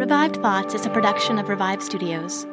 Revived 0.00 0.36
Thoughts 0.36 0.72
is 0.72 0.86
a 0.86 0.88
production 0.88 1.38
of 1.38 1.50
Revive 1.50 1.82
Studios. 1.82 2.46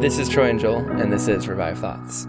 This 0.00 0.20
is 0.20 0.28
Troy 0.28 0.50
and 0.50 0.60
Joel, 0.60 0.88
and 0.88 1.12
this 1.12 1.26
is 1.26 1.48
Revive 1.48 1.80
Thoughts. 1.80 2.28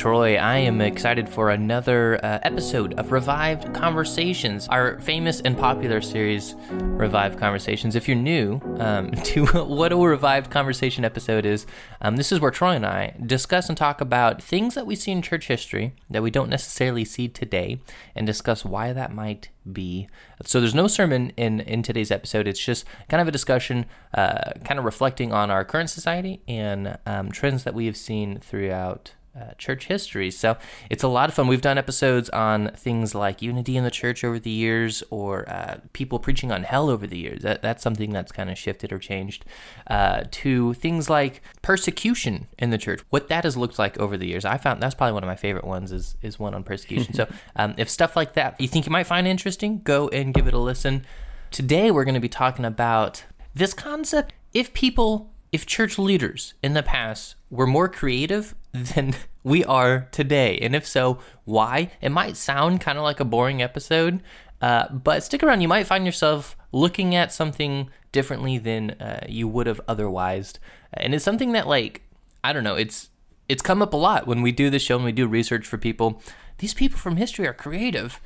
Troy, 0.00 0.36
I 0.36 0.56
am 0.56 0.80
excited 0.80 1.28
for 1.28 1.50
another 1.50 2.18
uh, 2.24 2.38
episode 2.42 2.98
of 2.98 3.12
Revived 3.12 3.74
Conversations, 3.74 4.66
our 4.68 4.98
famous 4.98 5.42
and 5.42 5.58
popular 5.58 6.00
series, 6.00 6.54
Revived 6.70 7.38
Conversations. 7.38 7.94
If 7.94 8.08
you're 8.08 8.16
new 8.16 8.62
um, 8.78 9.10
to 9.24 9.44
what 9.44 9.92
a 9.92 9.96
Revived 9.98 10.50
Conversation 10.50 11.04
episode 11.04 11.44
is, 11.44 11.66
um, 12.00 12.16
this 12.16 12.32
is 12.32 12.40
where 12.40 12.50
Troy 12.50 12.70
and 12.70 12.86
I 12.86 13.14
discuss 13.26 13.68
and 13.68 13.76
talk 13.76 14.00
about 14.00 14.42
things 14.42 14.74
that 14.74 14.86
we 14.86 14.96
see 14.96 15.12
in 15.12 15.20
church 15.20 15.48
history 15.48 15.92
that 16.08 16.22
we 16.22 16.30
don't 16.30 16.48
necessarily 16.48 17.04
see 17.04 17.28
today 17.28 17.78
and 18.16 18.26
discuss 18.26 18.64
why 18.64 18.94
that 18.94 19.12
might 19.12 19.50
be. 19.70 20.08
So 20.46 20.60
there's 20.60 20.74
no 20.74 20.86
sermon 20.86 21.34
in, 21.36 21.60
in 21.60 21.82
today's 21.82 22.10
episode. 22.10 22.48
It's 22.48 22.64
just 22.64 22.86
kind 23.10 23.20
of 23.20 23.28
a 23.28 23.32
discussion, 23.32 23.84
uh, 24.14 24.52
kind 24.64 24.78
of 24.78 24.86
reflecting 24.86 25.34
on 25.34 25.50
our 25.50 25.62
current 25.62 25.90
society 25.90 26.40
and 26.48 26.96
um, 27.04 27.30
trends 27.30 27.64
that 27.64 27.74
we 27.74 27.84
have 27.84 27.98
seen 27.98 28.38
throughout 28.40 29.12
uh, 29.38 29.52
church 29.58 29.86
history. 29.86 30.30
So 30.30 30.56
it's 30.88 31.02
a 31.02 31.08
lot 31.08 31.28
of 31.28 31.34
fun. 31.34 31.46
We've 31.46 31.60
done 31.60 31.78
episodes 31.78 32.28
on 32.30 32.72
things 32.76 33.14
like 33.14 33.40
unity 33.40 33.76
in 33.76 33.84
the 33.84 33.90
church 33.90 34.24
over 34.24 34.38
the 34.38 34.50
years, 34.50 35.02
or 35.10 35.48
uh, 35.48 35.78
people 35.92 36.18
preaching 36.18 36.50
on 36.50 36.64
hell 36.64 36.90
over 36.90 37.06
the 37.06 37.18
years. 37.18 37.42
That, 37.42 37.62
that's 37.62 37.82
something 37.82 38.10
that's 38.10 38.32
kind 38.32 38.50
of 38.50 38.58
shifted 38.58 38.92
or 38.92 38.98
changed. 38.98 39.44
Uh, 39.86 40.24
to 40.30 40.74
things 40.74 41.08
like 41.08 41.42
persecution 41.62 42.48
in 42.58 42.70
the 42.70 42.78
church, 42.78 43.02
what 43.10 43.28
that 43.28 43.44
has 43.44 43.56
looked 43.56 43.78
like 43.78 43.98
over 43.98 44.16
the 44.16 44.26
years. 44.26 44.44
I 44.44 44.56
found 44.56 44.82
that's 44.82 44.94
probably 44.94 45.14
one 45.14 45.22
of 45.22 45.28
my 45.28 45.36
favorite 45.36 45.64
ones. 45.64 45.92
Is 45.92 46.16
is 46.22 46.38
one 46.38 46.54
on 46.54 46.64
persecution. 46.64 47.14
so 47.20 47.28
um, 47.56 47.74
if 47.78 47.88
stuff 47.88 48.16
like 48.16 48.34
that 48.34 48.60
you 48.60 48.68
think 48.68 48.86
you 48.86 48.92
might 48.92 49.06
find 49.06 49.26
interesting, 49.26 49.80
go 49.82 50.08
and 50.08 50.34
give 50.34 50.46
it 50.46 50.54
a 50.54 50.58
listen. 50.58 51.04
Today 51.50 51.90
we're 51.90 52.04
going 52.04 52.14
to 52.14 52.20
be 52.20 52.28
talking 52.28 52.64
about 52.64 53.24
this 53.54 53.74
concept. 53.74 54.32
If 54.52 54.72
people 54.72 55.32
if 55.52 55.66
church 55.66 55.98
leaders 55.98 56.54
in 56.62 56.74
the 56.74 56.82
past 56.82 57.34
were 57.50 57.66
more 57.66 57.88
creative 57.88 58.54
than 58.72 59.14
we 59.42 59.64
are 59.64 60.08
today. 60.12 60.58
And 60.58 60.74
if 60.74 60.86
so, 60.86 61.18
why? 61.44 61.90
It 62.00 62.10
might 62.10 62.36
sound 62.36 62.80
kind 62.80 62.98
of 62.98 63.04
like 63.04 63.20
a 63.20 63.24
boring 63.24 63.62
episode, 63.62 64.22
uh, 64.60 64.88
but 64.92 65.22
stick 65.24 65.42
around. 65.42 65.60
You 65.60 65.68
might 65.68 65.86
find 65.86 66.06
yourself 66.06 66.56
looking 66.72 67.14
at 67.14 67.32
something 67.32 67.90
differently 68.12 68.58
than 68.58 68.90
uh, 68.92 69.26
you 69.28 69.48
would 69.48 69.66
have 69.66 69.80
otherwise. 69.88 70.54
And 70.92 71.14
it's 71.14 71.24
something 71.24 71.52
that, 71.52 71.66
like, 71.66 72.02
I 72.42 72.52
don't 72.52 72.64
know, 72.64 72.76
it's 72.76 73.10
it's 73.48 73.62
come 73.62 73.82
up 73.82 73.92
a 73.92 73.96
lot 73.96 74.28
when 74.28 74.42
we 74.42 74.52
do 74.52 74.70
this 74.70 74.82
show 74.82 74.94
and 74.94 75.04
we 75.04 75.12
do 75.12 75.26
research 75.26 75.66
for 75.66 75.76
people. 75.76 76.22
These 76.58 76.74
people 76.74 76.98
from 76.98 77.16
history 77.16 77.48
are 77.48 77.52
creative. 77.52 78.20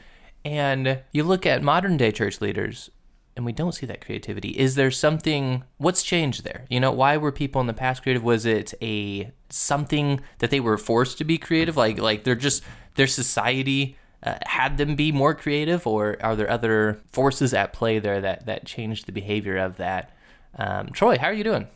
And 0.45 1.01
you 1.13 1.25
look 1.25 1.47
at 1.47 1.63
modern 1.63 1.97
day 1.97 2.13
church 2.13 2.43
leaders, 2.43 2.91
and 3.37 3.45
we 3.45 3.53
don't 3.53 3.73
see 3.73 3.87
that 3.87 4.05
creativity. 4.05 4.51
Is 4.51 4.75
there 4.75 4.91
something 4.91 5.65
what's 5.79 6.03
changed 6.03 6.45
there? 6.45 6.65
You 6.69 6.81
know, 6.81 6.93
why 6.93 7.17
were 7.17 7.33
people 7.33 7.61
in 7.61 7.67
the 7.67 7.75
past 7.75 8.03
creative? 8.03 8.23
Was 8.23 8.47
it 8.47 8.75
a 8.81 9.33
something 9.51 10.21
that 10.39 10.51
they 10.51 10.61
were 10.61 10.79
forced 10.79 11.19
to 11.19 11.25
be 11.25 11.39
creative? 11.39 11.77
Like 11.77 11.99
like 11.99 12.25
they're 12.25 12.35
just 12.35 12.63
their 12.95 13.07
society 13.07 13.97
uh, 14.25 14.39
had 14.47 14.79
them 14.79 14.97
be 14.97 15.13
more 15.13 15.35
creative, 15.35 15.87
or 15.87 16.17
are 16.23 16.35
there 16.35 16.51
other 16.51 16.99
forces 17.13 17.53
at 17.53 17.73
play 17.73 17.99
there 17.99 18.21
that 18.21 18.47
that 18.47 18.65
changed 18.65 19.07
the 19.07 19.13
behavior 19.13 19.59
of 19.59 19.77
that? 19.77 20.11
Um, 20.57 20.89
Troy, 20.89 21.19
how 21.19 21.27
are 21.27 21.35
you 21.35 21.45
doing? 21.45 21.69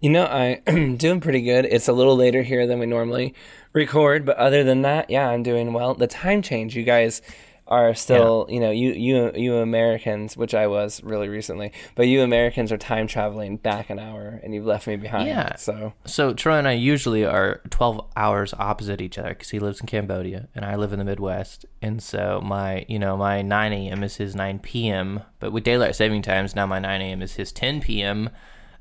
You 0.00 0.10
know, 0.10 0.26
I'm 0.26 0.96
doing 0.96 1.20
pretty 1.20 1.40
good. 1.40 1.64
It's 1.64 1.88
a 1.88 1.92
little 1.92 2.16
later 2.16 2.42
here 2.42 2.66
than 2.66 2.78
we 2.78 2.86
normally 2.86 3.34
record, 3.72 4.26
but 4.26 4.36
other 4.36 4.62
than 4.62 4.82
that, 4.82 5.08
yeah, 5.08 5.28
I'm 5.28 5.42
doing 5.42 5.72
well. 5.72 5.94
The 5.94 6.06
time 6.06 6.42
change, 6.42 6.76
you 6.76 6.82
guys 6.82 7.22
are 7.66 7.94
still 7.94 8.46
yeah. 8.48 8.54
you 8.54 8.60
know 8.60 8.70
you 8.70 8.92
you 8.92 9.32
you 9.34 9.56
Americans, 9.56 10.36
which 10.36 10.54
I 10.54 10.66
was 10.66 11.02
really 11.02 11.28
recently, 11.28 11.72
but 11.94 12.06
you 12.06 12.22
Americans 12.22 12.70
are 12.70 12.76
time 12.76 13.06
traveling 13.06 13.56
back 13.56 13.88
an 13.88 13.98
hour, 13.98 14.40
and 14.42 14.54
you've 14.54 14.66
left 14.66 14.86
me 14.86 14.96
behind. 14.96 15.28
Yeah. 15.28 15.56
So 15.56 15.94
so 16.04 16.34
Troy 16.34 16.58
and 16.58 16.68
I 16.68 16.72
usually 16.72 17.24
are 17.24 17.62
twelve 17.70 18.06
hours 18.16 18.52
opposite 18.58 19.00
each 19.00 19.18
other 19.18 19.30
because 19.30 19.50
he 19.50 19.58
lives 19.58 19.80
in 19.80 19.86
Cambodia 19.86 20.48
and 20.54 20.64
I 20.64 20.76
live 20.76 20.92
in 20.92 20.98
the 20.98 21.04
Midwest, 21.04 21.64
and 21.80 22.02
so 22.02 22.40
my 22.44 22.84
you 22.88 22.98
know 22.98 23.16
my 23.16 23.40
nine 23.40 23.72
a.m. 23.72 24.02
is 24.02 24.16
his 24.16 24.34
nine 24.34 24.58
p.m. 24.58 25.22
But 25.40 25.52
with 25.52 25.64
daylight 25.64 25.96
saving 25.96 26.22
times, 26.22 26.54
now 26.54 26.66
my 26.66 26.78
nine 26.78 27.00
a.m. 27.00 27.22
is 27.22 27.34
his 27.34 27.50
ten 27.52 27.80
p.m. 27.80 28.30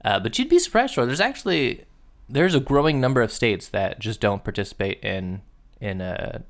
Uh, 0.04 0.20
but 0.20 0.38
you'd 0.38 0.50
be 0.50 0.60
surprised, 0.60 0.96
Troy. 0.96 1.06
There's 1.06 1.22
actually 1.22 1.86
there's 2.28 2.56
a 2.56 2.60
growing 2.60 3.00
number 3.00 3.22
of 3.22 3.32
states 3.32 3.70
that 3.70 4.00
just 4.00 4.20
don't 4.20 4.44
participate 4.44 5.00
in 5.02 5.42
in 5.80 6.02
a 6.02 6.44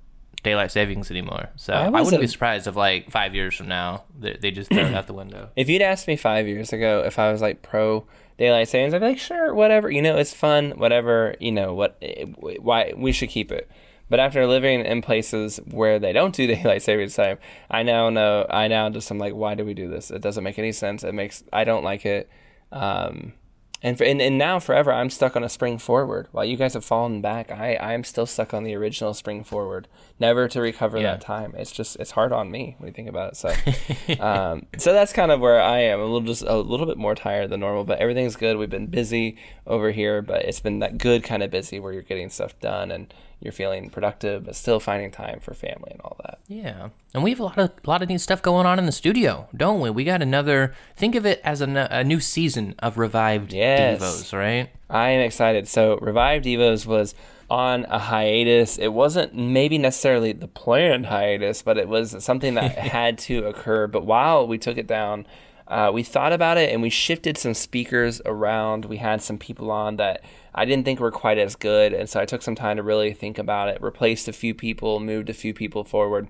daylight 0.44 0.72
savings 0.72 1.09
anymore. 1.09 1.50
So 1.56 1.74
I, 1.74 1.86
I 1.86 2.02
wouldn't 2.02 2.22
be 2.22 2.28
surprised 2.28 2.68
if 2.68 2.76
like 2.76 3.09
five 3.09 3.34
years 3.34 3.56
from 3.56 3.68
now 3.68 4.04
they, 4.18 4.38
they 4.40 4.52
just 4.52 4.70
throw 4.70 4.86
it 4.86 4.94
out 4.94 5.08
the 5.08 5.14
window. 5.14 5.50
If 5.56 5.70
you'd 5.70 5.81
asked 5.81 6.08
me 6.08 6.16
five 6.16 6.48
years 6.48 6.74
ago 6.74 7.04
if 7.06 7.18
I 7.18 7.31
was 7.31 7.42
like 7.42 7.62
pro 7.62 8.06
daylight 8.38 8.68
savings, 8.68 8.94
I'd 8.94 9.00
be 9.00 9.08
like, 9.08 9.20
sure, 9.20 9.54
whatever. 9.54 9.90
You 9.90 10.02
know, 10.02 10.18
it's 10.18 10.34
fun, 10.34 10.72
whatever. 10.72 11.36
You 11.40 11.52
know 11.52 11.74
what? 11.74 11.98
Eh, 12.02 12.26
why 12.26 12.94
we 12.96 13.12
should 13.12 13.30
keep 13.30 13.52
it. 13.52 13.70
But 14.09 14.20
after 14.20 14.46
living 14.46 14.86
in 14.86 15.01
places 15.01 15.60
where 15.72 15.98
they 15.98 16.13
don't 16.13 16.36
do 16.36 16.46
daylight 16.56 16.81
savings 16.81 17.16
time, 17.16 17.38
I 17.69 17.84
now 17.84 18.10
know. 18.10 18.46
I 18.50 18.68
now 18.68 18.89
just 18.89 19.10
I'm 19.10 19.18
like, 19.18 19.34
why 19.34 19.56
do 19.56 19.66
we 19.66 19.74
do 19.74 19.89
this? 19.89 20.12
It 20.12 20.22
doesn't 20.22 20.44
make 20.44 20.60
any 20.60 20.72
sense. 20.72 21.04
It 21.04 21.13
makes 21.13 21.44
I 21.54 21.63
don't 21.63 21.84
like 21.84 22.06
it. 22.06 22.30
Um, 22.72 23.34
and, 23.83 23.97
for, 23.97 24.06
and 24.06 24.21
and 24.21 24.38
now 24.38 24.59
forever 24.59 24.94
I'm 24.94 25.09
stuck 25.09 25.35
on 25.35 25.44
a 25.44 25.50
spring 25.50 25.77
forward. 25.77 26.30
While 26.31 26.45
you 26.45 26.56
guys 26.56 26.74
have 26.74 26.85
fallen 26.85 27.21
back, 27.21 27.51
I 27.51 27.75
I'm 27.75 28.06
still 28.06 28.25
stuck 28.25 28.53
on 28.53 28.63
the 28.63 28.74
original 28.75 29.13
spring 29.13 29.44
forward, 29.44 29.89
never 30.19 30.47
to 30.47 30.62
recover 30.62 30.97
yeah. 30.97 31.12
that 31.12 31.21
time. 31.21 31.53
It's 31.57 31.71
just 31.71 31.97
it's 31.97 32.12
hard 32.12 32.31
on 32.31 32.50
me 32.50 32.75
when 32.77 32.88
you 32.88 32.94
think 32.94 33.09
about 33.09 33.33
it. 33.33 33.38
So, 33.38 33.53
um, 34.24 34.65
so 34.77 34.94
that's 34.94 35.12
kind 35.12 35.31
of 35.31 35.41
where 35.41 35.62
I 35.62 35.80
am. 35.80 36.00
A 36.00 36.03
little 36.03 36.21
just 36.21 36.44
a 36.44 36.56
little 36.56 36.85
bit 36.85 36.97
more 36.97 37.13
tired 37.13 37.50
than 37.50 37.59
normal, 37.59 37.83
but 37.83 38.00
everything's 38.00 38.38
good. 38.38 38.57
We've 38.57 38.69
been 38.69 38.88
busy 38.88 39.38
over 39.68 39.91
here, 39.91 40.21
but 40.21 40.45
it's 40.45 40.62
been 40.62 40.79
that 40.79 40.97
good 40.97 41.24
kind 41.24 41.44
of 41.44 41.51
busy 41.51 41.79
where 41.79 41.91
you're 41.91 42.01
getting 42.01 42.29
stuff 42.29 42.57
done 42.62 42.89
and 42.89 43.13
you're 43.44 43.51
feeling 43.51 43.90
productive, 43.90 44.45
but 44.45 44.56
still 44.56 44.80
finding 44.80 45.12
time 45.12 45.40
for 45.42 45.54
family 45.54 45.92
and 45.92 46.00
all 46.01 46.16
that. 46.24 46.40
Yeah, 46.48 46.90
and 47.13 47.24
we 47.24 47.31
have 47.31 47.40
a 47.42 47.44
lot 47.44 47.57
of 47.57 47.72
a 47.84 47.90
lot 47.90 48.01
of 48.01 48.07
neat 48.07 48.22
stuff 48.22 48.42
going 48.42 48.66
on 48.66 48.80
in 48.80 48.86
the 48.86 48.92
studio, 48.92 49.50
don't 49.56 49.81
we? 49.81 49.90
We 49.90 50.06
got 50.06 50.22
another. 50.22 50.74
Think 50.95 51.16
of 51.16 51.25
it 51.25 51.42
as 51.44 51.62
a, 51.62 51.88
a 51.92 52.04
new 52.04 52.19
season 52.22 52.75
of 52.80 52.98
revived 52.98 53.51
yes. 53.51 54.01
Devos, 54.01 54.38
right? 54.38 54.69
I 54.90 55.10
am 55.10 55.22
excited. 55.22 55.68
So, 55.68 55.98
revived 55.98 56.45
Devos 56.45 56.86
was 56.86 57.16
on 57.50 57.86
a 57.90 58.00
hiatus. 58.00 58.78
It 58.78 58.94
wasn't 58.94 59.36
maybe 59.36 59.78
necessarily 59.78 60.31
the 60.31 60.48
planned 60.48 61.07
hiatus, 61.07 61.62
but 61.62 61.78
it 61.78 61.89
was 61.89 62.24
something 62.24 62.54
that 62.54 62.78
had 62.78 63.18
to 63.19 63.46
occur. 63.46 63.88
But 63.88 64.06
while 64.06 64.48
we 64.48 64.57
took 64.57 64.78
it 64.78 64.88
down, 64.88 65.28
uh, 65.68 65.92
we 65.94 66.04
thought 66.04 66.34
about 66.34 66.57
it 66.57 66.72
and 66.72 66.81
we 66.81 66.89
shifted 66.89 67.38
some 67.38 67.54
speakers 67.54 68.22
around. 68.25 68.86
We 68.86 68.98
had 68.98 69.22
some 69.22 69.38
people 69.38 69.69
on 69.69 69.98
that 69.98 70.24
I 70.55 70.65
didn't 70.65 70.85
think 70.85 71.00
we 71.00 71.03
were 71.03 71.11
quite 71.11 71.38
as 71.38 71.55
good. 71.55 71.94
And 71.94 72.09
so 72.09 72.19
I 72.19 72.25
took 72.25 72.41
some 72.41 72.55
time 72.55 72.77
to 72.77 72.83
really 72.83 73.13
think 73.13 73.38
about 73.38 73.69
it, 73.69 73.81
replaced 73.81 74.27
a 74.27 74.33
few 74.33 74.53
people, 74.53 75.00
moved 75.00 75.29
a 75.29 75.33
few 75.33 75.53
people 75.53 75.83
forward. 75.83 76.27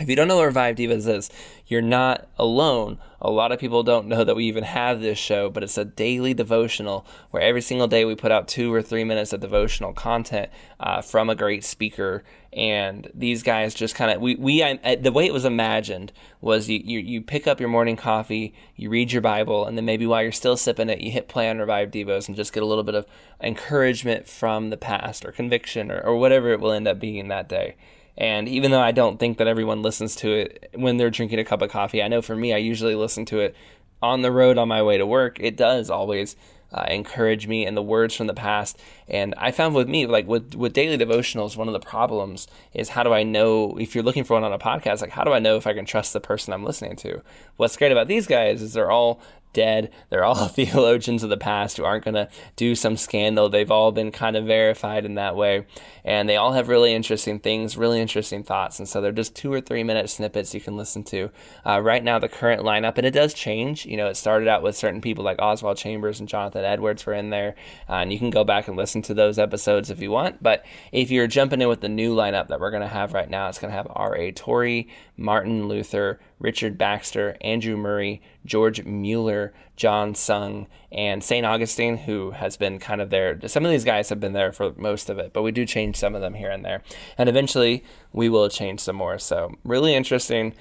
If 0.00 0.08
you 0.08 0.14
don't 0.14 0.28
know 0.28 0.36
what 0.36 0.46
Revive 0.46 0.76
Devos 0.76 1.08
is, 1.08 1.28
you're 1.66 1.82
not 1.82 2.28
alone. 2.38 2.98
A 3.20 3.30
lot 3.30 3.50
of 3.50 3.58
people 3.58 3.82
don't 3.82 4.06
know 4.06 4.22
that 4.22 4.36
we 4.36 4.44
even 4.44 4.62
have 4.62 5.00
this 5.00 5.18
show, 5.18 5.50
but 5.50 5.64
it's 5.64 5.76
a 5.76 5.84
daily 5.84 6.34
devotional 6.34 7.04
where 7.32 7.42
every 7.42 7.60
single 7.60 7.88
day 7.88 8.04
we 8.04 8.14
put 8.14 8.30
out 8.30 8.46
two 8.46 8.72
or 8.72 8.80
three 8.80 9.02
minutes 9.02 9.32
of 9.32 9.40
devotional 9.40 9.92
content 9.92 10.50
uh, 10.78 11.02
from 11.02 11.28
a 11.28 11.34
great 11.34 11.64
speaker. 11.64 12.22
And 12.52 13.10
these 13.12 13.42
guys 13.42 13.74
just 13.74 13.96
kind 13.96 14.12
of 14.12 14.20
we 14.20 14.36
we 14.36 14.62
uh, 14.62 14.96
the 15.00 15.10
way 15.10 15.26
it 15.26 15.32
was 15.32 15.44
imagined 15.44 16.12
was 16.40 16.68
you, 16.68 16.78
you 16.78 17.00
you 17.00 17.20
pick 17.20 17.48
up 17.48 17.58
your 17.58 17.68
morning 17.68 17.96
coffee, 17.96 18.54
you 18.76 18.90
read 18.90 19.10
your 19.10 19.20
Bible, 19.20 19.66
and 19.66 19.76
then 19.76 19.84
maybe 19.84 20.06
while 20.06 20.22
you're 20.22 20.30
still 20.30 20.56
sipping 20.56 20.88
it, 20.88 21.00
you 21.00 21.10
hit 21.10 21.28
play 21.28 21.50
on 21.50 21.58
Revive 21.58 21.90
Devos 21.90 22.28
and 22.28 22.36
just 22.36 22.52
get 22.52 22.62
a 22.62 22.66
little 22.66 22.84
bit 22.84 22.94
of 22.94 23.04
encouragement 23.42 24.28
from 24.28 24.70
the 24.70 24.76
past 24.76 25.24
or 25.24 25.32
conviction 25.32 25.90
or, 25.90 26.00
or 26.00 26.16
whatever 26.16 26.52
it 26.52 26.60
will 26.60 26.72
end 26.72 26.86
up 26.86 27.00
being 27.00 27.26
that 27.28 27.48
day. 27.48 27.74
And 28.18 28.48
even 28.48 28.72
though 28.72 28.80
I 28.80 28.90
don't 28.90 29.18
think 29.18 29.38
that 29.38 29.46
everyone 29.46 29.80
listens 29.80 30.16
to 30.16 30.32
it 30.32 30.70
when 30.74 30.96
they're 30.96 31.08
drinking 31.08 31.38
a 31.38 31.44
cup 31.44 31.62
of 31.62 31.70
coffee, 31.70 32.02
I 32.02 32.08
know 32.08 32.20
for 32.20 32.34
me, 32.34 32.52
I 32.52 32.58
usually 32.58 32.96
listen 32.96 33.24
to 33.26 33.38
it 33.38 33.54
on 34.02 34.22
the 34.22 34.32
road 34.32 34.58
on 34.58 34.68
my 34.68 34.82
way 34.82 34.98
to 34.98 35.06
work. 35.06 35.38
It 35.40 35.56
does 35.56 35.88
always 35.88 36.34
uh, 36.72 36.84
encourage 36.88 37.46
me 37.46 37.64
and 37.64 37.76
the 37.76 37.82
words 37.82 38.14
from 38.14 38.26
the 38.26 38.34
past. 38.34 38.78
And 39.06 39.34
I 39.38 39.52
found 39.52 39.74
with 39.74 39.88
me, 39.88 40.06
like 40.06 40.26
with, 40.26 40.54
with 40.54 40.72
daily 40.72 40.98
devotionals, 40.98 41.56
one 41.56 41.68
of 41.68 41.72
the 41.72 41.80
problems 41.80 42.48
is 42.74 42.90
how 42.90 43.04
do 43.04 43.12
I 43.12 43.22
know 43.22 43.78
if 43.78 43.94
you're 43.94 44.04
looking 44.04 44.24
for 44.24 44.34
one 44.34 44.44
on 44.44 44.52
a 44.52 44.58
podcast, 44.58 45.00
like 45.00 45.10
how 45.10 45.24
do 45.24 45.32
I 45.32 45.38
know 45.38 45.56
if 45.56 45.66
I 45.66 45.72
can 45.72 45.84
trust 45.84 46.12
the 46.12 46.20
person 46.20 46.52
I'm 46.52 46.64
listening 46.64 46.96
to? 46.96 47.22
What's 47.56 47.76
great 47.76 47.92
about 47.92 48.08
these 48.08 48.26
guys 48.26 48.62
is 48.62 48.72
they're 48.72 48.90
all 48.90 49.20
dead. 49.52 49.90
They're 50.10 50.24
all 50.24 50.48
theologians 50.48 51.22
of 51.22 51.30
the 51.30 51.36
past 51.36 51.76
who 51.76 51.84
aren't 51.84 52.04
going 52.04 52.14
to 52.14 52.28
do 52.56 52.74
some 52.74 52.96
scandal. 52.96 53.48
They've 53.48 53.70
all 53.70 53.92
been 53.92 54.10
kind 54.10 54.36
of 54.36 54.46
verified 54.46 55.04
in 55.04 55.14
that 55.14 55.36
way. 55.36 55.66
And 56.04 56.28
they 56.28 56.36
all 56.36 56.52
have 56.52 56.68
really 56.68 56.94
interesting 56.94 57.38
things, 57.38 57.76
really 57.76 58.00
interesting 58.00 58.42
thoughts. 58.42 58.78
And 58.78 58.88
so 58.88 59.00
they're 59.00 59.12
just 59.12 59.34
two 59.34 59.52
or 59.52 59.60
three 59.60 59.82
minute 59.82 60.10
snippets 60.10 60.54
you 60.54 60.60
can 60.60 60.76
listen 60.76 61.04
to. 61.04 61.30
Uh, 61.66 61.80
right 61.80 62.02
now, 62.02 62.18
the 62.18 62.28
current 62.28 62.62
lineup, 62.62 62.96
and 62.96 63.06
it 63.06 63.10
does 63.10 63.34
change. 63.34 63.84
You 63.84 63.96
know, 63.96 64.08
it 64.08 64.16
started 64.16 64.48
out 64.48 64.62
with 64.62 64.76
certain 64.76 65.00
people 65.00 65.24
like 65.24 65.40
Oswald 65.40 65.76
Chambers 65.76 66.20
and 66.20 66.28
Jonathan 66.28 66.64
Edwards 66.64 67.04
were 67.04 67.14
in 67.14 67.30
there. 67.30 67.54
Uh, 67.88 67.94
and 67.94 68.12
you 68.12 68.18
can 68.18 68.30
go 68.30 68.44
back 68.44 68.68
and 68.68 68.76
listen 68.76 69.02
to 69.02 69.14
those 69.14 69.38
episodes 69.38 69.90
if 69.90 70.00
you 70.00 70.10
want. 70.10 70.42
But 70.42 70.64
if 70.92 71.10
you're 71.10 71.26
jumping 71.26 71.60
in 71.60 71.68
with 71.68 71.80
the 71.80 71.88
new 71.88 72.14
lineup 72.14 72.48
that 72.48 72.60
we're 72.60 72.70
going 72.70 72.82
to 72.82 72.88
have 72.88 73.12
right 73.12 73.28
now, 73.28 73.48
it's 73.48 73.58
going 73.58 73.70
to 73.70 73.76
have 73.76 73.88
R.A. 73.90 74.32
Torrey, 74.32 74.88
Martin 75.16 75.68
Luther, 75.68 76.20
Richard 76.38 76.78
Baxter, 76.78 77.36
Andrew 77.40 77.76
Murray, 77.76 78.22
George 78.44 78.84
Mueller, 78.84 79.52
John 79.76 80.14
Sung, 80.14 80.66
and 80.92 81.22
St. 81.22 81.44
Augustine, 81.44 81.96
who 81.96 82.32
has 82.32 82.56
been 82.56 82.78
kind 82.78 83.00
of 83.00 83.10
there. 83.10 83.38
Some 83.46 83.64
of 83.64 83.70
these 83.70 83.84
guys 83.84 84.08
have 84.08 84.20
been 84.20 84.32
there 84.32 84.52
for 84.52 84.72
most 84.76 85.10
of 85.10 85.18
it, 85.18 85.32
but 85.32 85.42
we 85.42 85.52
do 85.52 85.66
change 85.66 85.96
some 85.96 86.14
of 86.14 86.20
them 86.20 86.34
here 86.34 86.50
and 86.50 86.64
there. 86.64 86.82
And 87.16 87.28
eventually 87.28 87.84
we 88.12 88.28
will 88.28 88.48
change 88.48 88.80
some 88.80 88.96
more. 88.96 89.18
So, 89.18 89.54
really 89.64 89.94
interesting 89.94 90.54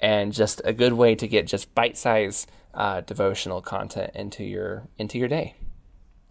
and 0.00 0.32
just 0.32 0.60
a 0.64 0.72
good 0.72 0.92
way 0.92 1.14
to 1.14 1.26
get 1.26 1.46
just 1.46 1.74
bite 1.74 1.96
sized 1.96 2.50
uh, 2.74 3.00
devotional 3.02 3.62
content 3.62 4.10
into 4.14 4.44
your 4.44 4.88
into 4.98 5.18
your 5.18 5.28
day. 5.28 5.54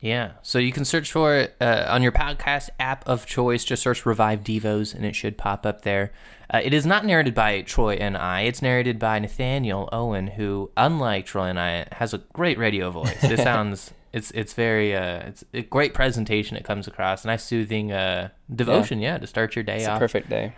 Yeah. 0.04 0.32
So 0.42 0.60
you 0.60 0.74
can 0.74 0.84
search 0.84 1.14
for 1.14 1.34
it 1.34 1.56
uh, 1.62 1.86
on 1.88 2.04
your 2.04 2.12
podcast 2.12 2.70
app 2.78 3.08
of 3.08 3.26
choice. 3.26 3.64
Just 3.64 3.84
search 3.84 4.06
Revive 4.06 4.44
Devos 4.44 4.94
and 4.94 5.06
it 5.06 5.16
should 5.16 5.38
pop 5.38 5.66
up 5.66 5.84
there. 5.84 6.12
Uh, 6.54 6.60
it 6.62 6.74
is 6.74 6.86
not 6.86 7.06
narrated 7.06 7.34
by 7.34 7.62
Troy 7.62 7.94
and 7.94 8.18
I. 8.18 8.42
It's 8.42 8.62
narrated 8.62 9.00
by 9.00 9.18
Nathaniel 9.20 9.88
Owen, 9.94 10.28
who, 10.28 10.72
unlike 10.76 11.26
Troy 11.26 11.46
and 11.46 11.58
I, 11.58 11.88
has 11.94 12.14
a 12.14 12.18
great 12.34 12.58
radio 12.58 12.92
voice. 12.92 13.24
It 13.24 13.38
sounds. 13.44 13.94
It's 14.12 14.30
it's 14.32 14.54
very 14.54 14.94
uh 14.94 15.20
it's 15.28 15.44
a 15.54 15.62
great 15.64 15.96
presentation 15.96 16.56
it 16.56 16.64
comes 16.64 16.86
across 16.88 17.26
nice 17.26 17.44
soothing 17.44 17.92
uh 17.92 18.30
devotion 18.54 19.00
yeah, 19.00 19.14
yeah 19.14 19.18
to 19.18 19.26
start 19.26 19.56
your 19.56 19.64
day 19.64 19.78
it's 19.78 19.88
off. 19.88 19.98
a 19.98 20.00
perfect 20.00 20.30
day. 20.30 20.54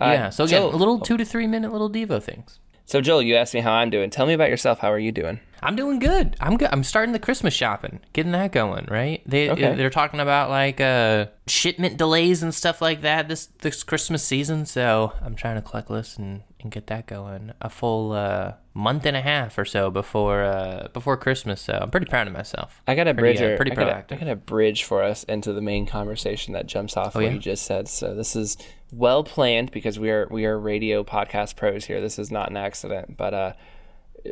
yeah. 0.00 0.30
So 0.30 0.42
again, 0.42 0.62
Joel, 0.62 0.78
little 0.78 0.98
two 0.98 1.16
to 1.16 1.24
three 1.24 1.46
minute 1.46 1.70
little 1.70 1.88
devo 1.88 2.20
things. 2.20 2.58
So 2.86 3.00
Joel, 3.00 3.22
you 3.22 3.36
asked 3.36 3.54
me 3.54 3.60
how 3.60 3.72
I'm 3.72 3.90
doing. 3.90 4.10
Tell 4.10 4.26
me 4.26 4.32
about 4.32 4.50
yourself. 4.50 4.78
How 4.78 4.92
are 4.92 4.98
you 4.98 5.12
doing? 5.12 5.40
I'm 5.62 5.76
doing 5.76 6.00
good. 6.00 6.36
I'm 6.40 6.56
good. 6.56 6.68
I'm 6.72 6.82
starting 6.82 7.12
the 7.12 7.20
Christmas 7.20 7.54
shopping, 7.54 8.00
getting 8.12 8.32
that 8.32 8.50
going. 8.50 8.86
Right? 8.90 9.22
They 9.24 9.48
okay. 9.48 9.74
they're 9.76 9.90
talking 9.90 10.18
about 10.18 10.50
like 10.50 10.80
uh, 10.80 11.26
shipment 11.46 11.96
delays 11.96 12.42
and 12.42 12.52
stuff 12.52 12.82
like 12.82 13.02
that 13.02 13.28
this 13.28 13.46
this 13.60 13.84
Christmas 13.84 14.24
season. 14.24 14.66
So 14.66 15.12
I'm 15.22 15.36
trying 15.36 15.54
to 15.56 15.62
collect 15.62 15.88
lists 15.88 16.18
and, 16.18 16.42
and 16.62 16.72
get 16.72 16.86
that 16.88 17.06
going. 17.06 17.52
A 17.60 17.68
full 17.68 18.12
uh, 18.12 18.54
month 18.74 19.06
and 19.06 19.16
a 19.16 19.20
half 19.20 19.58
or 19.58 19.64
so 19.64 19.90
before 19.90 20.42
uh, 20.42 20.88
before 20.92 21.16
Christmas. 21.16 21.60
So 21.60 21.78
I'm 21.82 21.90
pretty 21.90 22.06
proud 22.06 22.26
of 22.26 22.32
myself. 22.32 22.82
I 22.86 22.94
got 22.94 23.08
a 23.08 23.14
pretty, 23.14 23.38
bridge. 23.38 23.52
Uh, 23.52 23.56
pretty 23.56 23.72
I 23.72 23.74
proactive. 23.74 24.08
Got 24.08 24.12
a, 24.12 24.14
I 24.14 24.18
got 24.18 24.28
a 24.28 24.36
bridge 24.36 24.84
for 24.84 25.02
us 25.02 25.24
into 25.24 25.52
the 25.52 25.60
main 25.60 25.86
conversation 25.86 26.54
that 26.54 26.66
jumps 26.66 26.96
off 26.96 27.16
oh, 27.16 27.20
what 27.20 27.26
yeah? 27.26 27.32
you 27.32 27.38
just 27.38 27.64
said. 27.64 27.88
So 27.88 28.14
this 28.14 28.34
is 28.36 28.56
well 28.92 29.24
planned 29.24 29.70
because 29.70 29.98
we 29.98 30.10
are 30.10 30.28
we 30.30 30.46
are 30.46 30.58
radio 30.58 31.04
podcast 31.04 31.56
pros 31.56 31.84
here. 31.84 32.00
This 32.00 32.18
is 32.18 32.30
not 32.30 32.50
an 32.50 32.56
accident, 32.56 33.16
but 33.16 33.34
uh 33.34 33.52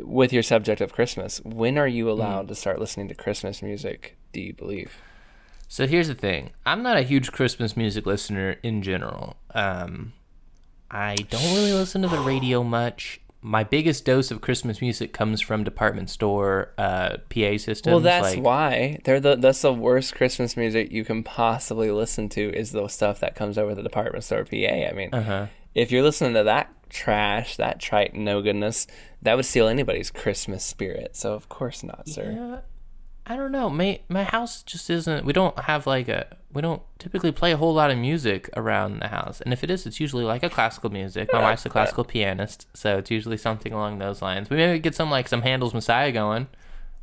with 0.03 0.31
your 0.31 0.43
subject 0.43 0.81
of 0.81 0.93
Christmas, 0.93 1.41
when 1.43 1.77
are 1.77 1.87
you 1.87 2.09
allowed 2.09 2.45
mm. 2.45 2.47
to 2.49 2.55
start 2.55 2.79
listening 2.79 3.09
to 3.09 3.15
Christmas 3.15 3.61
music? 3.61 4.17
Do 4.31 4.41
you 4.41 4.53
believe? 4.53 4.97
So 5.67 5.87
here's 5.87 6.07
the 6.07 6.15
thing: 6.15 6.51
I'm 6.65 6.83
not 6.83 6.97
a 6.97 7.01
huge 7.01 7.31
Christmas 7.31 7.75
music 7.77 8.05
listener 8.05 8.57
in 8.63 8.81
general. 8.81 9.37
Um, 9.53 10.13
I 10.91 11.15
don't 11.15 11.55
really 11.55 11.71
listen 11.71 12.01
to 12.01 12.09
the 12.09 12.19
radio 12.19 12.63
much. 12.63 13.21
My 13.41 13.63
biggest 13.63 14.05
dose 14.05 14.29
of 14.29 14.41
Christmas 14.41 14.81
music 14.81 15.13
comes 15.13 15.41
from 15.41 15.63
department 15.63 16.09
store 16.09 16.73
uh, 16.77 17.17
PA 17.29 17.57
systems. 17.57 17.85
Well, 17.87 17.99
that's 18.01 18.35
like, 18.35 18.43
why 18.43 18.99
they're 19.05 19.21
the 19.21 19.35
that's 19.35 19.61
the 19.61 19.73
worst 19.73 20.13
Christmas 20.13 20.55
music 20.55 20.91
you 20.91 21.03
can 21.03 21.23
possibly 21.23 21.89
listen 21.89 22.29
to 22.29 22.53
is 22.55 22.71
the 22.71 22.87
stuff 22.87 23.19
that 23.21 23.33
comes 23.33 23.57
over 23.57 23.73
the 23.73 23.81
department 23.81 24.25
store 24.25 24.43
PA. 24.43 24.55
I 24.55 24.91
mean, 24.93 25.09
uh-huh. 25.11 25.47
if 25.73 25.91
you're 25.91 26.03
listening 26.03 26.33
to 26.35 26.43
that 26.43 26.71
trash, 26.89 27.55
that 27.55 27.79
trite 27.79 28.13
no 28.13 28.41
goodness, 28.41 28.85
that 29.21 29.35
would 29.35 29.45
steal 29.45 29.67
anybody's 29.67 30.11
Christmas 30.11 30.63
spirit. 30.63 31.15
So 31.15 31.33
of 31.33 31.49
course 31.49 31.83
not, 31.83 32.09
sir. 32.09 32.33
Yeah, 32.37 32.59
I 33.25 33.35
don't 33.35 33.51
know. 33.51 33.69
My 33.69 33.99
my 34.09 34.23
house 34.23 34.63
just 34.63 34.89
isn't. 34.89 35.25
We 35.25 35.33
don't 35.33 35.57
have 35.59 35.85
like 35.85 36.07
a. 36.07 36.27
We 36.53 36.61
don't 36.61 36.81
typically 36.99 37.31
play 37.31 37.51
a 37.51 37.57
whole 37.57 37.73
lot 37.73 37.91
of 37.91 37.97
music 37.97 38.49
around 38.57 38.99
the 38.99 39.07
house, 39.07 39.39
and 39.41 39.53
if 39.53 39.63
it 39.63 39.71
is, 39.71 39.85
it's 39.85 39.99
usually 39.99 40.25
like 40.25 40.43
a 40.43 40.49
classical 40.49 40.89
music. 40.89 41.29
My 41.31 41.41
wife's 41.41 41.65
a 41.65 41.69
classical 41.69 42.03
pianist, 42.03 42.67
so 42.73 42.97
it's 42.97 43.09
usually 43.09 43.37
something 43.37 43.71
along 43.71 43.99
those 43.99 44.21
lines. 44.21 44.49
We 44.49 44.57
maybe 44.57 44.79
get 44.79 44.95
some 44.95 45.09
like 45.09 45.27
some 45.27 45.43
Handel's 45.43 45.73
Messiah 45.73 46.11
going. 46.11 46.47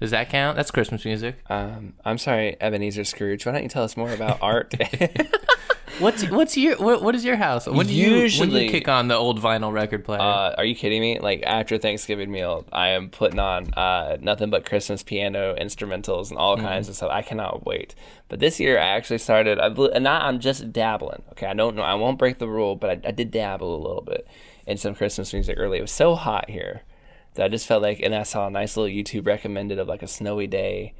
Does 0.00 0.10
that 0.10 0.28
count? 0.28 0.56
That's 0.56 0.70
Christmas 0.70 1.04
music. 1.04 1.38
Um, 1.48 1.94
I'm 2.04 2.18
sorry, 2.18 2.56
Ebenezer 2.60 3.04
Scrooge. 3.04 3.46
Why 3.46 3.52
don't 3.52 3.62
you 3.62 3.68
tell 3.68 3.82
us 3.82 3.96
more 3.96 4.12
about 4.12 4.38
art? 4.40 4.74
What's 5.98 6.28
what's 6.28 6.56
your 6.56 6.76
what, 6.76 7.02
what 7.02 7.14
is 7.14 7.24
your 7.24 7.36
house? 7.36 7.66
When 7.66 7.86
do 7.86 7.92
you 7.92 8.08
Usually, 8.08 8.48
when 8.48 8.56
do 8.56 8.64
you 8.64 8.70
kick 8.70 8.88
on 8.88 9.08
the 9.08 9.16
old 9.16 9.40
vinyl 9.40 9.72
record 9.72 10.04
player? 10.04 10.20
Uh, 10.20 10.54
are 10.56 10.64
you 10.64 10.74
kidding 10.74 11.00
me? 11.00 11.18
Like 11.18 11.42
after 11.42 11.76
Thanksgiving 11.76 12.30
meal, 12.30 12.64
I 12.72 12.88
am 12.90 13.10
putting 13.10 13.38
on 13.38 13.72
uh, 13.74 14.16
nothing 14.20 14.50
but 14.50 14.64
Christmas 14.64 15.02
piano 15.02 15.56
instrumentals 15.56 16.30
and 16.30 16.38
all 16.38 16.56
mm. 16.56 16.62
kinds 16.62 16.88
of 16.88 16.96
stuff. 16.96 17.10
I 17.10 17.22
cannot 17.22 17.66
wait. 17.66 17.94
But 18.28 18.38
this 18.38 18.60
year, 18.60 18.78
I 18.78 18.86
actually 18.88 19.18
started. 19.18 19.58
I, 19.58 19.66
and 19.66 20.04
now 20.04 20.20
I'm 20.20 20.38
just 20.38 20.72
dabbling. 20.72 21.22
Okay, 21.32 21.46
I 21.46 21.54
don't 21.54 21.74
know. 21.74 21.82
I 21.82 21.94
won't 21.94 22.18
break 22.18 22.38
the 22.38 22.48
rule, 22.48 22.76
but 22.76 22.90
I, 22.90 23.08
I 23.08 23.10
did 23.10 23.30
dabble 23.30 23.74
a 23.74 23.82
little 23.82 24.02
bit 24.02 24.26
in 24.66 24.76
some 24.76 24.94
Christmas 24.94 25.32
music 25.32 25.56
early. 25.58 25.78
It 25.78 25.82
was 25.82 25.92
so 25.92 26.14
hot 26.14 26.48
here 26.48 26.82
that 27.34 27.44
I 27.44 27.48
just 27.48 27.66
felt 27.66 27.82
like, 27.82 28.00
and 28.00 28.14
I 28.14 28.22
saw 28.22 28.46
a 28.46 28.50
nice 28.50 28.76
little 28.76 28.94
YouTube 28.94 29.26
recommended 29.26 29.78
of 29.78 29.88
like 29.88 30.02
a 30.02 30.08
snowy 30.08 30.46
day 30.46 30.94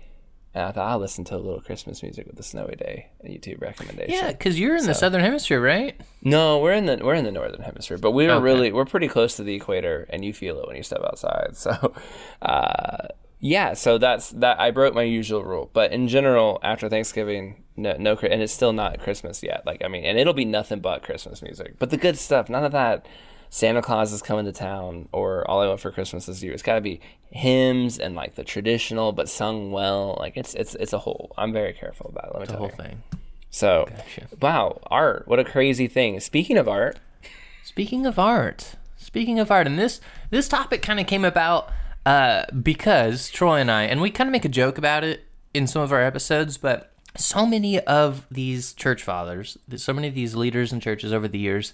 and 0.58 0.66
I 0.66 0.72
thought 0.72 0.90
I'll 0.90 0.98
listen 0.98 1.24
to 1.26 1.36
a 1.36 1.38
little 1.38 1.60
Christmas 1.60 2.02
music 2.02 2.26
with 2.26 2.34
the 2.34 2.42
snowy 2.42 2.74
day, 2.74 3.10
a 3.22 3.28
YouTube 3.28 3.60
recommendation. 3.60 4.12
Yeah, 4.12 4.32
because 4.32 4.58
you're 4.58 4.74
in 4.74 4.82
so, 4.82 4.88
the 4.88 4.94
southern 4.94 5.20
hemisphere, 5.20 5.60
right? 5.60 5.98
No, 6.22 6.58
we're 6.58 6.72
in 6.72 6.86
the 6.86 6.98
we're 7.00 7.14
in 7.14 7.24
the 7.24 7.30
northern 7.30 7.62
hemisphere, 7.62 7.96
but 7.96 8.10
we're 8.10 8.30
okay. 8.32 8.42
really 8.42 8.72
we're 8.72 8.84
pretty 8.84 9.06
close 9.06 9.36
to 9.36 9.44
the 9.44 9.54
equator, 9.54 10.06
and 10.10 10.24
you 10.24 10.32
feel 10.32 10.58
it 10.58 10.66
when 10.66 10.76
you 10.76 10.82
step 10.82 11.02
outside. 11.04 11.50
So, 11.58 11.94
uh, 12.42 13.08
yeah, 13.40 13.74
so 13.74 13.98
that's 13.98 14.30
that. 14.30 14.58
I 14.58 14.70
broke 14.70 14.94
my 14.94 15.02
usual 15.02 15.44
rule, 15.44 15.70
but 15.72 15.92
in 15.92 16.08
general, 16.08 16.58
after 16.62 16.88
Thanksgiving, 16.88 17.62
no, 17.76 17.94
no, 17.98 18.16
and 18.16 18.42
it's 18.42 18.52
still 18.52 18.72
not 18.72 19.00
Christmas 19.00 19.42
yet. 19.42 19.64
Like 19.64 19.84
I 19.84 19.88
mean, 19.88 20.04
and 20.04 20.18
it'll 20.18 20.34
be 20.34 20.44
nothing 20.44 20.80
but 20.80 21.02
Christmas 21.02 21.42
music, 21.42 21.74
but 21.78 21.90
the 21.90 21.96
good 21.96 22.18
stuff, 22.18 22.48
none 22.48 22.64
of 22.64 22.72
that 22.72 23.06
Santa 23.50 23.82
Claus 23.82 24.12
is 24.12 24.22
coming 24.22 24.44
to 24.44 24.52
town 24.52 25.08
or 25.12 25.48
All 25.50 25.60
I 25.60 25.68
Want 25.68 25.80
for 25.80 25.90
Christmas 25.90 26.28
is 26.28 26.42
You. 26.42 26.52
It's 26.52 26.62
got 26.62 26.74
to 26.74 26.80
be 26.80 27.00
hymns 27.30 27.98
and 27.98 28.14
like 28.14 28.34
the 28.34 28.44
traditional, 28.44 29.12
but 29.12 29.28
sung 29.28 29.70
well. 29.72 30.16
Like 30.20 30.36
it's 30.36 30.54
it's 30.54 30.74
it's 30.74 30.92
a 30.92 30.98
whole. 30.98 31.32
I'm 31.38 31.52
very 31.52 31.72
careful 31.72 32.10
about 32.10 32.26
it. 32.26 32.32
Let 32.34 32.40
me 32.40 32.46
the 32.46 32.52
tell 32.52 32.60
whole 32.60 32.68
you. 32.68 32.76
thing. 32.76 33.02
So, 33.50 33.86
gotcha. 33.88 34.28
wow, 34.40 34.80
art! 34.88 35.26
What 35.26 35.38
a 35.38 35.44
crazy 35.44 35.88
thing. 35.88 36.20
Speaking 36.20 36.58
of 36.58 36.68
art, 36.68 37.00
speaking 37.64 38.04
of 38.04 38.18
art, 38.18 38.74
speaking 38.96 39.38
of 39.40 39.50
art, 39.50 39.66
and 39.66 39.78
this 39.78 40.00
this 40.30 40.48
topic 40.48 40.82
kind 40.82 41.00
of 41.00 41.06
came 41.06 41.24
about 41.24 41.70
uh, 42.04 42.44
because 42.62 43.30
Troy 43.30 43.60
and 43.60 43.70
I, 43.70 43.84
and 43.84 44.00
we 44.00 44.10
kind 44.10 44.28
of 44.28 44.32
make 44.32 44.44
a 44.44 44.50
joke 44.50 44.76
about 44.76 45.04
it 45.04 45.24
in 45.54 45.66
some 45.66 45.80
of 45.80 45.92
our 45.92 46.02
episodes, 46.02 46.58
but 46.58 46.92
so 47.16 47.46
many 47.46 47.80
of 47.80 48.26
these 48.30 48.74
church 48.74 49.02
fathers, 49.02 49.56
so 49.76 49.92
many 49.92 50.08
of 50.08 50.14
these 50.14 50.34
leaders 50.36 50.72
in 50.72 50.80
churches 50.80 51.12
over 51.12 51.26
the 51.26 51.38
years, 51.38 51.72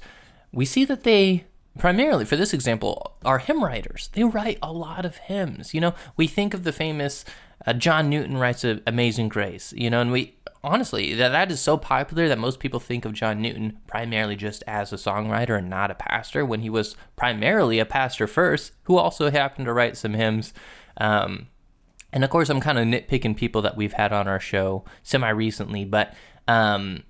we 0.52 0.64
see 0.64 0.84
that 0.84 1.02
they 1.02 1.44
primarily, 1.78 2.24
for 2.24 2.36
this 2.36 2.54
example, 2.54 3.16
are 3.24 3.38
hymn 3.38 3.62
writers. 3.64 4.10
They 4.12 4.24
write 4.24 4.58
a 4.62 4.72
lot 4.72 5.04
of 5.04 5.16
hymns. 5.16 5.74
You 5.74 5.80
know, 5.80 5.94
we 6.16 6.26
think 6.26 6.54
of 6.54 6.64
the 6.64 6.72
famous 6.72 7.24
uh, 7.66 7.72
John 7.72 8.08
Newton 8.08 8.36
writes 8.36 8.64
a 8.64 8.80
Amazing 8.86 9.28
Grace, 9.28 9.72
you 9.76 9.90
know, 9.90 10.00
and 10.00 10.12
we 10.12 10.36
honestly 10.62 11.12
that 11.12 11.28
that 11.28 11.50
is 11.50 11.60
so 11.60 11.76
popular 11.76 12.26
that 12.26 12.38
most 12.38 12.58
people 12.58 12.80
think 12.80 13.04
of 13.04 13.12
John 13.12 13.42
Newton 13.42 13.78
primarily 13.86 14.34
just 14.34 14.64
as 14.66 14.92
a 14.92 14.96
songwriter 14.96 15.58
and 15.58 15.68
not 15.68 15.90
a 15.90 15.94
pastor 15.94 16.44
when 16.44 16.60
he 16.60 16.70
was 16.70 16.96
primarily 17.16 17.78
a 17.78 17.84
pastor 17.86 18.26
first, 18.26 18.72
who 18.84 18.96
also 18.96 19.30
happened 19.30 19.66
to 19.66 19.72
write 19.72 19.96
some 19.96 20.14
hymns. 20.14 20.52
Um, 20.96 21.48
and 22.12 22.22
of 22.22 22.30
course, 22.30 22.48
I'm 22.48 22.60
kind 22.60 22.78
of 22.78 22.86
nitpicking 22.86 23.36
people 23.36 23.62
that 23.62 23.76
we've 23.76 23.92
had 23.92 24.12
on 24.12 24.28
our 24.28 24.40
show 24.40 24.84
semi 25.02 25.28
recently, 25.30 25.84
but 25.84 26.14
um, 26.46 27.02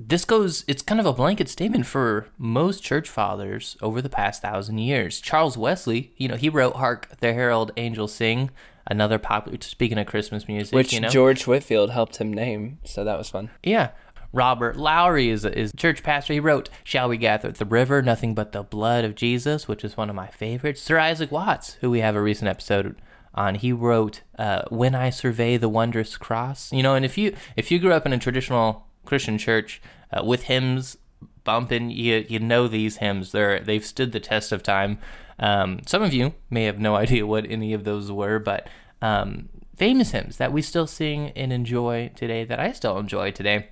this 0.00 0.24
goes, 0.24 0.64
it's 0.68 0.82
kind 0.82 1.00
of 1.00 1.06
a 1.06 1.12
blanket 1.12 1.48
statement 1.48 1.86
for 1.86 2.28
most 2.38 2.82
church 2.82 3.08
fathers 3.08 3.76
over 3.82 4.00
the 4.00 4.08
past 4.08 4.40
thousand 4.40 4.78
years. 4.78 5.20
Charles 5.20 5.58
Wesley, 5.58 6.12
you 6.16 6.28
know, 6.28 6.36
he 6.36 6.48
wrote 6.48 6.76
Hark 6.76 7.08
the 7.18 7.32
Herald 7.32 7.72
Angels 7.76 8.14
Sing, 8.14 8.50
another 8.86 9.18
popular, 9.18 9.58
speaking 9.60 9.98
of 9.98 10.06
Christmas 10.06 10.46
music, 10.46 10.74
Which 10.74 10.92
you 10.92 11.00
know? 11.00 11.08
George 11.08 11.46
Whitefield 11.46 11.90
helped 11.90 12.16
him 12.16 12.32
name, 12.32 12.78
so 12.84 13.04
that 13.04 13.18
was 13.18 13.28
fun. 13.28 13.50
Yeah. 13.62 13.90
Robert 14.32 14.76
Lowry 14.76 15.30
is 15.30 15.44
a, 15.44 15.58
is 15.58 15.72
church 15.74 16.02
pastor. 16.02 16.34
He 16.34 16.40
wrote 16.40 16.68
"Shall 16.84 17.08
We 17.08 17.16
Gather 17.16 17.48
at 17.48 17.54
the 17.54 17.64
River?" 17.64 18.02
Nothing 18.02 18.34
but 18.34 18.52
the 18.52 18.62
blood 18.62 19.04
of 19.06 19.14
Jesus, 19.14 19.66
which 19.66 19.82
is 19.82 19.96
one 19.96 20.10
of 20.10 20.16
my 20.16 20.28
favorites. 20.28 20.82
Sir 20.82 20.98
Isaac 20.98 21.32
Watts, 21.32 21.74
who 21.80 21.90
we 21.90 22.00
have 22.00 22.14
a 22.14 22.20
recent 22.20 22.46
episode 22.48 22.96
on, 23.34 23.54
he 23.54 23.72
wrote 23.72 24.20
uh, 24.38 24.64
"When 24.68 24.94
I 24.94 25.08
Survey 25.08 25.56
the 25.56 25.70
Wondrous 25.70 26.18
Cross." 26.18 26.74
You 26.74 26.82
know, 26.82 26.94
and 26.94 27.06
if 27.06 27.16
you 27.16 27.34
if 27.56 27.70
you 27.70 27.78
grew 27.78 27.94
up 27.94 28.04
in 28.04 28.12
a 28.12 28.18
traditional 28.18 28.87
Christian 29.08 29.38
church 29.38 29.82
uh, 30.12 30.24
with 30.24 30.44
hymns 30.44 30.96
bumping, 31.44 31.90
you 31.90 32.24
you 32.28 32.38
know 32.38 32.68
these 32.68 32.98
hymns. 32.98 33.32
They're 33.32 33.58
they've 33.60 33.84
stood 33.84 34.12
the 34.12 34.20
test 34.20 34.52
of 34.52 34.62
time. 34.62 34.98
Um, 35.38 35.80
some 35.86 36.02
of 36.02 36.12
you 36.12 36.34
may 36.50 36.64
have 36.64 36.78
no 36.78 36.94
idea 37.04 37.26
what 37.26 37.50
any 37.50 37.72
of 37.72 37.84
those 37.84 38.12
were, 38.12 38.38
but 38.38 38.68
um, 39.02 39.48
famous 39.76 40.12
hymns 40.12 40.36
that 40.36 40.52
we 40.52 40.62
still 40.62 40.86
sing 40.86 41.30
and 41.34 41.52
enjoy 41.52 42.10
today, 42.14 42.44
that 42.44 42.60
I 42.60 42.72
still 42.72 42.98
enjoy 42.98 43.32
today 43.32 43.68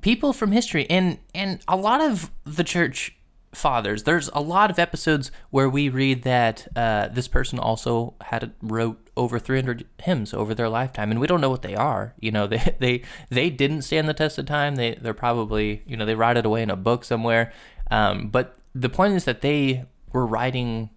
people 0.00 0.32
from 0.32 0.52
history 0.52 0.88
and 0.88 1.18
and 1.34 1.60
a 1.68 1.76
lot 1.76 2.00
of 2.00 2.30
the 2.44 2.64
church 2.64 3.16
fathers. 3.52 4.04
There's 4.04 4.28
a 4.32 4.40
lot 4.40 4.70
of 4.70 4.78
episodes 4.78 5.30
where 5.50 5.68
we 5.68 5.88
read 5.88 6.22
that 6.22 6.68
uh, 6.76 7.08
this 7.08 7.28
person 7.28 7.58
also 7.58 8.14
had 8.20 8.52
wrote 8.62 9.10
over 9.16 9.38
300 9.38 9.86
hymns 10.02 10.32
over 10.32 10.54
their 10.54 10.68
lifetime 10.68 11.10
and 11.10 11.20
we 11.20 11.26
don't 11.26 11.40
know 11.40 11.50
what 11.50 11.62
they 11.62 11.74
are 11.74 12.14
you 12.20 12.30
know. 12.30 12.46
They 12.50 12.76
they 12.78 13.02
they 13.28 13.50
didn't 13.50 13.82
stand 13.82 14.08
the 14.08 14.14
test 14.14 14.38
of 14.38 14.46
time. 14.46 14.76
They 14.76 14.94
they're 14.94 15.14
probably 15.14 15.82
you 15.86 15.96
know 15.96 16.04
they 16.04 16.14
it 16.14 16.46
away 16.46 16.62
in 16.62 16.70
a 16.70 16.76
book 16.76 17.04
somewhere. 17.04 17.52
Um, 17.90 18.28
but 18.28 18.58
the 18.74 18.88
point 18.88 19.14
is 19.14 19.24
that 19.24 19.40
they 19.40 19.84
were 20.12 20.26
writing 20.26 20.90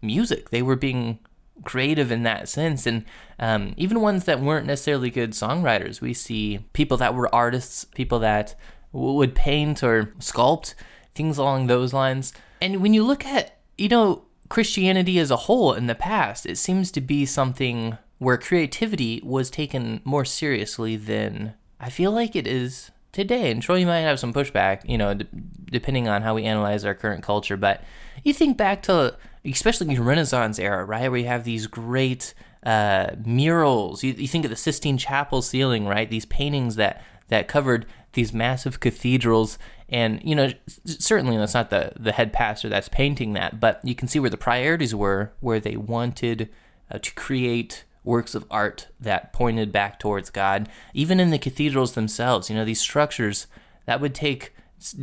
music. 0.00 0.50
They 0.50 0.62
were 0.62 0.76
being 0.76 1.18
creative 1.64 2.12
in 2.12 2.22
that 2.24 2.48
sense. 2.48 2.86
And 2.86 3.04
um, 3.38 3.74
even 3.76 4.00
ones 4.00 4.24
that 4.24 4.40
weren't 4.40 4.66
necessarily 4.66 5.10
good 5.10 5.32
songwriters, 5.32 6.00
we 6.00 6.14
see 6.14 6.60
people 6.72 6.96
that 6.98 7.14
were 7.14 7.34
artists, 7.34 7.84
people 7.84 8.18
that 8.20 8.54
would 8.92 9.34
paint 9.34 9.82
or 9.82 10.14
sculpt, 10.18 10.74
things 11.16 11.38
along 11.38 11.66
those 11.66 11.92
lines. 11.92 12.32
And 12.60 12.80
when 12.80 12.94
you 12.94 13.04
look 13.04 13.24
at, 13.24 13.58
you 13.76 13.88
know, 13.88 14.24
Christianity 14.48 15.18
as 15.18 15.30
a 15.30 15.36
whole 15.36 15.72
in 15.72 15.86
the 15.86 15.94
past, 15.94 16.46
it 16.46 16.56
seems 16.56 16.90
to 16.92 17.00
be 17.00 17.26
something 17.26 17.98
where 18.18 18.38
creativity 18.38 19.20
was 19.24 19.50
taken 19.50 20.00
more 20.04 20.24
seriously 20.24 20.96
than 20.96 21.54
I 21.80 21.90
feel 21.90 22.12
like 22.12 22.36
it 22.36 22.46
is 22.46 22.90
today. 23.12 23.50
And 23.50 23.60
Troy, 23.60 23.76
you 23.76 23.86
might 23.86 24.00
have 24.00 24.20
some 24.20 24.32
pushback, 24.32 24.88
you 24.88 24.96
know, 24.96 25.14
d- 25.14 25.26
depending 25.70 26.08
on 26.08 26.22
how 26.22 26.34
we 26.34 26.44
analyze 26.44 26.84
our 26.84 26.94
current 26.94 27.22
culture. 27.22 27.56
But 27.56 27.82
you 28.22 28.32
think 28.32 28.56
back 28.56 28.82
to 28.84 29.16
especially 29.44 29.94
the 29.94 30.02
Renaissance 30.02 30.58
era, 30.58 30.84
right, 30.84 31.08
where 31.10 31.20
you 31.20 31.26
have 31.26 31.44
these 31.44 31.66
great 31.66 32.34
uh, 32.62 33.10
murals. 33.24 34.02
You, 34.02 34.12
you 34.12 34.28
think 34.28 34.44
of 34.44 34.50
the 34.50 34.56
Sistine 34.56 34.98
Chapel 34.98 35.42
ceiling, 35.42 35.86
right? 35.86 36.10
These 36.10 36.26
paintings 36.26 36.76
that 36.76 37.02
that 37.28 37.48
covered 37.48 37.86
these 38.12 38.32
massive 38.32 38.78
cathedrals, 38.80 39.58
and 39.88 40.20
you 40.24 40.34
know, 40.34 40.50
certainly 40.84 41.36
that's 41.36 41.54
not 41.54 41.70
the 41.70 41.92
the 41.98 42.12
head 42.12 42.32
pastor 42.32 42.68
that's 42.68 42.88
painting 42.88 43.34
that, 43.34 43.60
but 43.60 43.80
you 43.84 43.94
can 43.94 44.08
see 44.08 44.18
where 44.18 44.30
the 44.30 44.36
priorities 44.36 44.94
were, 44.94 45.32
where 45.40 45.60
they 45.60 45.76
wanted 45.76 46.48
uh, 46.90 46.98
to 46.98 47.14
create 47.14 47.84
works 48.02 48.34
of 48.34 48.46
art 48.50 48.88
that 49.00 49.32
pointed 49.32 49.72
back 49.72 49.98
towards 49.98 50.30
God. 50.30 50.68
Even 50.94 51.20
in 51.20 51.30
the 51.30 51.38
cathedrals 51.38 51.92
themselves, 51.92 52.48
you 52.48 52.56
know, 52.56 52.64
these 52.64 52.80
structures 52.80 53.46
that 53.84 54.00
would 54.00 54.14
take 54.14 54.54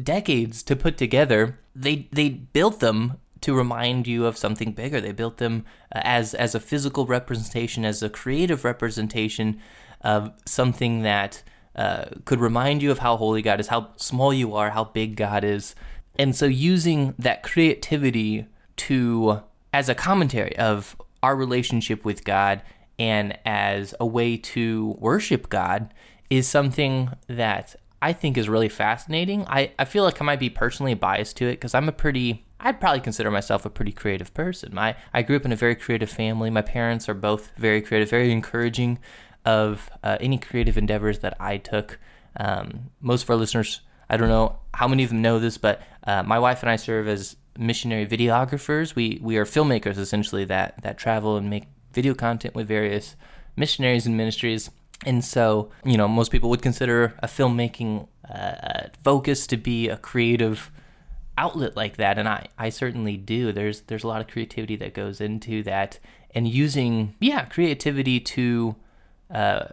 decades 0.03 0.63
to 0.63 0.75
put 0.75 0.97
together, 0.97 1.59
they 1.75 2.07
they 2.11 2.29
built 2.29 2.79
them 2.79 3.19
to 3.41 3.55
remind 3.55 4.07
you 4.07 4.25
of 4.25 4.37
something 4.37 4.71
bigger. 4.71 5.01
They 5.01 5.11
built 5.11 5.37
them 5.37 5.65
uh, 5.93 6.01
as 6.03 6.33
as 6.33 6.55
a 6.55 6.59
physical 6.59 7.05
representation, 7.05 7.85
as 7.85 8.03
a 8.03 8.09
creative 8.09 8.63
representation 8.63 9.59
of 10.01 10.31
something 10.45 11.03
that 11.03 11.43
uh, 11.75 12.06
could 12.25 12.39
remind 12.39 12.82
you 12.82 12.92
of 12.92 13.00
how 13.00 13.18
holy 13.18 13.42
God 13.42 13.60
is, 13.60 13.68
how 13.68 13.89
small 13.98 14.34
you 14.34 14.56
are, 14.56 14.72
how 14.72 14.86
big 14.86 15.15
God 15.15 15.44
is, 15.44 15.75
and 16.18 16.36
so 16.36 16.46
using 16.46 17.15
that 17.18 17.44
creativity 17.44 18.46
to 18.75 19.42
as 19.74 19.89
a 19.89 19.96
commentary 19.96 20.56
of 20.58 20.96
our 21.24 21.36
relationship 21.36 22.06
with 22.06 22.24
God 22.24 22.62
and 23.00 23.38
as 23.46 23.96
a 24.00 24.06
way 24.06 24.38
to 24.38 24.96
worship 25.00 25.50
God 25.50 25.94
is 26.30 26.48
something 26.48 27.10
that 27.27 27.75
I 28.01 28.13
think 28.13 28.38
is 28.38 28.50
really 28.50 28.70
fascinating. 28.70 29.46
I, 29.48 29.72
I 29.80 29.86
feel 29.86 30.03
like 30.03 30.22
I 30.22 30.25
might 30.25 30.39
be 30.39 30.50
personally 30.50 30.94
biased 30.94 31.38
to 31.38 31.46
it 31.46 31.53
because 31.53 31.74
I'm 31.74 31.88
a 31.88 31.94
pretty 31.94 32.46
I'd 32.60 32.80
probably 32.80 33.01
consider 33.01 33.30
myself 33.30 33.65
a 33.65 33.70
pretty 33.70 33.92
creative 33.92 34.34
person. 34.34 34.74
My 34.74 34.96
I 35.13 35.22
grew 35.22 35.36
up 35.36 35.46
in 35.46 35.51
a 35.51 35.56
very 35.56 35.75
creative 35.75 36.10
family. 36.10 36.50
My 36.50 36.62
parents 36.62 37.10
are 37.10 37.13
both 37.13 37.51
very 37.58 37.82
creative, 37.82 38.10
very 38.10 38.32
encouraging 38.32 39.00
of 39.45 39.89
uh, 40.03 40.17
any 40.19 40.38
creative 40.38 40.77
endeavors 40.77 41.19
that 41.19 41.35
I 41.39 41.57
took. 41.57 42.00
Um, 42.38 42.91
most 43.01 43.23
of 43.23 43.29
our 43.29 43.35
listeners, 43.35 43.81
I 44.09 44.17
don't 44.17 44.29
know 44.29 44.57
how 44.73 44.88
many 44.88 45.03
of 45.03 45.09
them 45.09 45.21
know 45.21 45.39
this, 45.39 45.57
but 45.57 45.81
uh, 46.05 46.23
my 46.23 46.39
wife 46.39 46.62
and 46.62 46.69
I 46.69 46.75
serve 46.75 47.07
as 47.07 47.35
missionary 47.57 48.05
videographers. 48.07 48.95
We 48.95 49.19
we 49.21 49.38
are 49.38 49.45
filmmakers 49.45 49.97
essentially 49.97 50.45
that 50.45 50.81
that 50.81 50.97
travel 50.97 51.38
and 51.38 51.50
make 51.50 51.65
video 51.93 52.13
content 52.13 52.55
with 52.55 52.67
various 52.67 53.15
missionaries 53.55 54.05
and 54.05 54.17
ministries. 54.17 54.71
And 55.05 55.23
so, 55.23 55.69
you 55.83 55.97
know, 55.97 56.07
most 56.07 56.31
people 56.31 56.50
would 56.50 56.62
consider 56.62 57.13
a 57.19 57.27
filmmaking 57.27 58.07
uh, 58.27 58.88
focus 59.03 59.45
to 59.47 59.57
be 59.57 59.89
a 59.89 59.97
creative 59.97 60.71
outlet 61.38 61.75
like 61.75 61.97
that 61.97 62.19
and 62.19 62.27
I, 62.27 62.47
I 62.59 62.69
certainly 62.69 63.17
do 63.17 63.51
there's 63.51 63.81
there's 63.81 64.03
a 64.03 64.07
lot 64.07 64.21
of 64.21 64.27
creativity 64.27 64.75
that 64.77 64.93
goes 64.93 65.19
into 65.19 65.63
that 65.63 66.00
and 66.35 66.47
using 66.47 67.15
yeah 67.19 67.45
creativity 67.45 68.19
to 68.19 68.75
uh, 69.30 69.65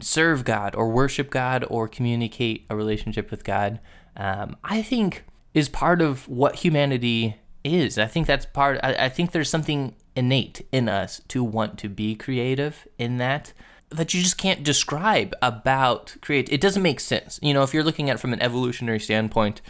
serve 0.00 0.44
God 0.44 0.74
or 0.74 0.88
worship 0.88 1.30
God 1.30 1.64
or 1.68 1.88
communicate 1.88 2.66
a 2.70 2.76
relationship 2.76 3.30
with 3.30 3.44
God 3.44 3.80
um, 4.16 4.56
I 4.64 4.82
think 4.82 5.24
is 5.54 5.68
part 5.68 6.00
of 6.00 6.28
what 6.28 6.56
humanity 6.56 7.36
is 7.64 7.98
I 7.98 8.06
think 8.06 8.26
that's 8.26 8.46
part 8.46 8.78
I, 8.82 8.94
I 8.94 9.08
think 9.08 9.32
there's 9.32 9.50
something 9.50 9.94
innate 10.14 10.66
in 10.72 10.88
us 10.88 11.20
to 11.28 11.44
want 11.44 11.78
to 11.78 11.88
be 11.88 12.14
creative 12.14 12.86
in 12.98 13.18
that 13.18 13.52
that 13.90 14.12
you 14.12 14.22
just 14.22 14.36
can't 14.36 14.62
describe 14.62 15.34
about 15.40 16.16
create 16.20 16.48
it 16.52 16.60
doesn't 16.60 16.82
make 16.82 17.00
sense 17.00 17.38
you 17.42 17.54
know 17.54 17.62
if 17.62 17.72
you're 17.72 17.84
looking 17.84 18.10
at 18.10 18.16
it 18.16 18.20
from 18.20 18.32
an 18.32 18.42
evolutionary 18.42 19.00
standpoint 19.00 19.60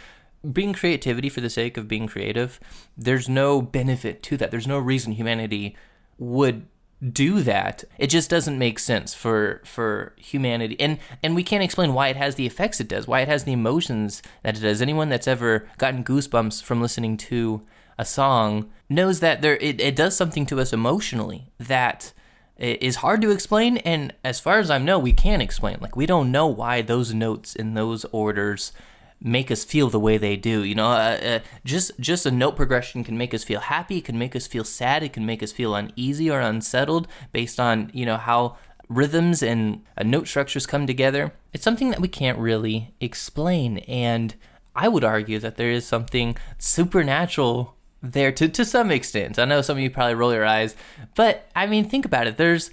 being 0.51 0.73
creativity 0.73 1.29
for 1.29 1.41
the 1.41 1.49
sake 1.49 1.77
of 1.77 1.87
being 1.87 2.07
creative, 2.07 2.59
there's 2.97 3.27
no 3.27 3.61
benefit 3.61 4.23
to 4.23 4.37
that. 4.37 4.51
There's 4.51 4.67
no 4.67 4.79
reason 4.79 5.13
humanity 5.13 5.75
would 6.17 6.67
do 7.07 7.41
that. 7.43 7.83
It 7.97 8.07
just 8.07 8.29
doesn't 8.29 8.59
make 8.59 8.77
sense 8.79 9.13
for 9.13 9.61
for 9.63 10.13
humanity. 10.17 10.79
And 10.79 10.99
and 11.23 11.35
we 11.35 11.43
can't 11.43 11.63
explain 11.63 11.93
why 11.93 12.09
it 12.09 12.17
has 12.17 12.35
the 12.35 12.45
effects 12.45 12.79
it 12.79 12.89
does, 12.89 13.07
why 13.07 13.21
it 13.21 13.27
has 13.27 13.45
the 13.45 13.53
emotions 13.53 14.21
that 14.43 14.57
it 14.57 14.61
does. 14.61 14.81
Anyone 14.81 15.09
that's 15.09 15.27
ever 15.27 15.67
gotten 15.77 16.03
goosebumps 16.03 16.61
from 16.61 16.81
listening 16.81 17.15
to 17.17 17.61
a 17.97 18.05
song 18.05 18.69
knows 18.89 19.19
that 19.19 19.41
there 19.41 19.57
it, 19.57 19.79
it 19.79 19.95
does 19.95 20.15
something 20.15 20.45
to 20.47 20.59
us 20.59 20.73
emotionally 20.73 21.51
that 21.57 22.13
is 22.57 22.97
hard 22.97 23.21
to 23.21 23.31
explain 23.31 23.77
and 23.77 24.13
as 24.23 24.41
far 24.41 24.59
as 24.59 24.69
I 24.69 24.77
know 24.77 24.99
we 24.99 25.13
can't 25.13 25.41
explain. 25.41 25.77
Like 25.79 25.95
we 25.95 26.05
don't 26.05 26.31
know 26.31 26.47
why 26.47 26.81
those 26.81 27.13
notes 27.13 27.55
in 27.55 27.73
those 27.73 28.03
orders 28.05 28.73
make 29.21 29.51
us 29.51 29.63
feel 29.63 29.89
the 29.89 29.99
way 29.99 30.17
they 30.17 30.35
do. 30.35 30.63
You 30.63 30.75
know, 30.75 30.87
uh, 30.87 31.19
uh, 31.21 31.39
just 31.65 31.91
just 31.99 32.25
a 32.25 32.31
note 32.31 32.55
progression 32.55 33.03
can 33.03 33.17
make 33.17 33.33
us 33.33 33.43
feel 33.43 33.59
happy, 33.59 33.97
it 33.97 34.05
can 34.05 34.17
make 34.17 34.35
us 34.35 34.47
feel 34.47 34.63
sad, 34.63 35.03
it 35.03 35.13
can 35.13 35.25
make 35.25 35.43
us 35.43 35.51
feel 35.51 35.75
uneasy 35.75 36.29
or 36.29 36.39
unsettled 36.39 37.07
based 37.31 37.59
on 37.59 37.91
you 37.93 38.05
know 38.05 38.17
how 38.17 38.57
rhythms 38.87 39.43
and 39.43 39.83
uh, 39.97 40.03
note 40.03 40.27
structures 40.27 40.65
come 40.65 40.87
together. 40.87 41.33
It's 41.53 41.63
something 41.63 41.89
that 41.91 42.01
we 42.01 42.07
can't 42.07 42.39
really 42.39 42.93
explain, 42.99 43.79
and 43.79 44.35
I 44.75 44.87
would 44.87 45.03
argue 45.03 45.39
that 45.39 45.57
there 45.57 45.71
is 45.71 45.85
something 45.85 46.37
supernatural 46.57 47.75
there 48.01 48.31
to 48.31 48.47
to 48.47 48.63
some 48.65 48.91
extent. 48.91 49.37
I 49.37 49.45
know 49.45 49.61
some 49.61 49.77
of 49.77 49.83
you 49.83 49.89
probably 49.89 50.15
roll 50.15 50.33
your 50.33 50.45
eyes, 50.45 50.75
but 51.15 51.49
I 51.55 51.67
mean, 51.67 51.89
think 51.89 52.05
about 52.05 52.27
it. 52.27 52.37
There's 52.37 52.71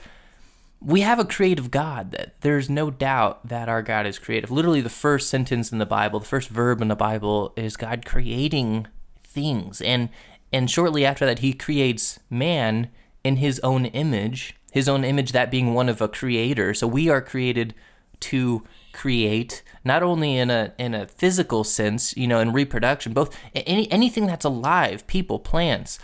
we 0.87 1.00
have 1.00 1.19
a 1.19 1.25
creative 1.25 1.71
God. 1.73 2.12
That 2.12 2.40
there's 2.40 2.71
no 2.71 2.90
doubt 2.90 3.49
that 3.49 3.69
our 3.69 3.83
God 3.83 4.07
is 4.07 4.21
creative. 4.21 4.50
Literally, 4.50 4.81
the 4.81 4.88
first 4.88 5.28
sentence 5.28 5.73
in 5.73 5.78
the 5.78 5.85
Bible, 5.85 6.21
the 6.21 6.26
first 6.26 6.49
verb 6.49 6.81
in 6.81 6.88
the 6.88 6.97
Bible, 6.97 7.52
is 7.57 7.76
God 7.76 8.07
creating 8.07 8.87
things, 9.25 9.83
and 9.83 10.09
and 10.52 10.71
shortly 10.71 11.05
after 11.05 11.26
that, 11.26 11.40
He 11.40 11.52
creates 11.52 12.21
man 12.31 12.88
in 13.25 13.37
His 13.37 13.59
own 13.61 13.87
image. 13.87 14.55
His 14.71 14.88
own 14.88 15.05
image, 15.05 15.33
that 15.33 15.50
being 15.50 15.75
one 15.75 15.88
of 15.88 16.00
a 16.00 16.09
creator. 16.09 16.75
So 16.75 16.87
we 16.87 17.09
are 17.09 17.23
created 17.23 17.75
to 18.21 18.62
create 18.93 19.62
not 19.85 20.02
only 20.02 20.37
in 20.37 20.50
a 20.50 20.73
in 20.78 20.95
a 20.95 21.07
physical 21.07 21.62
sense 21.62 22.16
you 22.16 22.26
know 22.26 22.40
in 22.40 22.50
reproduction 22.50 23.12
both 23.12 23.37
any 23.55 23.93
anything 23.93 24.26
that's 24.26 24.45
alive 24.47 25.07
people 25.07 25.38
plants 25.38 25.99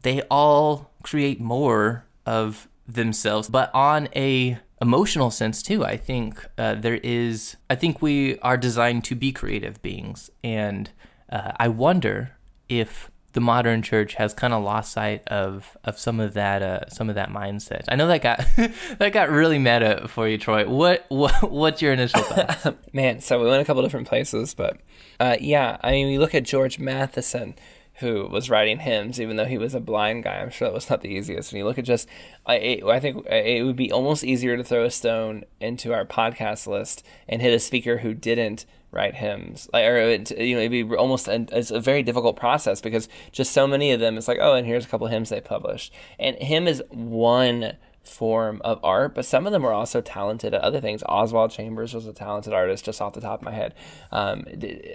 they 0.00 0.22
all 0.30 0.92
create 1.02 1.40
more 1.40 2.06
of 2.24 2.68
themselves 2.94 3.48
but 3.48 3.70
on 3.74 4.08
a 4.14 4.58
emotional 4.80 5.30
sense 5.30 5.62
too 5.62 5.84
i 5.84 5.96
think 5.96 6.46
uh, 6.58 6.74
there 6.74 7.00
is 7.02 7.56
i 7.68 7.74
think 7.74 8.00
we 8.00 8.38
are 8.40 8.56
designed 8.56 9.04
to 9.04 9.14
be 9.14 9.32
creative 9.32 9.80
beings 9.82 10.30
and 10.42 10.90
uh, 11.30 11.52
i 11.56 11.68
wonder 11.68 12.32
if 12.68 13.10
the 13.32 13.40
modern 13.40 13.80
church 13.82 14.14
has 14.14 14.34
kind 14.34 14.52
of 14.52 14.62
lost 14.62 14.92
sight 14.92 15.26
of 15.28 15.76
of 15.84 15.98
some 15.98 16.18
of 16.18 16.34
that 16.34 16.62
uh, 16.62 16.88
some 16.88 17.08
of 17.08 17.14
that 17.14 17.30
mindset. 17.30 17.84
I 17.88 17.96
know 17.96 18.08
that 18.08 18.22
got 18.22 18.44
that 18.98 19.12
got 19.12 19.30
really 19.30 19.58
meta 19.58 20.08
for 20.08 20.28
you, 20.28 20.38
Troy. 20.38 20.68
What, 20.68 21.06
what 21.08 21.50
what's 21.50 21.80
your 21.80 21.92
initial 21.92 22.22
thoughts? 22.22 22.66
Man, 22.92 23.20
so 23.20 23.40
we 23.40 23.48
went 23.48 23.62
a 23.62 23.64
couple 23.64 23.82
different 23.82 24.08
places, 24.08 24.54
but 24.54 24.78
uh, 25.18 25.36
yeah, 25.40 25.78
I 25.82 25.92
mean, 25.92 26.08
we 26.08 26.18
look 26.18 26.34
at 26.34 26.44
George 26.44 26.78
Matheson, 26.78 27.54
who 28.00 28.26
was 28.28 28.48
writing 28.48 28.78
hymns, 28.78 29.20
even 29.20 29.36
though 29.36 29.44
he 29.44 29.58
was 29.58 29.74
a 29.74 29.80
blind 29.80 30.24
guy. 30.24 30.38
I'm 30.38 30.50
sure 30.50 30.68
that 30.68 30.74
was 30.74 30.88
not 30.88 31.02
the 31.02 31.08
easiest. 31.08 31.52
And 31.52 31.58
you 31.58 31.64
look 31.64 31.78
at 31.78 31.84
just, 31.84 32.08
I, 32.46 32.80
I 32.86 32.98
think 32.98 33.26
it 33.26 33.64
would 33.64 33.76
be 33.76 33.92
almost 33.92 34.24
easier 34.24 34.56
to 34.56 34.64
throw 34.64 34.84
a 34.84 34.90
stone 34.90 35.44
into 35.60 35.92
our 35.92 36.06
podcast 36.06 36.66
list 36.66 37.04
and 37.28 37.42
hit 37.42 37.52
a 37.52 37.60
speaker 37.60 37.98
who 37.98 38.14
didn't 38.14 38.64
write 38.92 39.14
hymns 39.14 39.70
like 39.72 39.84
or 39.84 39.98
it, 39.98 40.32
you 40.32 40.56
know 40.56 40.62
it'd 40.62 40.72
be 40.72 40.96
almost 40.96 41.28
it's 41.28 41.70
a 41.70 41.78
very 41.78 42.02
difficult 42.02 42.34
process 42.34 42.80
because 42.80 43.08
just 43.30 43.52
so 43.52 43.64
many 43.64 43.92
of 43.92 44.00
them 44.00 44.18
it's 44.18 44.26
like 44.26 44.40
oh 44.40 44.54
and 44.54 44.66
here's 44.66 44.84
a 44.84 44.88
couple 44.88 45.06
hymns 45.06 45.28
they 45.28 45.40
published 45.40 45.92
and 46.18 46.34
hymn 46.38 46.66
is 46.66 46.82
one 46.90 47.76
form 48.02 48.60
of 48.64 48.80
art 48.82 49.14
but 49.14 49.24
some 49.24 49.46
of 49.46 49.52
them 49.52 49.62
were 49.62 49.72
also 49.72 50.00
talented 50.00 50.54
at 50.54 50.60
other 50.62 50.80
things. 50.80 51.02
Oswald 51.08 51.50
chambers 51.50 51.94
was 51.94 52.06
a 52.06 52.12
talented 52.12 52.52
artist 52.52 52.84
just 52.84 53.00
off 53.00 53.12
the 53.12 53.20
top 53.20 53.40
of 53.40 53.44
my 53.44 53.52
head. 53.52 53.74
Um, 54.10 54.44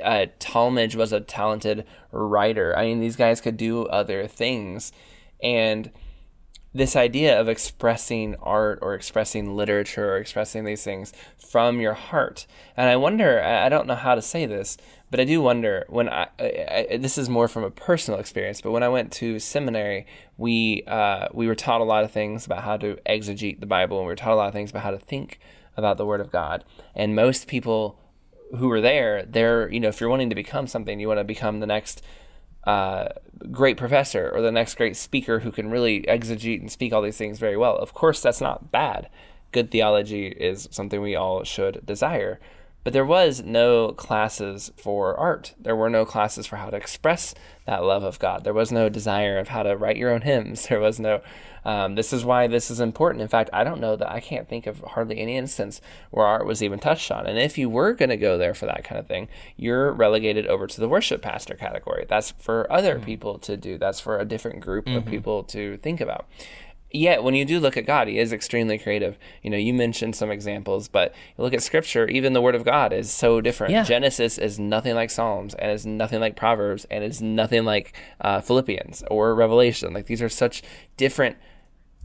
uh, 0.04 0.28
talmage 0.40 0.96
was 0.96 1.14
a 1.14 1.20
talented 1.20 1.86
writer. 2.12 2.76
I 2.78 2.86
mean 2.86 3.00
these 3.00 3.16
guys 3.16 3.42
could 3.42 3.58
do 3.58 3.86
other 3.86 4.28
things. 4.28 4.92
And 5.42 5.92
this 6.76 6.98
idea 6.98 7.40
of 7.40 7.48
expressing 7.48 8.36
art 8.42 8.80
or 8.82 8.94
expressing 8.94 9.56
literature 9.56 10.12
or 10.12 10.18
expressing 10.18 10.66
these 10.66 10.84
things 10.84 11.14
from 11.38 11.80
your 11.80 11.94
heart. 11.94 12.46
And 12.76 12.90
I 12.90 12.98
wonder, 12.98 13.42
I 13.42 13.70
don't 13.70 13.88
know 13.88 13.96
how 13.96 14.14
to 14.14 14.22
say 14.22 14.46
this, 14.46 14.78
but 15.10 15.22
I 15.22 15.24
do 15.24 15.42
wonder 15.42 15.86
when 15.88 16.10
I, 16.10 16.28
I, 16.38 16.88
I 16.92 16.98
this 16.98 17.18
is 17.18 17.30
more 17.30 17.48
from 17.48 17.64
a 17.64 17.72
personal 17.72 18.20
experience, 18.20 18.60
but 18.60 18.72
when 18.72 18.84
I 18.84 18.90
went 18.90 19.14
to 19.14 19.40
seminary, 19.40 20.06
we 20.38 20.84
uh, 20.86 21.30
we 21.34 21.48
were 21.48 21.56
taught 21.56 21.80
a 21.80 21.86
lot 21.86 22.04
of 22.04 22.12
things 22.12 22.46
about 22.46 22.64
how 22.66 22.76
to 22.78 22.98
exegete 23.06 23.62
the 23.62 23.66
Bible, 23.66 23.98
and 24.00 24.06
we 24.06 24.12
were 24.12 24.18
taught 24.18 24.34
a 24.34 24.36
lot 24.36 24.50
of 24.50 24.54
things 24.54 24.72
about 24.72 24.84
how 24.84 24.92
to 24.92 25.00
think 25.00 25.40
about 25.78 25.96
the 25.96 26.06
Word 26.06 26.20
of 26.20 26.30
God. 26.30 26.66
And 26.94 27.16
most 27.16 27.48
people 27.48 27.98
who 28.58 28.68
were 28.68 28.82
there, 28.82 29.24
they're 29.24 29.72
you 29.72 29.80
know, 29.80 29.88
if 29.88 30.02
you're 30.02 30.10
wanting 30.10 30.30
to 30.30 30.36
become 30.36 30.68
something, 30.68 31.00
you 31.00 31.08
want 31.08 31.22
to 31.22 31.24
become 31.24 31.62
the 31.62 31.68
next 31.68 32.02
uh, 32.66 33.10
great 33.52 33.78
professor 33.78 34.32
or 34.34 34.42
the 34.42 34.52
next 34.52 34.76
great 34.76 34.98
speaker 34.98 35.40
who 35.40 35.52
can 35.52 35.70
really 35.70 36.02
exegete 36.04 36.62
and 36.62 36.72
speak 36.72 36.94
all 36.94 37.02
these 37.02 37.18
things 37.18 37.40
very 37.40 37.58
well. 37.58 37.76
Of 37.78 37.94
course, 37.94 38.22
that's 38.22 38.42
not 38.42 38.72
bad. 38.72 39.10
Good 39.52 39.72
theology 39.72 40.28
is 40.28 40.68
something 40.72 41.02
we 41.02 41.16
all 41.16 41.44
should 41.44 41.86
desire. 41.86 42.40
But 42.86 42.94
there 42.94 43.04
was 43.04 43.42
no 43.42 43.94
classes 43.94 44.72
for 44.78 45.18
art. 45.18 45.56
There 45.60 45.76
were 45.76 45.90
no 45.90 46.06
classes 46.06 46.46
for 46.46 46.58
how 46.58 46.70
to 46.70 46.78
express 46.78 47.34
that 47.66 47.84
love 47.84 48.04
of 48.04 48.20
God. 48.20 48.44
There 48.44 48.54
was 48.54 48.72
no 48.72 48.90
desire 48.90 49.40
of 49.40 49.48
how 49.48 49.64
to 49.64 49.76
write 49.76 49.98
your 49.98 50.12
own 50.12 50.22
hymns. 50.22 50.68
There 50.76 50.80
was 50.80 51.00
no. 51.00 51.22
Um, 51.64 51.96
this 51.96 52.14
is 52.14 52.24
why 52.24 52.46
this 52.46 52.70
is 52.70 52.80
important. 52.80 53.24
In 53.24 53.28
fact, 53.28 53.50
I 53.52 53.64
don't 53.64 53.82
know 53.82 53.96
that 53.96 54.12
I 54.12 54.20
can't 54.20 54.48
think 54.48 54.68
of 54.68 54.82
hardly 54.82 55.18
any 55.18 55.36
instance 55.36 55.82
where 56.12 56.26
art 56.26 56.46
was 56.46 56.62
even 56.62 56.78
touched 56.78 57.10
on. 57.10 57.26
And 57.26 57.40
if 57.40 57.58
you 57.58 57.70
were 57.70 57.94
going 57.94 58.10
to 58.10 58.18
go 58.18 58.38
there 58.38 58.54
for 58.54 58.68
that 58.68 58.84
kind 58.84 59.00
of 59.00 59.08
thing, 59.08 59.30
you're 59.58 59.92
relegated 59.92 60.46
over 60.46 60.68
to 60.68 60.80
the 60.80 60.88
worship 60.88 61.24
pastor 61.24 61.56
category. 61.56 62.06
That's 62.08 62.32
for 62.32 62.72
other 62.72 62.98
mm-hmm. 62.98 63.06
people 63.06 63.40
to 63.40 63.58
do. 63.58 63.80
That's 63.80 64.00
for 64.00 64.20
a 64.20 64.26
different 64.26 64.60
group 64.60 64.86
mm-hmm. 64.86 64.98
of 64.98 65.06
people 65.08 65.44
to 65.46 65.78
think 65.78 66.02
about 66.02 66.28
yet 66.96 67.24
when 67.24 67.36
you 67.36 67.46
do 67.46 67.60
look 67.60 67.78
at 67.78 67.86
God, 67.86 68.08
he 68.08 68.18
is 68.18 68.34
extremely 68.34 68.78
creative. 68.78 69.18
You 69.44 69.50
know, 69.50 69.58
you 69.58 69.74
mentioned 69.74 70.16
some 70.16 70.32
examples, 70.32 70.88
but 70.88 71.14
you 71.38 71.44
look 71.44 71.54
at 71.54 71.64
scripture, 71.64 72.08
even 72.08 72.34
the 72.34 72.42
word 72.42 72.56
of 72.56 72.64
God 72.64 72.94
is 72.94 73.12
so 73.12 73.42
different. 73.42 73.74
Yeah. 73.74 73.84
Genesis 73.84 74.38
is 74.38 74.60
nothing 74.60 74.96
like 74.96 75.10
Psalms 75.10 75.54
and 75.56 75.72
is 75.72 75.86
nothing 75.86 76.20
like 76.20 76.36
Proverbs 76.36 76.86
and 76.90 77.04
is 77.04 77.22
nothing 77.22 77.66
like 77.66 77.94
uh, 78.22 78.42
Philippians 78.42 79.04
or 79.12 79.36
Revelation. 79.36 79.94
Like 79.94 80.08
these 80.08 80.22
are 80.22 80.30
such 80.30 80.64
different 80.98 81.38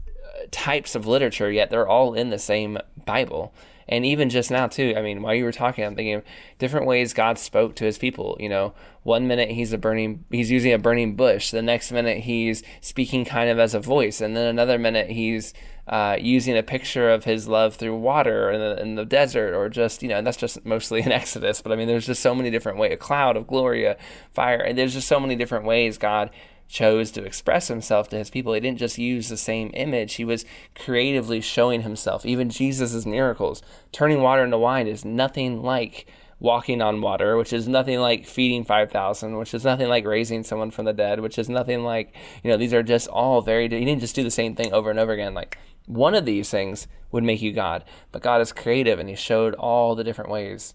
uh, 0.07 0.45
types 0.51 0.95
of 0.95 1.07
literature, 1.07 1.51
yet 1.51 1.69
they're 1.69 1.87
all 1.87 2.13
in 2.13 2.29
the 2.29 2.39
same 2.39 2.77
Bible. 3.05 3.53
And 3.87 4.05
even 4.05 4.29
just 4.29 4.51
now, 4.51 4.67
too, 4.67 4.93
I 4.97 5.01
mean, 5.01 5.21
while 5.21 5.33
you 5.33 5.43
were 5.43 5.51
talking, 5.51 5.83
I'm 5.83 5.95
thinking 5.95 6.15
of 6.15 6.23
different 6.59 6.85
ways 6.85 7.13
God 7.13 7.37
spoke 7.37 7.75
to 7.75 7.85
his 7.85 7.97
people. 7.97 8.37
You 8.39 8.49
know, 8.49 8.73
one 9.03 9.27
minute 9.27 9.51
he's 9.51 9.73
a 9.73 9.77
burning, 9.77 10.25
he's 10.29 10.51
using 10.51 10.73
a 10.73 10.77
burning 10.77 11.15
bush. 11.15 11.51
The 11.51 11.61
next 11.61 11.91
minute 11.91 12.19
he's 12.19 12.63
speaking 12.81 13.25
kind 13.25 13.49
of 13.49 13.59
as 13.59 13.73
a 13.73 13.79
voice. 13.79 14.21
And 14.21 14.35
then 14.35 14.45
another 14.45 14.77
minute 14.77 15.09
he's 15.09 15.53
uh, 15.87 16.17
using 16.19 16.57
a 16.57 16.63
picture 16.63 17.09
of 17.09 17.23
his 17.23 17.47
love 17.47 17.75
through 17.75 17.97
water 17.97 18.51
in 18.51 18.59
the, 18.59 18.81
in 18.81 18.95
the 18.95 19.05
desert 19.05 19.53
or 19.53 19.67
just, 19.67 20.03
you 20.03 20.09
know, 20.09 20.17
and 20.17 20.25
that's 20.25 20.37
just 20.37 20.63
mostly 20.65 21.01
in 21.01 21.11
Exodus. 21.11 21.61
But 21.61 21.71
I 21.71 21.75
mean, 21.75 21.87
there's 21.87 22.05
just 22.05 22.21
so 22.21 22.35
many 22.35 22.49
different 22.49 22.77
ways, 22.77 22.93
a 22.93 22.97
cloud 22.97 23.35
of 23.35 23.47
glory, 23.47 23.85
a 23.85 23.97
fire. 24.31 24.61
And 24.61 24.77
there's 24.77 24.93
just 24.93 25.07
so 25.07 25.19
many 25.19 25.35
different 25.35 25.65
ways 25.65 25.97
God 25.97 26.29
chose 26.71 27.11
to 27.11 27.23
express 27.23 27.67
himself 27.67 28.09
to 28.09 28.17
his 28.17 28.29
people. 28.29 28.53
He 28.53 28.59
didn't 28.59 28.79
just 28.79 28.97
use 28.97 29.29
the 29.29 29.37
same 29.37 29.71
image, 29.73 30.15
he 30.15 30.25
was 30.25 30.45
creatively 30.75 31.41
showing 31.41 31.81
himself. 31.81 32.25
Even 32.25 32.49
Jesus' 32.49 33.05
miracles, 33.05 33.61
turning 33.91 34.21
water 34.21 34.43
into 34.43 34.57
wine, 34.57 34.87
is 34.87 35.05
nothing 35.05 35.61
like 35.61 36.07
walking 36.39 36.81
on 36.81 37.01
water, 37.01 37.37
which 37.37 37.53
is 37.53 37.67
nothing 37.67 37.99
like 37.99 38.25
feeding 38.25 38.65
5,000, 38.65 39.37
which 39.37 39.53
is 39.53 39.63
nothing 39.63 39.87
like 39.87 40.05
raising 40.05 40.43
someone 40.43 40.71
from 40.71 40.85
the 40.85 40.93
dead, 40.93 41.19
which 41.19 41.37
is 41.37 41.47
nothing 41.47 41.83
like, 41.83 42.15
you 42.43 42.49
know, 42.49 42.57
these 42.57 42.73
are 42.73 42.81
just 42.81 43.07
all 43.09 43.41
very, 43.41 43.63
he 43.69 43.85
didn't 43.85 43.99
just 43.99 44.15
do 44.15 44.23
the 44.23 44.31
same 44.31 44.55
thing 44.55 44.73
over 44.73 44.89
and 44.89 44.99
over 44.99 45.11
again. 45.11 45.35
Like 45.35 45.59
one 45.85 46.15
of 46.15 46.25
these 46.25 46.49
things 46.49 46.87
would 47.11 47.23
make 47.23 47.43
you 47.43 47.51
God, 47.53 47.83
but 48.11 48.23
God 48.23 48.41
is 48.41 48.51
creative 48.51 48.97
and 48.97 49.07
he 49.07 49.15
showed 49.15 49.53
all 49.53 49.93
the 49.93 50.03
different 50.03 50.31
ways 50.31 50.73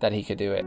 that 0.00 0.12
he 0.12 0.24
could 0.24 0.38
do 0.38 0.52
it. 0.52 0.66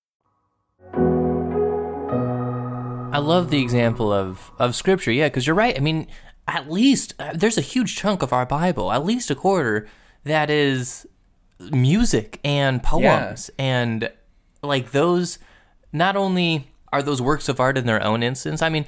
Love 3.21 3.49
the 3.49 3.61
example 3.61 4.11
of 4.11 4.51
of 4.59 4.75
scripture. 4.75 5.11
Yeah, 5.11 5.27
because 5.27 5.47
you're 5.47 5.55
right. 5.55 5.75
I 5.75 5.79
mean, 5.79 6.07
at 6.47 6.69
least 6.69 7.13
uh, 7.19 7.31
there's 7.33 7.57
a 7.57 7.61
huge 7.61 7.95
chunk 7.95 8.21
of 8.21 8.33
our 8.33 8.45
Bible, 8.45 8.91
at 8.91 9.05
least 9.05 9.31
a 9.31 9.35
quarter, 9.35 9.87
that 10.23 10.49
is 10.49 11.05
music 11.59 12.39
and 12.43 12.81
poems 12.81 13.49
yeah. 13.57 13.65
and 13.65 14.11
like 14.61 14.91
those. 14.91 15.39
Not 15.93 16.15
only 16.15 16.71
are 16.93 17.01
those 17.01 17.21
works 17.21 17.49
of 17.49 17.59
art 17.59 17.77
in 17.77 17.85
their 17.85 18.03
own 18.03 18.23
instance? 18.23 18.61
I 18.61 18.69
mean, 18.69 18.85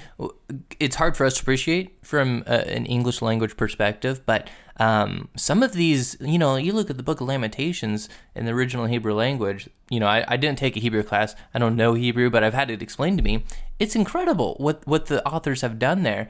it's 0.80 0.96
hard 0.96 1.15
for 1.15 1.26
us 1.26 1.36
to 1.36 1.41
appreciate 1.41 1.98
from 2.02 2.43
uh, 2.48 2.63
an 2.67 2.86
English 2.86 3.22
language 3.22 3.56
perspective, 3.56 4.26
but 4.26 4.50
um, 4.78 5.30
some 5.36 5.62
of 5.62 5.74
these, 5.74 6.18
you 6.20 6.40
know, 6.40 6.56
you 6.56 6.74
look 6.74 6.90
at 6.90 6.98
the 6.98 7.04
Book 7.04 7.22
of 7.22 7.28
Lamentations 7.28 8.10
in 8.36 8.46
the 8.46 8.52
original 8.52 8.86
Hebrew 8.86 9.14
language. 9.14 9.70
You 9.90 10.00
know, 10.00 10.08
I, 10.08 10.26
I 10.28 10.38
didn't 10.38 10.58
take 10.58 10.76
a 10.76 10.80
Hebrew 10.80 11.04
class. 11.04 11.36
I 11.54 11.60
don't 11.60 11.76
know 11.76 11.94
Hebrew, 11.94 12.30
but 12.30 12.44
I've 12.44 12.56
had 12.56 12.72
it 12.72 12.82
explained 12.82 13.18
to 13.20 13.24
me. 13.24 13.44
It's 13.80 13.96
incredible 13.96 14.56
what 14.58 14.86
what 14.88 15.06
the 15.08 15.26
authors 15.28 15.62
have 15.62 15.78
done 15.78 16.04
there. 16.04 16.30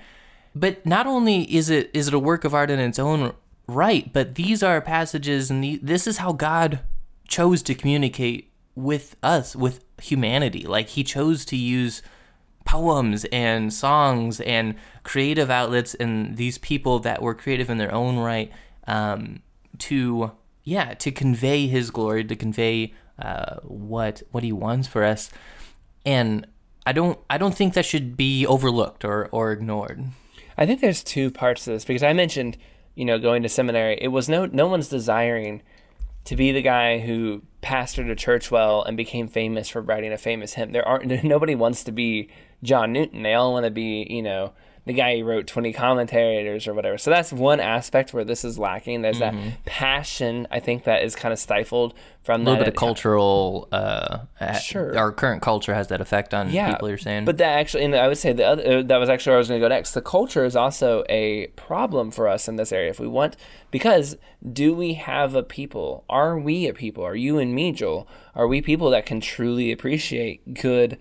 But 0.56 0.86
not 0.86 1.08
only 1.08 1.44
is 1.54 1.70
it 1.70 1.90
is 1.94 2.10
it 2.10 2.14
a 2.14 2.20
work 2.20 2.44
of 2.44 2.54
art 2.54 2.70
in 2.70 2.80
its 2.80 3.00
own 3.00 3.34
right, 3.68 4.12
but 4.12 4.36
these 4.36 4.62
are 4.62 4.82
passages, 4.82 5.50
and 5.50 5.64
the, 5.64 5.80
this 5.82 6.06
is 6.06 6.18
how 6.18 6.34
God 6.34 6.82
chose 7.28 7.64
to 7.64 7.74
communicate 7.74 8.52
with 8.76 9.16
us, 9.24 9.56
with 9.56 9.84
humanity. 10.02 10.64
Like 10.64 10.90
he 10.90 11.04
chose 11.04 11.46
to 11.46 11.56
use 11.56 12.02
poems 12.74 13.24
and 13.26 13.72
songs 13.72 14.42
and 14.42 14.74
creative 15.04 15.52
outlets 15.52 15.94
and 15.94 16.38
these 16.38 16.58
people 16.58 16.98
that 16.98 17.22
were 17.22 17.36
creative 17.36 17.70
in 17.70 17.78
their 17.78 17.94
own 17.94 18.18
right 18.18 18.52
um, 18.88 19.44
to 19.78 20.32
yeah 20.64 20.96
to 20.96 21.12
convey 21.12 21.68
his 21.68 21.92
glory 21.92 22.24
to 22.24 22.36
convey 22.36 22.92
uh, 23.20 23.58
what 23.62 24.24
what 24.32 24.44
he 24.44 24.52
wants 24.52 24.88
for 24.88 25.04
us 25.04 25.30
and 26.04 26.48
I 26.84 26.94
don't 26.94 27.20
I 27.30 27.38
don't 27.38 27.54
think 27.54 27.76
that 27.76 27.86
should 27.86 28.18
be 28.18 28.44
overlooked 28.48 29.06
or 29.06 29.30
or 29.32 29.52
ignored. 29.52 30.06
I 30.58 30.66
think 30.66 30.82
there's 30.82 31.04
two 31.04 31.30
parts 31.30 31.66
to 31.66 31.74
this 31.74 31.86
because 31.86 32.02
I 32.02 32.14
mentioned 32.14 32.58
you 32.96 33.06
know 33.06 33.20
going 33.20 33.44
to 33.44 33.50
seminary 33.50 34.00
it 34.02 34.08
was 34.08 34.28
no 34.28 34.48
no 34.48 34.66
one's 34.66 34.88
desiring 34.88 35.62
to 36.26 36.36
be 36.36 36.52
the 36.52 36.64
guy 36.64 37.00
who 37.00 37.44
pastored 37.62 38.10
a 38.10 38.16
church 38.16 38.50
well 38.50 38.82
and 38.82 38.98
became 38.98 39.28
famous 39.28 39.70
for 39.70 39.82
writing 39.82 40.12
a 40.12 40.18
famous 40.18 40.54
hymn. 40.54 40.72
There 40.72 40.88
aren't 40.88 41.24
nobody 41.24 41.54
wants 41.54 41.84
to 41.84 41.92
be 41.92 42.32
John 42.64 42.92
Newton. 42.92 43.22
They 43.22 43.34
all 43.34 43.54
want 43.54 43.66
to 43.66 43.72
be, 43.72 44.08
you 44.10 44.24
know, 44.24 44.54
the 44.86 44.94
guy 44.94 45.18
who 45.18 45.24
wrote 45.24 45.48
20 45.48 45.72
commentators 45.72 46.68
or 46.68 46.74
whatever. 46.74 46.98
So 46.98 47.10
that's 47.10 47.32
one 47.32 47.62
aspect 47.62 48.14
where 48.14 48.26
this 48.26 48.44
is 48.44 48.60
lacking. 48.60 49.02
There's 49.02 49.20
mm-hmm. 49.20 49.50
that 49.50 49.66
passion, 49.66 50.46
I 50.52 50.60
think, 50.60 50.84
that 50.84 51.04
is 51.04 51.16
kind 51.16 51.32
of 51.32 51.40
stifled 51.40 51.94
from 52.22 52.42
a 52.42 52.44
little 52.44 52.60
bit 52.60 52.68
of 52.68 52.76
cultural. 52.76 53.70
Uh, 53.72 54.20
sure. 54.60 54.98
Our 54.98 55.14
current 55.14 55.42
culture 55.42 55.74
has 55.74 55.88
that 55.88 56.02
effect 56.02 56.34
on 56.34 56.52
yeah, 56.52 56.74
people, 56.74 56.90
you're 56.90 56.98
saying. 56.98 57.24
But 57.24 57.38
that 57.38 57.60
actually, 57.60 57.86
and 57.86 57.96
I 57.96 58.10
would 58.10 58.18
say 58.18 58.34
the 58.34 58.46
other, 58.46 58.80
uh, 58.80 58.82
that 58.84 58.98
was 58.98 59.08
actually 59.08 59.32
where 59.32 59.38
I 59.38 59.40
was 59.40 59.48
going 59.48 59.62
to 59.62 59.66
go 59.66 59.70
next. 59.70 59.94
The 59.94 60.02
culture 60.02 60.44
is 60.44 60.56
also 60.56 61.06
a 61.08 61.48
problem 61.56 62.12
for 62.12 62.28
us 62.28 62.50
in 62.50 62.58
this 62.58 62.74
area. 62.74 62.90
If 62.90 63.00
we 63.00 63.08
want, 63.08 63.38
because 63.72 64.18
do 64.52 64.74
we 64.74 64.96
have 64.96 65.34
a 65.34 65.44
people? 65.44 66.04
Are 66.10 66.38
we 66.38 66.68
a 66.68 66.74
people? 66.74 67.06
Are 67.06 67.16
you 67.16 67.40
and 67.40 67.56
me, 67.56 67.72
Joel? 67.72 68.06
Are 68.36 68.48
we 68.48 68.62
people 68.62 68.90
that 68.90 69.06
can 69.06 69.22
truly 69.22 69.72
appreciate 69.72 70.56
good? 70.56 70.98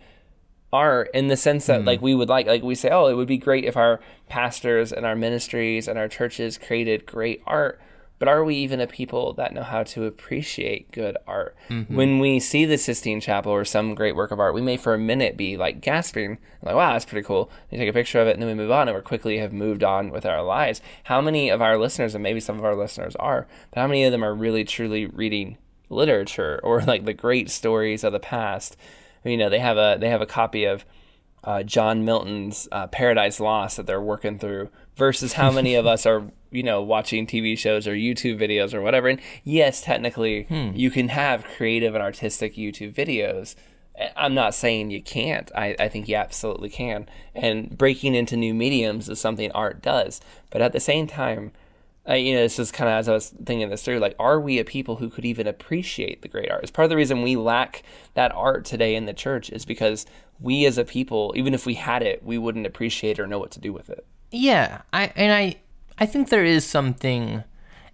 Art 0.73 1.11
in 1.13 1.29
the 1.29 1.37
sense 1.37 1.67
that 1.67 1.83
mm. 1.83 1.87
like 1.87 2.01
we 2.01 2.15
would 2.15 2.29
like 2.29 2.47
like 2.47 2.63
we 2.63 2.75
say 2.75 2.89
oh 2.91 3.07
it 3.07 3.15
would 3.15 3.29
be 3.29 3.39
great 3.39 3.65
if 3.65 3.77
our 3.77 4.01
pastors 4.29 4.93
and 4.93 5.05
our 5.05 5.15
ministries 5.15 5.87
and 5.87 5.99
our 5.99 6.09
churches 6.09 6.59
created 6.59 7.05
great 7.05 7.43
art 7.47 7.81
but 8.19 8.29
are 8.29 8.45
we 8.45 8.55
even 8.55 8.81
a 8.81 8.87
people 8.87 9.33
that 9.33 9.53
know 9.53 9.65
how 9.65 9.83
to 9.83 10.05
appreciate 10.05 10.93
good 10.93 11.17
art 11.27 11.57
mm-hmm. 11.69 11.95
when 11.95 12.21
we 12.21 12.39
see 12.39 12.65
the 12.65 12.79
sistine 12.79 13.21
chapel 13.21 13.51
or 13.51 13.65
some 13.65 13.97
great 13.97 14.15
work 14.15 14.31
of 14.31 14.41
art 14.41 14.55
we 14.55 14.63
may 14.63 14.77
for 14.77 14.95
a 14.95 14.99
minute 14.99 15.37
be 15.37 15.57
like 15.57 15.81
gasping 15.81 16.39
like 16.63 16.75
wow 16.75 16.93
that's 16.93 17.05
pretty 17.05 17.27
cool 17.27 17.51
you 17.71 17.77
take 17.77 17.91
a 17.91 17.93
picture 17.93 18.21
of 18.21 18.29
it 18.29 18.33
and 18.33 18.41
then 18.41 18.49
we 18.49 18.55
move 18.55 18.71
on 18.71 18.89
and 18.89 18.97
we 18.97 19.03
quickly 19.03 19.39
have 19.39 19.53
moved 19.53 19.83
on 19.83 20.11
with 20.11 20.25
our 20.25 20.43
lives 20.43 20.81
how 21.05 21.21
many 21.21 21.51
of 21.51 21.61
our 21.61 21.77
listeners 21.77 22.15
and 22.15 22.23
maybe 22.23 22.41
some 22.41 22.59
of 22.59 22.65
our 22.65 22.77
listeners 22.77 23.17
are 23.17 23.47
but 23.71 23.81
how 23.81 23.87
many 23.87 24.05
of 24.05 24.13
them 24.13 24.25
are 24.25 24.35
really 24.35 24.65
truly 24.65 25.05
reading 25.05 25.59
literature 25.91 26.61
or 26.63 26.81
like 26.83 27.05
the 27.05 27.13
great 27.13 27.51
stories 27.51 28.05
of 28.05 28.13
the 28.13 28.21
past 28.21 28.77
you 29.25 29.37
know 29.37 29.49
they 29.49 29.59
have 29.59 29.77
a 29.77 29.97
they 30.01 30.09
have 30.09 30.21
a 30.21 30.27
copy 30.27 30.65
of 30.65 30.85
uh, 31.45 31.63
John 31.63 32.05
Milton's 32.05 32.69
uh, 32.71 32.87
Paradise 32.87 33.41
Lost 33.41 33.77
that 33.77 33.87
they're 33.87 34.01
working 34.01 34.39
through 34.39 34.69
versus 34.95 35.35
how 35.35 35.51
many 35.51 35.75
of 35.75 35.87
us 35.95 36.07
are 36.07 36.31
you 36.51 36.63
know 36.63 36.83
watching 36.83 37.27
TV 37.27 37.59
shows 37.59 37.89
or 37.89 37.95
YouTube 37.95 38.39
videos 38.39 38.75
or 38.75 38.83
whatever. 38.83 39.09
And 39.09 39.21
yes, 39.45 39.81
technically 39.81 40.45
hmm. 40.45 40.71
you 40.75 40.91
can 40.91 41.09
have 41.09 41.45
creative 41.45 41.95
and 41.95 42.03
artistic 42.03 42.55
YouTube 42.55 42.95
videos. 42.95 43.55
I'm 44.17 44.35
not 44.35 44.55
saying 44.55 44.91
you 44.91 45.03
can't. 45.03 45.51
I, 45.55 45.77
I 45.79 45.89
think 45.89 46.09
you 46.09 46.17
absolutely 46.17 46.71
can. 46.71 47.09
And 47.35 47.77
breaking 47.77 48.15
into 48.15 48.37
new 48.37 48.55
mediums 48.55 49.09
is 49.09 49.21
something 49.21 49.53
art 49.53 49.83
does. 49.83 50.21
But 50.51 50.63
at 50.63 50.73
the 50.73 50.81
same 50.81 51.07
time, 51.07 51.53
uh, 52.09 52.15
you 52.15 52.35
know, 52.35 52.41
this 52.41 52.59
is 52.59 52.73
kind 52.73 52.91
of 52.91 52.95
as 52.95 53.09
I 53.09 53.13
was 53.13 53.29
thinking 53.45 53.69
this 53.69 53.83
through, 53.83 54.01
like, 54.01 54.17
are 54.19 54.41
we 54.41 54.59
a 54.59 54.65
people 54.65 54.97
who 54.97 55.09
could 55.09 55.25
even 55.25 55.47
appreciate 55.47 56.23
the 56.23 56.29
great 56.29 56.51
art? 56.51 56.63
It's 56.63 56.71
part 56.71 56.85
of 56.85 56.91
the 56.91 56.97
reason 56.97 57.23
we 57.23 57.37
lack 57.37 57.85
that 58.15 58.33
art 58.35 58.65
today 58.65 58.97
in 58.97 59.07
the 59.07 59.13
church 59.13 59.51
is 59.51 59.65
because 59.65 60.05
we 60.41 60.67
as 60.67 60.79
a 60.79 60.85
people, 60.85 61.33
even 61.37 61.55
if 61.55 61.65
we 61.65 61.75
had 61.75 62.03
it, 62.03 62.25
we 62.25 62.39
wouldn't 62.39 62.67
appreciate 62.67 63.21
or 63.21 63.27
know 63.27 63.39
what 63.39 63.53
to 63.53 63.61
do 63.61 63.73
with 63.73 63.89
it. 63.89 64.05
Yeah, 64.33 64.83
I 64.93 65.13
and 65.15 65.33
I, 65.33 65.57
I 65.99 66.07
think 66.07 66.29
there 66.29 66.45
is 66.45 66.67
something, 66.67 67.45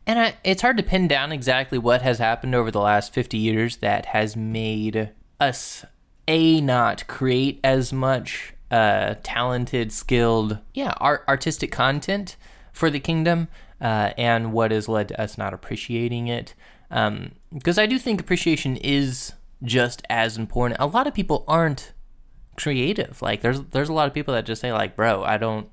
and 0.07 0.19
I, 0.19 0.37
it's 0.43 0.63
hard 0.63 0.79
to 0.79 0.83
pin 0.83 1.09
down 1.09 1.33
exactly 1.33 1.77
what 1.77 2.01
has 2.01 2.19
happened 2.19 2.55
over 2.55 2.71
the 2.71 2.81
last 2.81 3.13
fifty 3.13 3.37
years 3.37 3.79
that 3.79 4.07
has 4.07 4.37
made 4.37 5.11
us 5.39 5.85
a 6.27 6.61
not 6.61 7.07
create 7.09 7.61
as 7.63 7.93
much 7.93 8.55
uh, 8.71 9.17
talented, 9.23 9.93
skilled, 9.93 10.59
yeah, 10.73 10.95
art, 10.99 11.25
artistic 11.29 11.73
content 11.73 12.37
for 12.73 12.89
the 12.89 13.01
kingdom 13.01 13.49
uh, 13.81 14.13
and 14.17 14.53
what 14.53 14.71
has 14.71 14.89
led 14.89 15.09
to 15.09 15.21
us 15.21 15.39
not 15.39 15.55
appreciating 15.55 16.29
it. 16.29 16.55
Because 16.89 17.79
um, 17.79 17.83
I 17.83 17.87
do 17.87 17.99
think 17.99 18.21
appreciation 18.21 18.77
is 18.79 19.33
just 19.63 20.03
as 20.09 20.37
important. 20.37 20.81
A 20.81 20.87
lot 20.87 21.07
of 21.07 21.15
people 21.15 21.45
aren't 21.47 21.93
creative. 22.57 23.23
Like 23.23 23.41
there's 23.41 23.61
there's 23.71 23.89
a 23.89 23.93
lot 23.93 24.09
of 24.09 24.15
people 24.15 24.35
that 24.35 24.47
just 24.47 24.61
say 24.61 24.73
like, 24.73 24.97
bro, 24.97 25.23
I 25.23 25.39
don't 25.39 25.69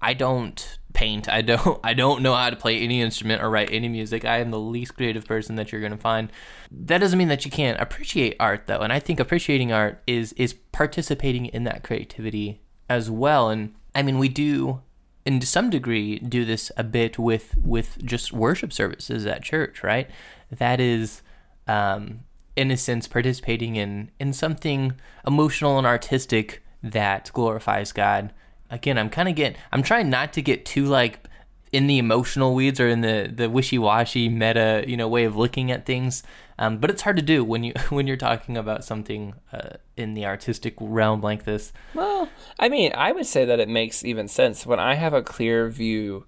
I 0.00 0.14
don't 0.14 0.78
paint. 0.92 1.28
I 1.28 1.42
don't 1.42 1.80
I 1.84 1.94
don't 1.94 2.22
know 2.22 2.34
how 2.34 2.50
to 2.50 2.56
play 2.56 2.80
any 2.80 3.00
instrument 3.00 3.42
or 3.42 3.50
write 3.50 3.70
any 3.72 3.88
music. 3.88 4.24
I 4.24 4.38
am 4.38 4.50
the 4.50 4.60
least 4.60 4.96
creative 4.96 5.26
person 5.26 5.56
that 5.56 5.72
you're 5.72 5.80
going 5.80 5.92
to 5.92 5.98
find. 5.98 6.30
That 6.70 6.98
doesn't 6.98 7.18
mean 7.18 7.28
that 7.28 7.44
you 7.44 7.50
can't 7.50 7.80
appreciate 7.80 8.36
art 8.40 8.66
though. 8.66 8.80
And 8.80 8.92
I 8.92 8.98
think 8.98 9.20
appreciating 9.20 9.72
art 9.72 10.02
is 10.06 10.32
is 10.34 10.54
participating 10.54 11.46
in 11.46 11.64
that 11.64 11.82
creativity 11.82 12.60
as 12.88 13.10
well. 13.10 13.48
And 13.48 13.74
I 13.94 14.02
mean, 14.02 14.18
we 14.18 14.28
do 14.28 14.82
to 15.26 15.46
some 15.46 15.70
degree 15.70 16.18
do 16.18 16.44
this 16.44 16.72
a 16.76 16.84
bit 16.84 17.18
with 17.18 17.54
with 17.62 17.98
just 18.04 18.32
worship 18.32 18.72
services 18.72 19.26
at 19.26 19.42
church 19.42 19.82
right? 19.82 20.10
That 20.50 20.80
is 20.80 21.22
um, 21.66 22.20
in 22.56 22.70
a 22.70 22.76
sense 22.76 23.08
participating 23.08 23.76
in 23.76 24.10
in 24.18 24.32
something 24.32 24.94
emotional 25.26 25.78
and 25.78 25.86
artistic 25.86 26.62
that 26.82 27.30
glorifies 27.32 27.92
god. 27.92 28.32
Again 28.70 28.96
i'm 28.96 29.10
kind 29.10 29.28
of 29.28 29.34
getting 29.34 29.58
i'm 29.70 29.82
trying 29.82 30.08
not 30.08 30.32
to 30.32 30.40
get 30.40 30.64
too 30.64 30.86
like 30.86 31.28
in 31.72 31.86
the 31.86 31.98
emotional 31.98 32.54
weeds 32.54 32.78
or 32.78 32.88
in 32.88 33.00
the 33.00 33.32
the 33.34 33.48
wishy-washy 33.48 34.28
meta 34.28 34.84
you 34.86 34.96
know 34.96 35.08
way 35.08 35.24
of 35.24 35.36
looking 35.36 35.70
at 35.70 35.86
things 35.86 36.22
um, 36.62 36.78
but 36.78 36.90
it's 36.90 37.02
hard 37.02 37.16
to 37.16 37.22
do 37.22 37.42
when 37.42 37.64
you 37.64 37.72
when 37.88 38.06
you're 38.06 38.16
talking 38.16 38.56
about 38.56 38.84
something 38.84 39.34
uh, 39.52 39.76
in 39.96 40.14
the 40.14 40.26
artistic 40.26 40.74
realm 40.78 41.20
like 41.20 41.44
this. 41.44 41.72
Well, 41.92 42.28
I 42.58 42.68
mean, 42.68 42.92
I 42.94 43.10
would 43.10 43.26
say 43.26 43.44
that 43.44 43.58
it 43.58 43.68
makes 43.68 44.04
even 44.04 44.28
sense 44.28 44.64
when 44.64 44.78
I 44.78 44.94
have 44.94 45.12
a 45.12 45.22
clear 45.22 45.68
view 45.68 46.24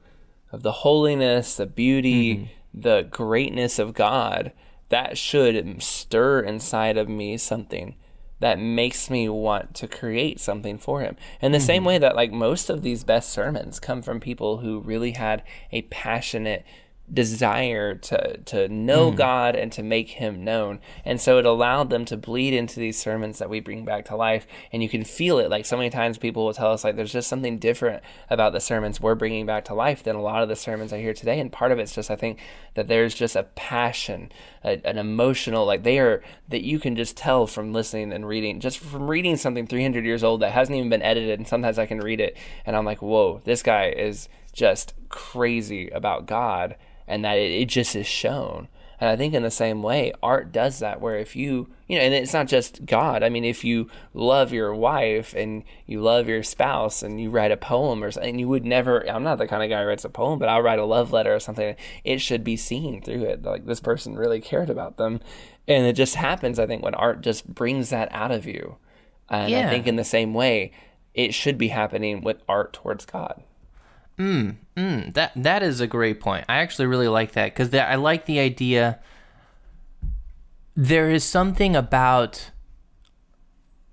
of 0.50 0.62
the 0.62 0.72
holiness, 0.72 1.56
the 1.56 1.66
beauty, 1.66 2.34
mm-hmm. 2.34 2.80
the 2.80 3.06
greatness 3.10 3.78
of 3.78 3.94
God. 3.94 4.52
That 4.88 5.16
should 5.16 5.82
stir 5.82 6.40
inside 6.40 6.96
of 6.96 7.08
me 7.08 7.36
something 7.36 7.94
that 8.44 8.58
makes 8.58 9.08
me 9.08 9.26
want 9.26 9.72
to 9.72 9.88
create 9.88 10.38
something 10.38 10.76
for 10.76 11.00
him. 11.00 11.16
In 11.40 11.52
the 11.52 11.56
mm-hmm. 11.56 11.66
same 11.66 11.84
way 11.86 11.96
that 11.96 12.14
like 12.14 12.30
most 12.30 12.68
of 12.68 12.82
these 12.82 13.02
best 13.02 13.30
sermons 13.30 13.80
come 13.80 14.02
from 14.02 14.20
people 14.20 14.58
who 14.58 14.80
really 14.80 15.12
had 15.12 15.42
a 15.72 15.80
passionate 15.82 16.62
desire 17.12 17.94
to 17.94 18.38
to 18.38 18.66
know 18.68 19.12
mm. 19.12 19.16
God 19.16 19.54
and 19.54 19.70
to 19.72 19.82
make 19.82 20.10
him 20.10 20.42
known. 20.42 20.80
And 21.04 21.20
so 21.20 21.38
it 21.38 21.44
allowed 21.44 21.90
them 21.90 22.06
to 22.06 22.16
bleed 22.16 22.54
into 22.54 22.80
these 22.80 22.98
sermons 22.98 23.38
that 23.38 23.50
we 23.50 23.60
bring 23.60 23.84
back 23.84 24.06
to 24.06 24.16
life 24.16 24.46
and 24.72 24.82
you 24.82 24.88
can 24.88 25.04
feel 25.04 25.38
it 25.38 25.50
like 25.50 25.66
so 25.66 25.76
many 25.76 25.90
times 25.90 26.16
people 26.16 26.46
will 26.46 26.54
tell 26.54 26.72
us 26.72 26.82
like 26.82 26.96
there's 26.96 27.12
just 27.12 27.28
something 27.28 27.58
different 27.58 28.02
about 28.30 28.54
the 28.54 28.60
sermons 28.60 29.00
we're 29.00 29.14
bringing 29.14 29.44
back 29.44 29.66
to 29.66 29.74
life 29.74 30.02
than 30.02 30.16
a 30.16 30.22
lot 30.22 30.42
of 30.42 30.48
the 30.48 30.56
sermons 30.56 30.94
I 30.94 31.00
hear 31.00 31.12
today 31.12 31.38
and 31.40 31.52
part 31.52 31.72
of 31.72 31.78
it's 31.78 31.94
just 31.94 32.10
I 32.10 32.16
think 32.16 32.40
that 32.72 32.88
there's 32.88 33.14
just 33.14 33.36
a 33.36 33.42
passion, 33.54 34.32
a, 34.64 34.80
an 34.86 34.96
emotional 34.96 35.66
like 35.66 35.82
they 35.82 35.98
are 35.98 36.22
that 36.48 36.64
you 36.64 36.78
can 36.78 36.96
just 36.96 37.18
tell 37.18 37.46
from 37.46 37.74
listening 37.74 38.12
and 38.14 38.26
reading 38.26 38.60
just 38.60 38.78
from 38.78 39.08
reading 39.08 39.36
something 39.36 39.66
300 39.66 40.06
years 40.06 40.24
old 40.24 40.40
that 40.40 40.52
hasn't 40.52 40.76
even 40.76 40.88
been 40.88 41.02
edited 41.02 41.38
and 41.38 41.46
sometimes 41.46 41.78
I 41.78 41.84
can 41.84 42.00
read 42.00 42.20
it 42.20 42.34
and 42.64 42.74
I'm 42.74 42.86
like, 42.86 43.02
"Whoa, 43.02 43.42
this 43.44 43.62
guy 43.62 43.90
is 43.90 44.28
just 44.54 44.94
crazy 45.10 45.90
about 45.90 46.24
God." 46.26 46.76
And 47.06 47.24
that 47.24 47.38
it, 47.38 47.50
it 47.50 47.66
just 47.68 47.94
is 47.96 48.06
shown. 48.06 48.68
And 49.00 49.10
I 49.10 49.16
think 49.16 49.34
in 49.34 49.42
the 49.42 49.50
same 49.50 49.82
way, 49.82 50.12
art 50.22 50.52
does 50.52 50.78
that, 50.78 51.00
where 51.00 51.18
if 51.18 51.34
you, 51.34 51.68
you 51.88 51.98
know, 51.98 52.04
and 52.04 52.14
it's 52.14 52.32
not 52.32 52.46
just 52.46 52.86
God. 52.86 53.22
I 53.24 53.28
mean, 53.28 53.44
if 53.44 53.64
you 53.64 53.90
love 54.14 54.52
your 54.52 54.72
wife 54.74 55.34
and 55.34 55.64
you 55.84 56.00
love 56.00 56.28
your 56.28 56.44
spouse 56.44 57.02
and 57.02 57.20
you 57.20 57.28
write 57.28 57.50
a 57.50 57.56
poem 57.56 58.04
or 58.04 58.12
something, 58.12 58.38
you 58.38 58.48
would 58.48 58.64
never, 58.64 59.06
I'm 59.10 59.24
not 59.24 59.38
the 59.38 59.48
kind 59.48 59.64
of 59.64 59.68
guy 59.68 59.82
who 59.82 59.88
writes 59.88 60.04
a 60.04 60.08
poem, 60.08 60.38
but 60.38 60.48
I'll 60.48 60.62
write 60.62 60.78
a 60.78 60.84
love 60.84 61.12
letter 61.12 61.34
or 61.34 61.40
something. 61.40 61.74
It 62.04 62.20
should 62.20 62.44
be 62.44 62.56
seen 62.56 63.02
through 63.02 63.24
it. 63.24 63.42
Like 63.42 63.66
this 63.66 63.80
person 63.80 64.16
really 64.16 64.40
cared 64.40 64.70
about 64.70 64.96
them. 64.96 65.20
And 65.66 65.86
it 65.86 65.94
just 65.94 66.14
happens, 66.14 66.58
I 66.58 66.66
think, 66.66 66.82
when 66.82 66.94
art 66.94 67.20
just 67.20 67.52
brings 67.52 67.90
that 67.90 68.08
out 68.12 68.30
of 68.30 68.46
you. 68.46 68.76
And 69.28 69.50
Yeah. 69.50 69.66
I 69.66 69.70
think 69.70 69.86
in 69.88 69.96
the 69.96 70.04
same 70.04 70.34
way, 70.34 70.70
it 71.14 71.34
should 71.34 71.58
be 71.58 71.68
happening 71.68 72.20
with 72.22 72.42
art 72.48 72.72
towards 72.72 73.04
God. 73.06 73.42
Mm, 74.18 74.56
Mm, 74.76 75.14
that 75.14 75.32
that 75.36 75.62
is 75.62 75.80
a 75.80 75.86
great 75.86 76.20
point. 76.20 76.44
I 76.48 76.58
actually 76.58 76.86
really 76.86 77.08
like 77.08 77.32
that 77.32 77.54
because 77.54 77.72
I 77.72 77.94
like 77.94 78.26
the 78.26 78.40
idea. 78.40 78.98
There 80.74 81.10
is 81.10 81.22
something 81.22 81.76
about 81.76 82.50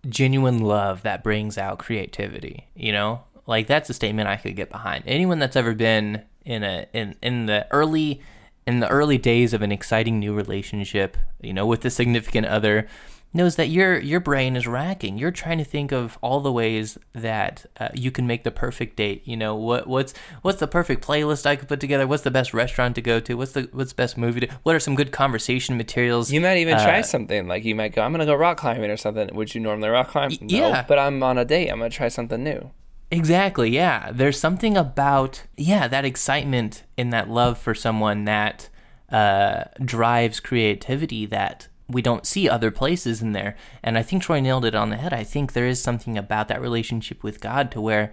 genuine 0.10 0.60
love 0.60 1.04
that 1.04 1.24
brings 1.24 1.58
out 1.58 1.78
creativity. 1.78 2.68
You 2.76 2.92
know, 2.94 3.24
like 3.46 3.68
that's 3.68 3.90
a 3.90 3.94
statement 3.94 4.28
I 4.28 4.38
could 4.38 4.56
get 4.56 4.72
behind. 4.72 5.04
Anyone 5.06 5.40
that's 5.40 5.56
ever 5.56 5.76
been 5.76 6.24
in 6.46 6.64
a 6.64 6.88
in 6.94 7.16
in 7.22 7.46
the 7.46 7.68
early 7.72 8.22
in 8.66 8.80
the 8.80 8.90
early 8.90 9.18
days 9.18 9.54
of 9.54 9.62
an 9.62 9.72
exciting 9.72 10.20
new 10.20 10.34
relationship, 10.34 11.18
you 11.42 11.54
know, 11.54 11.66
with 11.66 11.84
a 11.86 11.90
significant 11.90 12.48
other, 12.48 12.88
knows 13.34 13.56
that 13.56 13.68
your 13.68 14.00
your 14.00 14.20
brain 14.20 14.56
is 14.56 14.68
racking. 14.68 15.18
You're 15.18 15.32
trying 15.32 15.58
to 15.58 15.64
think 15.64 15.92
of 15.92 16.18
all 16.22 16.40
the 16.42 16.52
ways 16.52 16.98
that 17.14 17.66
uh, 17.80 17.90
you 17.94 18.12
can 18.12 18.28
make 18.28 18.44
the 18.44 18.52
perfect 18.52 18.98
date. 18.98 19.22
You 19.26 19.38
know, 19.38 19.56
what 19.56 19.88
what's 19.88 20.14
what's 20.42 20.60
the 20.60 20.68
perfect 20.68 21.06
playlist 21.06 21.46
I 21.46 21.56
could 21.56 21.68
put 21.68 21.80
together? 21.80 22.08
What's 22.08 22.24
the 22.24 22.32
best 22.32 22.54
restaurant 22.54 22.96
to 22.96 23.02
go 23.02 23.20
to? 23.20 23.36
What's 23.36 23.54
the 23.54 23.70
what's 23.72 23.92
the 23.92 23.96
best 23.96 24.18
movie 24.18 24.42
to? 24.42 24.48
What 24.64 24.76
are 24.76 24.80
some 24.80 24.96
good 24.96 25.12
conversation 25.12 25.78
materials? 25.78 26.32
You 26.32 26.42
might 26.42 26.58
even 26.58 26.76
Uh, 26.76 26.84
try 26.84 27.02
something 27.02 27.48
like 27.48 27.64
you 27.64 27.76
might 27.76 27.94
go, 27.94 28.02
I'm 28.02 28.12
gonna 28.12 28.26
go 28.26 28.36
rock 28.36 28.58
climbing 28.58 28.90
or 28.92 28.98
something. 28.98 29.30
Would 29.34 29.56
you 29.56 29.62
normally 29.62 29.90
rock 29.90 30.10
climb? 30.10 30.32
No, 30.42 30.70
yeah. 30.70 30.86
but 30.88 31.00
I'm 31.00 31.22
on 31.24 31.38
a 31.38 31.46
date. 31.46 31.70
I'm 31.70 31.78
gonna 31.80 31.90
try 31.90 32.08
something 32.08 32.44
new. 32.44 32.72
Exactly, 33.14 33.70
yeah. 33.70 34.10
There's 34.14 34.40
something 34.40 34.78
about, 34.78 35.44
yeah, 35.58 35.90
that 35.90 36.06
excitement 36.06 36.84
and 36.98 37.12
that 37.12 37.30
love 37.30 37.58
for 37.58 37.76
someone 37.76 38.24
that 38.24 38.70
uh, 39.12 39.66
drives 39.84 40.40
creativity 40.40 41.26
that 41.26 41.68
we 41.92 42.02
don't 42.02 42.26
see 42.26 42.50
other 42.50 42.72
places 42.72 43.22
in 43.22 43.32
there. 43.34 43.56
And 43.84 43.98
I 43.98 44.04
think 44.04 44.24
Troy 44.24 44.40
nailed 44.40 44.66
it 44.66 44.76
on 44.76 44.90
the 44.90 44.98
head. 44.98 45.14
I 45.14 45.24
think 45.24 45.54
there 45.54 45.68
is 45.68 45.82
something 45.82 46.18
about 46.18 46.48
that 46.48 46.62
relationship 46.62 47.24
with 47.24 47.40
God 47.40 47.72
to 47.72 47.82
where 47.82 48.12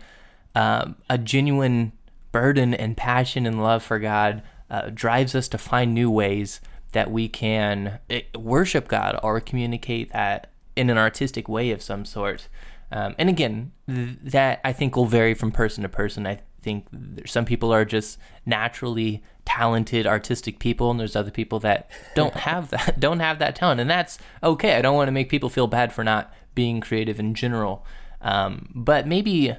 um, 0.54 0.96
a 1.08 1.18
genuine 1.18 1.92
burden 2.32 2.74
and 2.74 2.96
passion 2.96 3.46
and 3.46 3.62
love 3.62 3.82
for 3.82 3.98
God 3.98 4.42
uh, 4.70 4.90
drives 4.92 5.34
us 5.34 5.48
to 5.48 5.58
find 5.58 5.94
new 5.94 6.10
ways 6.10 6.60
that 6.92 7.10
we 7.10 7.28
can 7.28 7.98
eh, 8.10 8.22
worship 8.36 8.88
God 8.88 9.18
or 9.22 9.40
communicate 9.40 10.12
that 10.12 10.50
in 10.76 10.90
an 10.90 10.98
artistic 10.98 11.48
way 11.48 11.70
of 11.70 11.82
some 11.82 12.04
sort. 12.04 12.48
Um, 12.90 13.14
and 13.18 13.28
again, 13.28 13.72
th- 13.86 14.18
that 14.24 14.60
I 14.64 14.72
think 14.72 14.96
will 14.96 15.06
vary 15.06 15.34
from 15.34 15.52
person 15.52 15.82
to 15.82 15.88
person. 15.88 16.26
I 16.26 16.40
think 16.62 16.86
some 17.26 17.44
people 17.44 17.72
are 17.72 17.84
just 17.84 18.18
naturally 18.46 19.22
talented, 19.44 20.06
artistic 20.06 20.58
people, 20.58 20.90
and 20.90 21.00
there's 21.00 21.16
other 21.16 21.30
people 21.30 21.58
that 21.60 21.90
don't 22.14 22.34
have 22.34 22.70
that, 22.70 23.00
don't 23.00 23.20
have 23.20 23.38
that 23.38 23.56
talent, 23.56 23.80
and 23.80 23.88
that's 23.88 24.18
okay. 24.42 24.76
I 24.76 24.82
don't 24.82 24.96
want 24.96 25.08
to 25.08 25.12
make 25.12 25.28
people 25.28 25.48
feel 25.48 25.66
bad 25.66 25.92
for 25.92 26.04
not 26.04 26.32
being 26.54 26.80
creative 26.80 27.18
in 27.18 27.34
general, 27.34 27.84
um, 28.20 28.70
but 28.74 29.06
maybe 29.06 29.54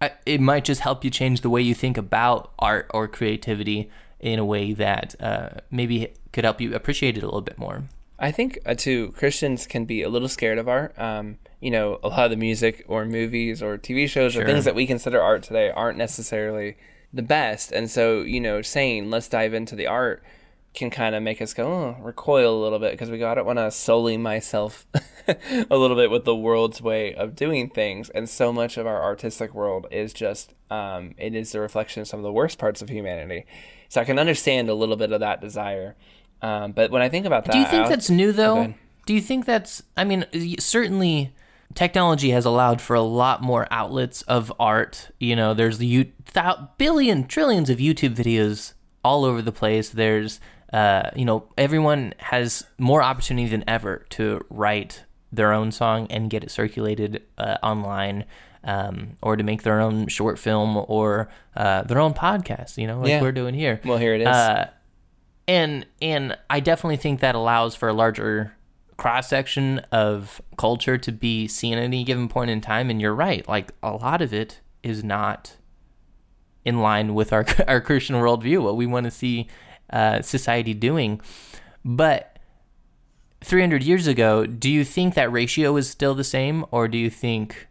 I, 0.00 0.12
it 0.24 0.40
might 0.40 0.64
just 0.64 0.80
help 0.80 1.04
you 1.04 1.10
change 1.10 1.40
the 1.40 1.50
way 1.50 1.60
you 1.60 1.74
think 1.74 1.96
about 1.96 2.52
art 2.58 2.90
or 2.92 3.08
creativity 3.08 3.90
in 4.20 4.38
a 4.38 4.44
way 4.44 4.72
that 4.72 5.14
uh, 5.20 5.50
maybe 5.70 6.12
could 6.32 6.44
help 6.44 6.60
you 6.60 6.74
appreciate 6.74 7.16
it 7.16 7.22
a 7.22 7.26
little 7.26 7.40
bit 7.40 7.58
more. 7.58 7.84
I 8.18 8.30
think 8.30 8.58
uh, 8.64 8.74
too 8.74 9.12
Christians 9.12 9.66
can 9.66 9.84
be 9.84 10.02
a 10.02 10.08
little 10.08 10.28
scared 10.28 10.58
of 10.58 10.68
art. 10.68 10.98
Um, 10.98 11.38
you 11.60 11.70
know, 11.70 11.98
a 12.02 12.08
lot 12.08 12.24
of 12.24 12.30
the 12.30 12.36
music 12.36 12.84
or 12.88 13.04
movies 13.04 13.62
or 13.62 13.78
TV 13.78 14.08
shows 14.08 14.36
or 14.36 14.44
things 14.44 14.64
that 14.64 14.74
we 14.74 14.86
consider 14.86 15.20
art 15.20 15.42
today 15.42 15.70
aren't 15.70 15.98
necessarily 15.98 16.76
the 17.12 17.22
best, 17.22 17.72
and 17.72 17.90
so 17.90 18.22
you 18.22 18.40
know, 18.40 18.62
saying 18.62 19.10
let's 19.10 19.28
dive 19.28 19.54
into 19.54 19.76
the 19.76 19.86
art 19.86 20.22
can 20.76 20.90
kind 20.90 21.14
of 21.14 21.22
make 21.22 21.40
us 21.40 21.54
go 21.54 21.66
oh, 21.66 22.02
recoil 22.02 22.54
a 22.54 22.62
little 22.62 22.78
bit 22.78 22.92
because 22.92 23.10
we 23.10 23.16
go 23.16 23.30
I 23.30 23.34
don't 23.34 23.46
want 23.46 23.58
to 23.58 23.70
sully 23.70 24.18
myself 24.18 24.86
a 25.26 25.76
little 25.76 25.96
bit 25.96 26.10
with 26.10 26.26
the 26.26 26.36
world's 26.36 26.82
way 26.82 27.14
of 27.14 27.34
doing 27.34 27.70
things, 27.70 28.10
and 28.10 28.28
so 28.28 28.52
much 28.52 28.76
of 28.76 28.86
our 28.86 29.02
artistic 29.02 29.54
world 29.54 29.86
is 29.90 30.12
just 30.12 30.54
um, 30.70 31.14
it 31.18 31.34
is 31.34 31.52
the 31.52 31.60
reflection 31.60 32.02
of 32.02 32.08
some 32.08 32.20
of 32.20 32.24
the 32.24 32.32
worst 32.32 32.58
parts 32.58 32.82
of 32.82 32.90
humanity. 32.90 33.46
So 33.88 34.00
I 34.00 34.04
can 34.04 34.18
understand 34.18 34.68
a 34.68 34.74
little 34.74 34.96
bit 34.96 35.12
of 35.12 35.20
that 35.20 35.40
desire. 35.40 35.96
Um, 36.42 36.72
but 36.72 36.90
when 36.90 37.02
I 37.02 37.08
think 37.08 37.26
about 37.26 37.44
that, 37.46 37.52
Do 37.52 37.58
you 37.58 37.64
think 37.66 37.88
that's 37.88 38.10
new 38.10 38.32
though? 38.32 38.74
Do 39.06 39.14
you 39.14 39.20
think 39.20 39.44
that's? 39.44 39.82
I 39.96 40.04
mean, 40.04 40.26
certainly, 40.58 41.32
technology 41.74 42.30
has 42.30 42.44
allowed 42.44 42.80
for 42.80 42.94
a 42.96 43.02
lot 43.02 43.42
more 43.42 43.66
outlets 43.70 44.22
of 44.22 44.52
art. 44.58 45.10
You 45.20 45.36
know, 45.36 45.54
there's 45.54 45.78
the 45.78 46.10
thou- 46.32 46.70
billion 46.78 47.26
trillions 47.26 47.70
of 47.70 47.78
YouTube 47.78 48.14
videos 48.16 48.72
all 49.04 49.24
over 49.24 49.40
the 49.42 49.52
place. 49.52 49.90
There's, 49.90 50.40
uh, 50.72 51.10
you 51.14 51.24
know, 51.24 51.48
everyone 51.56 52.14
has 52.18 52.66
more 52.78 53.02
opportunity 53.02 53.48
than 53.48 53.62
ever 53.68 54.04
to 54.10 54.44
write 54.50 55.04
their 55.32 55.52
own 55.52 55.70
song 55.70 56.06
and 56.10 56.28
get 56.28 56.42
it 56.42 56.50
circulated 56.50 57.22
uh, 57.38 57.56
online. 57.62 58.24
Um, 58.64 59.16
or 59.22 59.36
to 59.36 59.44
make 59.44 59.62
their 59.62 59.80
own 59.80 60.08
short 60.08 60.40
film 60.40 60.76
or 60.88 61.28
uh, 61.54 61.82
their 61.84 62.00
own 62.00 62.14
podcast, 62.14 62.78
you 62.78 62.88
know, 62.88 62.98
like 62.98 63.10
Yeah. 63.10 63.20
we're 63.22 63.30
doing 63.30 63.54
here. 63.54 63.80
Well, 63.84 63.96
here 63.96 64.12
it 64.16 64.22
is. 64.22 64.26
And 65.48 65.86
and 66.02 66.36
I 66.50 66.60
definitely 66.60 66.96
think 66.96 67.20
that 67.20 67.34
allows 67.34 67.74
for 67.74 67.88
a 67.88 67.92
larger 67.92 68.56
cross 68.96 69.28
section 69.28 69.80
of 69.92 70.40
culture 70.56 70.98
to 70.98 71.12
be 71.12 71.46
seen 71.46 71.74
at 71.78 71.84
any 71.84 72.02
given 72.02 72.28
point 72.28 72.50
in 72.50 72.60
time. 72.60 72.90
And 72.90 73.00
you're 73.00 73.14
right, 73.14 73.46
like 73.48 73.72
a 73.82 73.92
lot 73.92 74.22
of 74.22 74.32
it 74.32 74.60
is 74.82 75.04
not 75.04 75.56
in 76.64 76.80
line 76.80 77.14
with 77.14 77.32
our 77.32 77.46
our 77.68 77.80
Christian 77.80 78.16
worldview, 78.16 78.62
what 78.62 78.76
we 78.76 78.86
want 78.86 79.04
to 79.04 79.10
see 79.10 79.48
uh, 79.90 80.22
society 80.22 80.74
doing. 80.74 81.20
But 81.84 82.38
300 83.44 83.82
years 83.82 84.06
ago, 84.06 84.44
do 84.46 84.68
you 84.68 84.84
think 84.84 85.14
that 85.14 85.30
ratio 85.30 85.76
is 85.76 85.88
still 85.88 86.14
the 86.14 86.24
same, 86.24 86.64
or 86.72 86.88
do 86.88 86.98
you 86.98 87.10
think, 87.10 87.68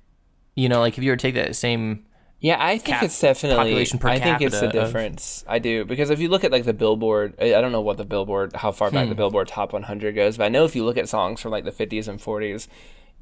you 0.56 0.70
know, 0.70 0.80
like 0.80 0.98
if 0.98 1.04
you 1.04 1.12
were 1.12 1.18
to 1.18 1.22
take 1.22 1.36
that 1.36 1.56
same 1.56 2.06
Yeah, 2.46 2.58
I 2.60 2.78
think 2.78 3.02
it's 3.02 3.20
definitely. 3.20 3.74
I 3.82 4.20
think 4.20 4.42
it's 4.42 4.60
the 4.60 4.68
capita 4.68 4.68
of- 4.68 4.72
difference. 4.72 5.44
I 5.48 5.58
do 5.58 5.84
because 5.84 6.12
if 6.12 6.20
you 6.20 6.30
look 6.30 6.44
at 6.44 6.52
like 6.52 6.66
the 6.66 6.74
Billboard, 6.74 7.34
I 7.42 7.50
don't 7.62 7.72
know 7.72 7.82
what 7.82 7.98
the 7.98 8.06
Billboard, 8.06 8.54
how 8.54 8.72
far 8.72 8.90
Hmm. 8.90 8.96
back 8.96 9.10
the 9.10 9.16
Billboard 9.16 9.48
Top 9.48 9.74
100 9.74 10.14
goes, 10.14 10.38
but 10.38 10.44
I 10.44 10.50
know 10.50 10.64
if 10.64 10.76
you 10.76 10.86
look 10.86 10.98
at 10.98 11.10
songs 11.10 11.42
from 11.42 11.52
like 11.52 11.64
the 11.66 11.72
50s 11.72 12.08
and 12.08 12.20
40s, 12.22 12.68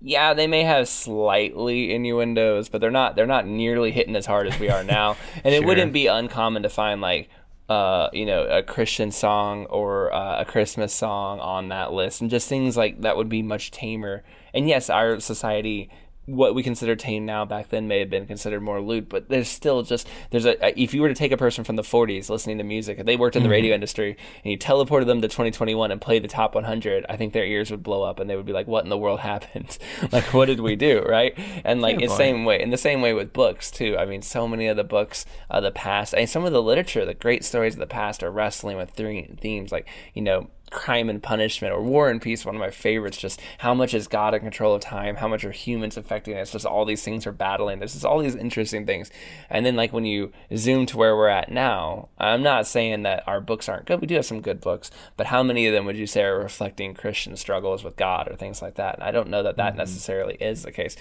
yeah, 0.01 0.33
they 0.33 0.45
may 0.47 0.63
have 0.63 0.89
slightly 0.89 1.93
innuendos, 1.93 2.67
but 2.67 2.81
they're 2.81 2.91
not. 2.91 3.15
They're 3.15 3.25
not 3.25 3.47
nearly 3.47 3.91
hitting 3.91 4.17
as 4.17 4.25
hard 4.25 4.47
as 4.47 4.59
we 4.59 4.69
are 4.69 4.83
now. 4.83 5.15
And 5.45 5.55
it 5.55 5.63
wouldn't 5.63 5.93
be 5.93 6.07
uncommon 6.07 6.63
to 6.63 6.69
find 6.69 6.99
like. 6.99 7.29
Uh, 7.69 8.09
you 8.11 8.25
know, 8.25 8.43
a 8.43 8.61
Christian 8.61 9.09
song 9.09 9.65
or 9.67 10.13
uh, 10.13 10.41
a 10.41 10.45
Christmas 10.45 10.93
song 10.93 11.39
on 11.39 11.69
that 11.69 11.93
list, 11.93 12.19
and 12.19 12.29
just 12.29 12.49
things 12.49 12.75
like 12.75 12.99
that 13.01 13.15
would 13.15 13.29
be 13.29 13.41
much 13.41 13.71
tamer. 13.71 14.21
And 14.53 14.67
yes, 14.67 14.89
our 14.89 15.21
society 15.21 15.89
what 16.25 16.55
we 16.55 16.63
consider 16.63 16.95
tame 16.95 17.25
now 17.25 17.43
back 17.43 17.69
then 17.69 17.87
may 17.87 17.99
have 17.99 18.09
been 18.09 18.25
considered 18.25 18.61
more 18.61 18.81
lewd, 18.81 19.09
but 19.09 19.27
there's 19.29 19.49
still 19.49 19.83
just 19.83 20.07
there's 20.31 20.45
a 20.45 20.81
if 20.81 20.93
you 20.93 21.01
were 21.01 21.09
to 21.09 21.15
take 21.15 21.31
a 21.31 21.37
person 21.37 21.63
from 21.63 21.75
the 21.75 21.81
40s 21.81 22.29
listening 22.29 22.57
to 22.59 22.63
music, 22.63 22.99
if 22.99 23.05
they 23.05 23.17
worked 23.17 23.35
in 23.35 23.43
the 23.43 23.47
mm-hmm. 23.47 23.53
radio 23.53 23.75
industry, 23.75 24.17
and 24.43 24.51
you 24.51 24.57
teleported 24.57 25.05
them 25.05 25.21
to 25.21 25.27
2021 25.27 25.91
and 25.91 25.99
played 25.99 26.23
the 26.23 26.29
top 26.29 26.55
100, 26.55 27.05
I 27.09 27.17
think 27.17 27.33
their 27.33 27.45
ears 27.45 27.71
would 27.71 27.83
blow 27.83 28.03
up 28.03 28.19
and 28.19 28.29
they 28.29 28.35
would 28.35 28.45
be 28.45 28.53
like, 28.53 28.67
"What 28.67 28.83
in 28.83 28.89
the 28.89 28.97
world 28.97 29.19
happened? 29.31 29.77
like, 30.11 30.33
what 30.33 30.45
did 30.45 30.61
we 30.61 30.75
do?" 30.75 31.01
Right? 31.01 31.37
And 31.65 31.81
like 31.81 31.99
Fair 31.99 32.07
point. 32.07 32.17
same 32.17 32.45
way 32.45 32.61
in 32.61 32.69
the 32.69 32.77
same 32.77 33.01
way 33.01 33.13
with 33.13 33.33
books 33.33 33.69
too. 33.69 33.97
I 33.97 34.05
mean, 34.05 34.21
so 34.21 34.47
many 34.47 34.67
of 34.67 34.77
the 34.77 34.83
books 34.83 35.25
of 35.49 35.63
the 35.63 35.71
past 35.71 36.13
and 36.13 36.29
some 36.29 36.45
of 36.45 36.53
the 36.53 36.61
literature, 36.61 37.05
the 37.05 37.13
great 37.13 37.43
stories 37.43 37.73
of 37.73 37.79
the 37.79 37.87
past 37.87 38.23
are 38.23 38.31
wrestling 38.31 38.77
with 38.77 38.91
three 38.91 39.23
themes 39.39 39.71
like 39.71 39.87
you 40.13 40.21
know 40.21 40.49
crime 40.73 41.09
and 41.09 41.21
punishment 41.21 41.73
or 41.73 41.81
war 41.81 42.09
and 42.09 42.21
peace 42.21 42.45
one 42.45 42.55
of 42.55 42.59
my 42.59 42.71
favorites 42.71 43.17
just 43.17 43.39
how 43.59 43.73
much 43.73 43.93
is 43.93 44.07
god 44.07 44.33
in 44.33 44.41
control 44.41 44.75
of 44.75 44.81
time? 44.81 45.15
How 45.15 45.27
much 45.27 45.45
are 45.45 45.51
humans 45.51 45.95
affecting 45.95 46.37
us? 46.37 46.51
Just 46.51 46.65
all 46.65 46.83
these 46.83 47.03
things 47.03 47.25
are 47.25 47.31
battling 47.31 47.79
there's 47.79 47.93
just 47.93 48.05
all 48.05 48.19
these 48.19 48.35
interesting 48.35 48.85
things. 48.85 49.11
And 49.49 49.65
then 49.65 49.75
like 49.75 49.93
when 49.93 50.05
you 50.05 50.31
zoom 50.55 50.85
to 50.87 50.97
where 50.97 51.15
we're 51.15 51.27
at 51.27 51.51
now 51.51 52.09
i'm 52.17 52.41
not 52.41 52.67
saying 52.67 53.03
that 53.03 53.23
our 53.27 53.39
books 53.39 53.69
aren't 53.69 53.85
good. 53.85 54.01
We 54.01 54.07
do 54.07 54.15
have 54.15 54.25
some 54.25 54.41
good 54.41 54.59
books 54.59 54.91
but 55.15 55.27
how 55.27 55.43
many 55.43 55.67
of 55.67 55.73
them 55.73 55.85
would 55.85 55.97
you 55.97 56.07
say 56.07 56.23
are 56.23 56.37
reflecting 56.37 56.93
christian 56.93 57.37
struggles 57.37 57.83
with 57.83 57.95
god 57.95 58.27
or 58.27 58.35
things 58.35 58.61
like 58.61 58.75
that? 58.75 58.95
And 58.95 59.03
i 59.03 59.11
don't 59.11 59.29
know 59.29 59.43
that 59.43 59.57
that 59.57 59.71
mm-hmm. 59.71 59.79
necessarily 59.79 60.35
is 60.35 60.63
the 60.63 60.71
case 60.71 60.95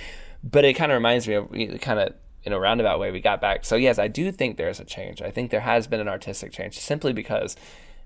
but 0.45 0.65
it 0.65 0.75
kind 0.75 0.93
of 0.93 0.97
reminds 0.97 1.27
me 1.27 1.35
of 1.35 1.51
kind 1.81 1.99
of 1.99 2.15
in 2.45 2.53
a 2.53 2.59
roundabout 2.59 2.99
way 2.99 3.13
we 3.13 3.21
got 3.21 3.41
back. 3.41 3.65
So 3.65 3.77
yes 3.77 3.99
i 3.99 4.09
do 4.09 4.31
think 4.33 4.57
there's 4.57 4.81
a 4.81 4.85
change. 4.85 5.23
I 5.23 5.31
think 5.31 5.51
there 5.51 5.61
has 5.61 5.87
been 5.87 6.01
an 6.01 6.09
artistic 6.09 6.53
change 6.53 6.79
simply 6.79 7.13
because 7.13 7.57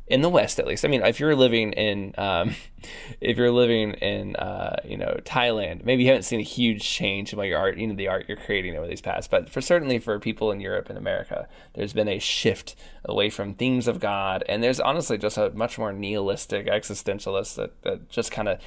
in 0.07 0.23
the 0.23 0.29
West, 0.29 0.61
at 0.61 0.67
least. 0.67 0.85
I 0.85 0.89
mean, 0.89 1.03
if 1.03 1.19
you're 1.19 1.35
living 1.35 1.73
in, 1.73 2.15
um, 2.17 2.55
if 3.21 3.37
you're 3.37 3.51
living 3.51 3.93
in, 3.95 4.37
uh, 4.37 4.77
you 4.85 4.97
know, 4.97 5.19
Thailand, 5.25 5.85
maybe 5.85 6.05
you 6.05 6.09
haven't 6.09 6.23
seen 6.23 6.39
a 6.39 6.45
huge 6.45 6.83
change 6.83 7.33
in 7.33 7.39
what 7.39 7.49
your 7.49 7.59
art, 7.59 7.77
you 7.77 7.87
know, 7.87 7.95
the 7.95 8.09
art 8.09 8.27
you're 8.29 8.37
creating 8.37 8.77
over 8.77 8.87
these 8.87 9.01
past. 9.01 9.31
But 9.31 9.51
for 9.51 9.61
certainly 9.61 9.99
for 9.99 10.19
people 10.19 10.53
in 10.53 10.61
Europe 10.61 10.89
and 10.89 10.99
America, 10.99 11.49
there's 11.75 11.93
been 11.93 12.09
a 12.09 12.19
shift 12.19 12.77
away 13.05 13.31
from 13.31 13.55
themes 13.55 13.89
of 13.89 13.99
God, 13.99 14.45
and 14.49 14.63
there's 14.63 14.81
honestly 14.81 15.19
just 15.19 15.39
a 15.39 15.51
much 15.51 15.79
more 15.79 15.93
nihilistic, 15.93 16.67
existentialist, 16.67 17.57
that, 17.57 17.83
that 17.83 18.09
just 18.09 18.31
kind 18.31 18.49
of 18.49 18.61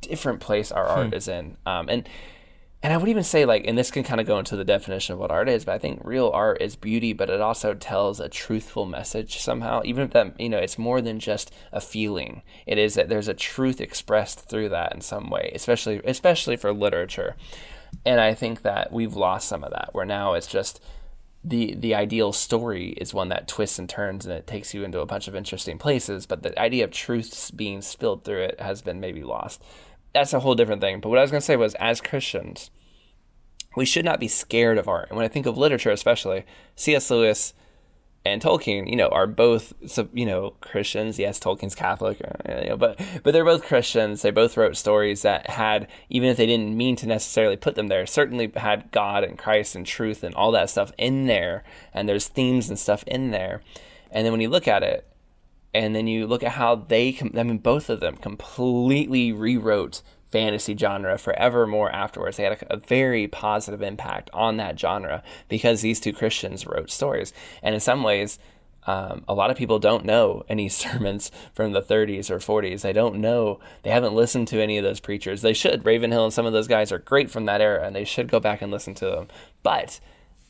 different 0.00 0.40
place 0.40 0.72
our 0.72 0.86
art 0.86 1.12
is 1.12 1.28
in. 1.28 1.56
Um, 1.66 1.88
and 1.88 2.08
and 2.84 2.92
I 2.92 2.98
would 2.98 3.08
even 3.08 3.24
say 3.24 3.46
like, 3.46 3.66
and 3.66 3.78
this 3.78 3.90
can 3.90 4.04
kind 4.04 4.20
of 4.20 4.26
go 4.26 4.38
into 4.38 4.56
the 4.56 4.64
definition 4.64 5.14
of 5.14 5.18
what 5.18 5.30
art 5.30 5.48
is, 5.48 5.64
but 5.64 5.72
I 5.72 5.78
think 5.78 6.02
real 6.04 6.30
art 6.34 6.60
is 6.60 6.76
beauty, 6.76 7.14
but 7.14 7.30
it 7.30 7.40
also 7.40 7.72
tells 7.72 8.20
a 8.20 8.28
truthful 8.28 8.84
message 8.84 9.38
somehow. 9.38 9.80
Even 9.86 10.04
if 10.04 10.10
that, 10.10 10.38
you 10.38 10.50
know, 10.50 10.58
it's 10.58 10.76
more 10.76 11.00
than 11.00 11.18
just 11.18 11.50
a 11.72 11.80
feeling. 11.80 12.42
It 12.66 12.76
is 12.76 12.92
that 12.92 13.08
there's 13.08 13.26
a 13.26 13.32
truth 13.32 13.80
expressed 13.80 14.50
through 14.50 14.68
that 14.68 14.94
in 14.94 15.00
some 15.00 15.30
way, 15.30 15.50
especially 15.54 16.02
especially 16.04 16.56
for 16.56 16.74
literature. 16.74 17.36
And 18.04 18.20
I 18.20 18.34
think 18.34 18.60
that 18.62 18.92
we've 18.92 19.16
lost 19.16 19.48
some 19.48 19.64
of 19.64 19.70
that 19.70 19.90
where 19.92 20.04
now 20.04 20.34
it's 20.34 20.46
just 20.46 20.78
the 21.42 21.74
the 21.76 21.94
ideal 21.94 22.34
story 22.34 22.90
is 22.98 23.14
one 23.14 23.30
that 23.30 23.48
twists 23.48 23.78
and 23.78 23.88
turns 23.88 24.26
and 24.26 24.34
it 24.34 24.46
takes 24.46 24.74
you 24.74 24.84
into 24.84 25.00
a 25.00 25.06
bunch 25.06 25.26
of 25.26 25.34
interesting 25.34 25.78
places, 25.78 26.26
but 26.26 26.42
the 26.42 26.58
idea 26.60 26.84
of 26.84 26.90
truths 26.90 27.50
being 27.50 27.80
spilled 27.80 28.24
through 28.24 28.42
it 28.42 28.60
has 28.60 28.82
been 28.82 29.00
maybe 29.00 29.22
lost. 29.22 29.62
That's 30.14 30.32
a 30.32 30.40
whole 30.40 30.54
different 30.54 30.80
thing. 30.80 31.00
But 31.00 31.08
what 31.10 31.18
I 31.18 31.22
was 31.22 31.30
going 31.30 31.40
to 31.40 31.44
say 31.44 31.56
was 31.56 31.74
as 31.74 32.00
Christians, 32.00 32.70
we 33.76 33.84
should 33.84 34.04
not 34.04 34.20
be 34.20 34.28
scared 34.28 34.78
of 34.78 34.88
art. 34.88 35.08
And 35.08 35.16
when 35.16 35.24
I 35.24 35.28
think 35.28 35.46
of 35.46 35.58
literature 35.58 35.90
especially, 35.90 36.44
C.S. 36.76 37.10
Lewis 37.10 37.52
and 38.24 38.40
Tolkien, 38.40 38.88
you 38.88 38.96
know, 38.96 39.08
are 39.08 39.26
both, 39.26 39.74
you 40.14 40.24
know, 40.24 40.54
Christians. 40.60 41.18
Yes, 41.18 41.38
Tolkien's 41.38 41.74
Catholic, 41.74 42.22
uh, 42.24 42.60
you 42.62 42.70
know, 42.70 42.76
but 42.76 42.98
but 43.22 43.32
they're 43.32 43.44
both 43.44 43.66
Christians. 43.66 44.22
They 44.22 44.30
both 44.30 44.56
wrote 44.56 44.76
stories 44.76 45.22
that 45.22 45.50
had, 45.50 45.88
even 46.08 46.30
if 46.30 46.38
they 46.38 46.46
didn't 46.46 46.76
mean 46.76 46.96
to 46.96 47.06
necessarily 47.06 47.56
put 47.56 47.74
them 47.74 47.88
there, 47.88 48.06
certainly 48.06 48.50
had 48.56 48.90
God 48.92 49.24
and 49.24 49.38
Christ 49.38 49.74
and 49.74 49.84
truth 49.84 50.22
and 50.22 50.34
all 50.34 50.52
that 50.52 50.70
stuff 50.70 50.92
in 50.96 51.26
there. 51.26 51.64
And 51.92 52.08
there's 52.08 52.28
themes 52.28 52.70
and 52.70 52.78
stuff 52.78 53.04
in 53.06 53.30
there. 53.30 53.60
And 54.10 54.24
then 54.24 54.32
when 54.32 54.40
you 54.40 54.48
look 54.48 54.68
at 54.68 54.82
it, 54.82 55.06
and 55.74 55.94
then 55.94 56.06
you 56.06 56.26
look 56.26 56.44
at 56.44 56.52
how 56.52 56.76
they, 56.76 57.18
I 57.20 57.42
mean, 57.42 57.58
both 57.58 57.90
of 57.90 58.00
them 58.00 58.16
completely 58.16 59.32
rewrote 59.32 60.02
fantasy 60.30 60.76
genre 60.76 61.18
forevermore 61.18 61.90
afterwards. 61.90 62.36
They 62.36 62.44
had 62.44 62.62
a, 62.62 62.74
a, 62.74 62.76
very 62.76 63.28
positive 63.28 63.82
impact 63.82 64.30
on 64.32 64.56
that 64.56 64.78
genre 64.78 65.22
because 65.48 65.80
these 65.80 66.00
two 66.00 66.12
Christians 66.12 66.66
wrote 66.66 66.90
stories. 66.90 67.32
And 67.62 67.74
in 67.74 67.80
some 67.80 68.02
ways, 68.02 68.38
um, 68.86 69.24
a 69.28 69.34
lot 69.34 69.50
of 69.50 69.56
people 69.56 69.78
don't 69.78 70.04
know 70.04 70.44
any 70.48 70.68
sermons 70.82 71.30
from 71.52 71.72
the 71.72 71.82
30s 71.82 72.30
or 72.30 72.38
40s. 72.38 72.82
They 72.82 72.92
don't 72.92 73.16
know, 73.16 73.60
they 73.82 73.90
haven't 73.90 74.14
listened 74.14 74.48
to 74.48 74.62
any 74.62 74.78
of 74.78 74.84
those 74.84 75.00
preachers. 75.00 75.42
They 75.42 75.54
should. 75.54 75.84
Ravenhill 75.84 76.24
and 76.24 76.32
some 76.32 76.46
of 76.46 76.52
those 76.52 76.68
guys 76.68 76.92
are 76.92 76.98
great 76.98 77.30
from 77.30 77.46
that 77.46 77.60
era, 77.60 77.86
and 77.86 77.94
they 77.94 78.04
should 78.04 78.28
go 78.28 78.40
back 78.40 78.62
and 78.62 78.72
listen 78.72 78.94
to 78.94 79.06
them. 79.06 79.28
But 79.62 80.00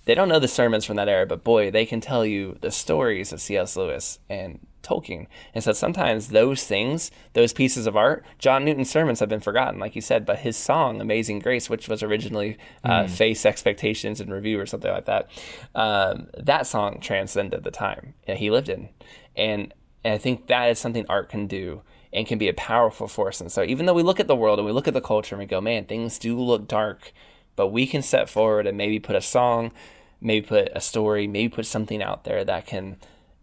they 0.05 0.15
don't 0.15 0.29
know 0.29 0.39
the 0.39 0.49
sermons 0.49 0.85
from 0.85 0.97
that 0.97 1.09
era, 1.09 1.27
but 1.27 1.45
boy, 1.45 1.71
they 1.71 1.87
can 1.87 2.01
tell 2.01 2.27
you 2.27 2.59
the 2.61 2.71
stories 2.71 3.33
of 3.33 3.41
C.S. 3.41 3.77
Lewis 3.77 4.19
and 4.29 4.61
Tolkien. 4.85 5.27
And 5.55 5.65
so 5.65 5.73
sometimes 5.73 6.29
those 6.29 6.65
things, 6.65 7.11
those 7.33 7.53
pieces 7.53 7.87
of 7.87 7.97
art, 7.97 8.25
John 8.39 8.65
Newton's 8.65 8.91
sermons 8.91 9.21
have 9.21 9.29
been 9.29 9.41
forgotten, 9.41 9.81
like 9.81 9.97
you 9.97 10.03
said, 10.03 10.25
but 10.25 10.41
his 10.41 10.57
song, 10.57 11.01
Amazing 11.01 11.41
Grace, 11.41 11.69
which 11.69 11.89
was 11.89 12.03
originally 12.03 12.57
uh, 12.85 13.05
mm. 13.05 13.11
Face 13.11 13.45
Expectations 13.45 14.21
and 14.21 14.33
Review 14.33 14.61
or 14.61 14.67
something 14.67 14.91
like 14.91 15.07
that, 15.07 15.29
um, 15.75 16.29
that 16.37 16.67
song 16.67 17.01
transcended 17.01 17.65
the 17.65 17.71
time 17.71 18.15
that 18.27 18.37
he 18.37 18.51
lived 18.51 18.69
in. 18.69 18.91
And, 19.37 19.75
and 20.05 20.15
I 20.15 20.19
think 20.19 20.47
that 20.47 20.71
is 20.71 20.79
something 20.79 21.07
art 21.09 21.29
can 21.29 21.47
do 21.47 21.83
and 22.13 22.27
can 22.27 22.39
be 22.39 22.49
a 22.49 22.55
powerful 22.55 23.09
force. 23.09 23.41
And 23.41 23.51
so 23.51 23.65
even 23.65 23.87
though 23.87 23.95
we 23.95 24.05
look 24.05 24.21
at 24.21 24.29
the 24.29 24.37
world 24.37 24.59
and 24.59 24.67
we 24.67 24.73
look 24.73 24.87
at 24.87 24.95
the 24.95 25.01
culture 25.01 25.35
and 25.35 25.41
we 25.41 25.47
go, 25.47 25.61
man, 25.61 25.85
things 25.85 26.19
do 26.19 26.39
look 26.39 26.69
dark, 26.69 27.13
but 27.57 27.69
we 27.69 27.87
can 27.87 28.03
step 28.03 28.29
forward 28.29 28.67
and 28.67 28.79
maybe 28.79 29.01
put 29.01 29.17
a 29.17 29.21
song, 29.21 29.73
maybe 30.21 30.47
put 30.47 30.69
a 30.75 30.81
story, 30.81 31.27
maybe 31.27 31.49
put 31.49 31.67
something 31.67 32.03
out 32.03 32.25
there 32.25 32.45
that 32.45 32.67
can 32.67 32.97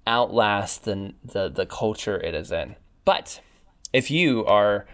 outlast 0.07 0.85
the, 0.85 1.13
the, 1.23 1.49
the 1.49 1.65
culture 1.65 2.19
it 2.19 2.33
is 2.33 2.51
in. 2.51 2.75
But 3.05 3.41
if 3.93 4.11
you 4.11 4.45
are 4.45 4.85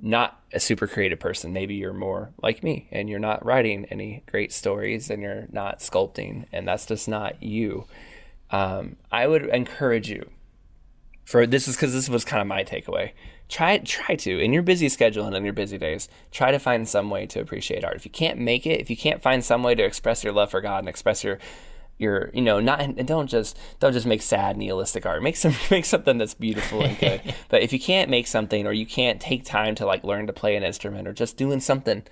not 0.00 0.40
a 0.52 0.60
super 0.60 0.86
creative 0.86 1.20
person, 1.20 1.52
maybe 1.52 1.74
you're 1.74 1.92
more 1.92 2.32
like 2.42 2.62
me 2.62 2.88
and 2.90 3.08
you're 3.08 3.18
not 3.18 3.44
writing 3.44 3.84
any 3.86 4.22
great 4.30 4.52
stories 4.52 5.10
and 5.10 5.22
you're 5.22 5.46
not 5.52 5.80
sculpting, 5.80 6.46
and 6.52 6.66
that's 6.66 6.86
just 6.86 7.08
not 7.08 7.42
you. 7.42 7.86
Um, 8.50 8.96
I 9.12 9.26
would 9.26 9.44
encourage 9.46 10.10
you 10.10 10.30
for 11.30 11.46
this 11.46 11.68
is 11.68 11.76
because 11.76 11.92
this 11.92 12.08
was 12.08 12.24
kind 12.24 12.40
of 12.40 12.48
my 12.48 12.64
takeaway. 12.64 13.12
Try 13.48 13.78
try 13.78 14.16
to 14.16 14.38
in 14.38 14.52
your 14.52 14.62
busy 14.62 14.88
schedule 14.88 15.26
and 15.26 15.36
in 15.36 15.44
your 15.44 15.52
busy 15.52 15.78
days, 15.78 16.08
try 16.32 16.50
to 16.50 16.58
find 16.58 16.88
some 16.88 17.08
way 17.08 17.26
to 17.26 17.40
appreciate 17.40 17.84
art. 17.84 17.94
If 17.94 18.04
you 18.04 18.10
can't 18.10 18.38
make 18.38 18.66
it, 18.66 18.80
if 18.80 18.90
you 18.90 18.96
can't 18.96 19.22
find 19.22 19.44
some 19.44 19.62
way 19.62 19.76
to 19.76 19.84
express 19.84 20.24
your 20.24 20.32
love 20.32 20.50
for 20.50 20.60
God 20.60 20.80
and 20.80 20.88
express 20.88 21.22
your 21.22 21.38
your 22.00 22.30
you 22.32 22.42
know 22.42 22.60
not 22.60 22.80
and 22.80 23.06
don't 23.06 23.28
just 23.28 23.58
don't 23.78 23.92
just 23.92 24.06
make 24.06 24.22
sad 24.22 24.56
nihilistic 24.56 25.06
art. 25.06 25.22
Make 25.22 25.36
some 25.36 25.54
make 25.70 25.84
something 25.84 26.18
that's 26.18 26.34
beautiful 26.34 26.82
and 26.82 26.98
good. 26.98 27.20
But 27.48 27.62
if 27.62 27.72
you 27.72 27.80
can't 27.80 28.08
make 28.08 28.26
something 28.26 28.66
or 28.66 28.72
you 28.72 28.86
can't 28.86 29.20
take 29.20 29.44
time 29.44 29.74
to 29.76 29.86
like 29.86 30.04
learn 30.04 30.26
to 30.28 30.32
play 30.32 30.56
an 30.56 30.62
instrument 30.62 31.08
or 31.08 31.12
just 31.12 31.36
doing 31.36 31.60
something 31.60 32.04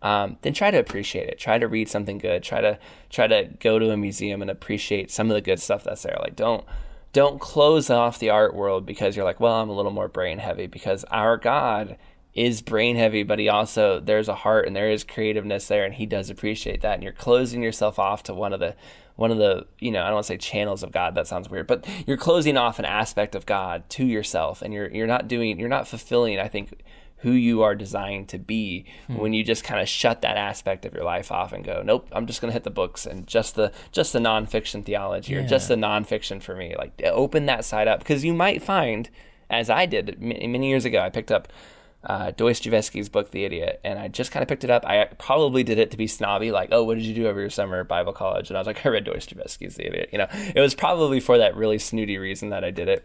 um, 0.00 0.38
then 0.42 0.52
try 0.52 0.70
to 0.70 0.78
appreciate 0.78 1.28
it. 1.28 1.38
Try 1.38 1.58
to 1.58 1.66
read 1.66 1.88
something 1.88 2.18
good. 2.18 2.42
Try 2.42 2.60
to 2.60 2.78
try 3.10 3.26
to 3.26 3.48
go 3.58 3.78
to 3.78 3.90
a 3.90 3.96
museum 3.96 4.42
and 4.42 4.50
appreciate 4.50 5.10
some 5.10 5.28
of 5.28 5.34
the 5.34 5.40
good 5.40 5.60
stuff 5.60 5.84
that's 5.84 6.02
there. 6.02 6.16
Like 6.20 6.36
don't 6.36 6.64
don't 7.12 7.40
close 7.40 7.90
off 7.90 8.18
the 8.18 8.30
art 8.30 8.54
world 8.54 8.84
because 8.84 9.16
you're 9.16 9.24
like 9.24 9.40
well 9.40 9.54
i'm 9.54 9.70
a 9.70 9.72
little 9.72 9.90
more 9.90 10.08
brain 10.08 10.38
heavy 10.38 10.66
because 10.66 11.04
our 11.04 11.36
god 11.36 11.96
is 12.34 12.62
brain 12.62 12.96
heavy, 12.96 13.22
but 13.22 13.38
he 13.38 13.48
also 13.48 14.00
there's 14.00 14.28
a 14.28 14.34
heart 14.34 14.66
and 14.66 14.76
there 14.76 14.90
is 14.90 15.04
creativeness 15.04 15.68
there, 15.68 15.84
and 15.84 15.94
he 15.94 16.06
does 16.06 16.30
appreciate 16.30 16.82
that. 16.82 16.94
And 16.94 17.02
you're 17.02 17.12
closing 17.12 17.62
yourself 17.62 17.98
off 17.98 18.22
to 18.24 18.34
one 18.34 18.52
of 18.52 18.60
the 18.60 18.76
one 19.16 19.30
of 19.30 19.38
the 19.38 19.66
you 19.80 19.90
know 19.90 20.02
I 20.02 20.06
don't 20.06 20.14
want 20.14 20.26
to 20.26 20.32
say 20.32 20.38
channels 20.38 20.82
of 20.82 20.92
God. 20.92 21.14
That 21.14 21.26
sounds 21.26 21.48
weird, 21.48 21.66
but 21.66 21.86
you're 22.06 22.16
closing 22.16 22.56
off 22.56 22.78
an 22.78 22.84
aspect 22.84 23.34
of 23.34 23.46
God 23.46 23.88
to 23.90 24.04
yourself, 24.04 24.62
and 24.62 24.72
you're 24.72 24.90
you're 24.90 25.06
not 25.06 25.28
doing 25.28 25.58
you're 25.58 25.68
not 25.68 25.88
fulfilling. 25.88 26.38
I 26.38 26.48
think 26.48 26.82
who 27.18 27.32
you 27.32 27.62
are 27.62 27.74
designed 27.74 28.28
to 28.28 28.38
be 28.38 28.84
hmm. 29.06 29.16
when 29.16 29.32
you 29.32 29.42
just 29.42 29.64
kind 29.64 29.80
of 29.80 29.88
shut 29.88 30.22
that 30.22 30.36
aspect 30.36 30.84
of 30.84 30.94
your 30.94 31.02
life 31.02 31.32
off 31.32 31.52
and 31.52 31.64
go, 31.64 31.82
nope, 31.84 32.08
I'm 32.12 32.26
just 32.26 32.40
going 32.40 32.50
to 32.50 32.52
hit 32.52 32.62
the 32.62 32.70
books 32.70 33.06
and 33.06 33.26
just 33.26 33.56
the 33.56 33.72
just 33.90 34.12
the 34.12 34.20
nonfiction 34.20 34.84
theology 34.84 35.32
yeah. 35.34 35.40
or 35.40 35.46
just 35.46 35.68
the 35.68 35.74
nonfiction 35.74 36.40
for 36.40 36.54
me. 36.54 36.74
Like 36.78 37.00
open 37.04 37.46
that 37.46 37.64
side 37.64 37.88
up 37.88 37.98
because 37.98 38.24
you 38.24 38.34
might 38.34 38.62
find, 38.62 39.10
as 39.50 39.68
I 39.68 39.86
did 39.86 40.20
many 40.20 40.68
years 40.68 40.84
ago, 40.84 41.00
I 41.00 41.10
picked 41.10 41.32
up 41.32 41.48
uh, 42.04 42.30
Dostoevsky's 42.30 43.08
book, 43.08 43.30
The 43.30 43.44
Idiot, 43.44 43.80
and 43.84 43.98
I 43.98 44.08
just 44.08 44.30
kind 44.30 44.42
of 44.42 44.48
picked 44.48 44.64
it 44.64 44.70
up. 44.70 44.86
I 44.86 45.04
probably 45.18 45.64
did 45.64 45.78
it 45.78 45.90
to 45.90 45.96
be 45.96 46.06
snobby, 46.06 46.52
like, 46.52 46.68
oh, 46.72 46.84
what 46.84 46.96
did 46.96 47.04
you 47.04 47.14
do 47.14 47.26
over 47.26 47.40
your 47.40 47.50
summer 47.50 47.80
at 47.80 47.88
Bible 47.88 48.12
college? 48.12 48.50
And 48.50 48.56
I 48.56 48.60
was 48.60 48.66
like, 48.66 48.84
I 48.86 48.88
read 48.88 49.04
Dostoevsky's 49.04 49.74
The 49.74 49.86
Idiot. 49.86 50.10
You 50.12 50.18
know, 50.18 50.28
it 50.54 50.60
was 50.60 50.74
probably 50.74 51.20
for 51.20 51.38
that 51.38 51.56
really 51.56 51.78
snooty 51.78 52.16
reason 52.18 52.50
that 52.50 52.64
I 52.64 52.70
did 52.70 52.88
it. 52.88 53.04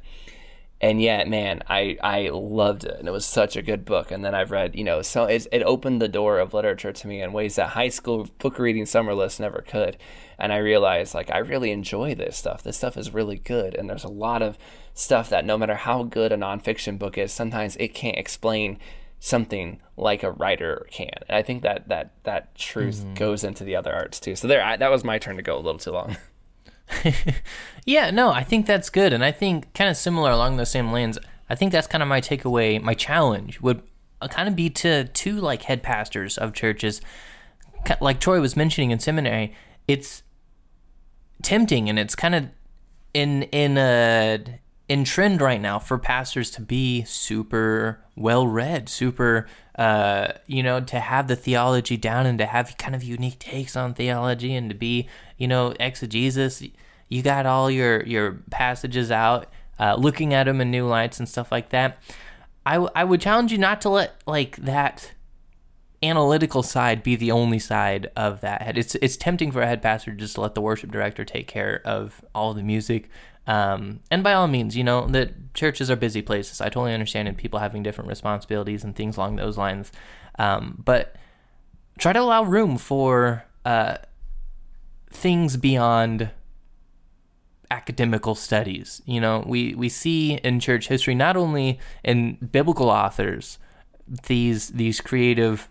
And 0.80 1.02
yet, 1.02 1.30
man, 1.30 1.64
I, 1.70 1.98
I 2.04 2.30
loved 2.30 2.84
it, 2.84 3.00
and 3.00 3.08
it 3.08 3.12
was 3.12 3.26
such 3.26 3.56
a 3.56 3.62
good 3.62 3.86
book. 3.86 4.12
And 4.12 4.24
then 4.24 4.36
I've 4.36 4.52
read, 4.52 4.76
you 4.76 4.84
know, 4.84 5.02
so 5.02 5.26
it 5.26 5.48
opened 5.64 6.02
the 6.02 6.10
door 6.10 6.40
of 6.40 6.54
literature 6.54 6.92
to 6.92 7.08
me 7.08 7.22
in 7.22 7.32
ways 7.32 7.56
that 7.56 7.70
high 7.70 7.88
school 7.88 8.28
book 8.38 8.60
reading 8.60 8.86
summer 8.86 9.14
lists 9.14 9.40
never 9.40 9.64
could. 9.66 9.96
And 10.44 10.52
I 10.52 10.58
realized, 10.58 11.14
like, 11.14 11.32
I 11.32 11.38
really 11.38 11.72
enjoy 11.72 12.16
this 12.16 12.36
stuff. 12.36 12.64
This 12.64 12.76
stuff 12.76 12.98
is 12.98 13.14
really 13.14 13.38
good, 13.38 13.76
and 13.76 13.90
there's 13.90 14.04
a 14.04 14.10
lot 14.10 14.42
of 14.42 14.58
stuff 14.94 15.30
that 15.30 15.46
no 15.46 15.58
matter 15.58 15.76
how 15.76 16.04
good 16.04 16.34
a 16.34 16.38
nonfiction 16.38 17.00
book 17.00 17.18
is, 17.18 17.32
sometimes 17.32 17.78
it 17.78 17.94
can't 17.94 18.18
explain 18.18 18.78
something 19.22 19.80
like 19.96 20.22
a 20.22 20.32
writer 20.32 20.86
can. 20.92 21.14
And 21.30 21.38
I 21.38 21.44
think 21.44 21.64
that 21.64 21.88
that 21.88 22.12
that 22.24 22.56
truth 22.56 22.98
mm-hmm. 22.98 23.14
goes 23.14 23.46
into 23.46 23.64
the 23.64 23.78
other 23.78 23.94
arts 23.94 24.20
too. 24.20 24.36
So 24.36 24.50
there, 24.50 24.62
I, 24.62 24.76
that 24.76 24.92
was 24.92 25.06
my 25.06 25.18
turn 25.18 25.38
to 25.38 25.42
go 25.42 25.56
a 25.56 25.64
little 25.64 25.80
too 25.80 25.92
long. 25.92 26.18
yeah, 27.86 28.12
no, 28.12 28.30
I 28.30 28.44
think 28.44 28.66
that's 28.66 28.90
good, 28.90 29.14
and 29.14 29.24
I 29.24 29.32
think 29.32 29.74
kind 29.74 29.90
of 29.90 29.96
similar 29.96 30.32
along 30.32 30.58
those 30.58 30.72
same 30.72 30.92
lanes. 30.92 31.18
I 31.50 31.56
think 31.56 31.72
that's 31.72 31.88
kind 31.88 32.04
of 32.04 32.10
my 32.10 32.20
takeaway. 32.20 32.82
My 32.82 32.96
challenge 32.96 33.62
would 33.62 33.82
uh, 34.22 34.28
kind 34.28 34.50
of 34.50 34.58
be 34.58 34.70
to 34.72 35.06
two 35.06 35.40
like 35.40 35.62
head 35.62 35.84
pastors 35.84 36.38
of 36.38 36.52
churches, 36.52 37.00
like 38.02 38.20
Troy 38.20 38.42
was 38.42 38.58
mentioning 38.58 38.92
in 38.92 39.00
seminary. 39.00 39.56
It's 39.88 40.24
tempting, 41.44 41.90
and 41.90 42.00
it's 42.00 42.16
kind 42.16 42.36
of 42.36 42.50
in 43.14 43.44
in 43.44 43.78
a 43.78 44.60
in 44.90 45.04
trend 45.04 45.42
right 45.42 45.62
now 45.62 45.80
for 45.80 45.98
pastors 45.98 46.52
to 46.52 46.62
be 46.62 47.04
super 47.04 48.04
well 48.16 48.46
read, 48.46 48.90
super, 48.90 49.48
uh, 49.76 50.34
you 50.46 50.62
know, 50.62 50.80
to 50.82 51.00
have 51.00 51.28
the 51.28 51.36
theology 51.36 51.98
down 51.98 52.26
and 52.26 52.38
to 52.38 52.46
have 52.46 52.78
kind 52.78 52.94
of 52.94 53.04
unique 53.04 53.40
takes 53.40 53.76
on 53.76 53.94
theology 53.94 54.54
and 54.56 54.70
to 54.70 54.76
be, 54.76 55.08
you 55.38 55.48
know, 55.48 55.74
exegesis. 55.80 56.64
You 57.10 57.22
got 57.22 57.46
all 57.46 57.72
your 57.72 58.04
your 58.04 58.34
passages 58.52 59.12
out, 59.12 59.48
uh, 59.80 59.96
looking 59.96 60.34
at 60.34 60.46
them 60.46 60.62
in 60.62 60.72
new 60.72 60.88
lights 60.88 61.20
and 61.20 61.30
stuff 61.30 61.52
like 61.52 61.70
that. 61.70 61.98
I, 62.66 62.76
w- 62.76 62.92
I 62.96 63.04
would 63.04 63.20
challenge 63.20 63.52
you 63.52 63.58
not 63.58 63.82
to 63.82 63.90
let 63.90 64.22
like 64.26 64.56
that 64.58 65.12
analytical 66.04 66.64
side 66.64 67.04
be 67.04 67.16
the 67.16 67.32
only 67.32 67.60
side 67.60 68.12
of 68.16 68.42
that 68.42 68.62
head. 68.62 68.78
It's 68.78 68.96
it's 68.96 69.18
tempting 69.18 69.52
for 69.52 69.62
a 69.62 69.68
head 69.68 69.82
pastor 69.82 70.12
just 70.12 70.36
to 70.36 70.42
let 70.42 70.56
the 70.56 70.62
worship 70.62 70.92
director 70.92 71.26
take 71.26 71.48
care 71.48 71.82
of 71.86 72.24
all 72.36 72.54
the 72.54 72.64
music, 72.64 73.10
um, 73.46 74.00
and 74.10 74.24
by 74.24 74.34
all 74.34 74.48
means, 74.48 74.78
you 74.78 74.84
know, 74.84 75.08
that 75.08 75.54
churches 75.54 75.92
are 75.92 75.96
busy 75.96 76.22
places. 76.22 76.62
I 76.62 76.66
totally 76.66 76.94
understand 76.94 77.28
and 77.28 77.38
people 77.38 77.60
having 77.60 77.84
different 77.84 78.10
responsibilities 78.10 78.84
and 78.84 78.96
things 78.96 79.18
along 79.18 79.36
those 79.36 79.58
lines. 79.58 79.92
Um, 80.40 80.82
but 80.84 81.16
try 81.98 82.14
to 82.14 82.20
allow 82.20 82.44
room 82.44 82.78
for 82.78 83.46
uh, 83.66 83.98
things 85.10 85.58
beyond 85.58 86.32
academical 87.70 88.36
studies. 88.36 89.02
You 89.06 89.20
know, 89.20 89.44
we, 89.46 89.76
we 89.76 89.90
see 89.90 90.34
in 90.36 90.60
church 90.60 90.88
history, 90.88 91.16
not 91.16 91.36
only 91.36 91.80
in 92.04 92.36
biblical 92.36 92.90
authors, 92.90 93.60
these 94.28 94.70
these 94.70 95.00
creative 95.00 95.70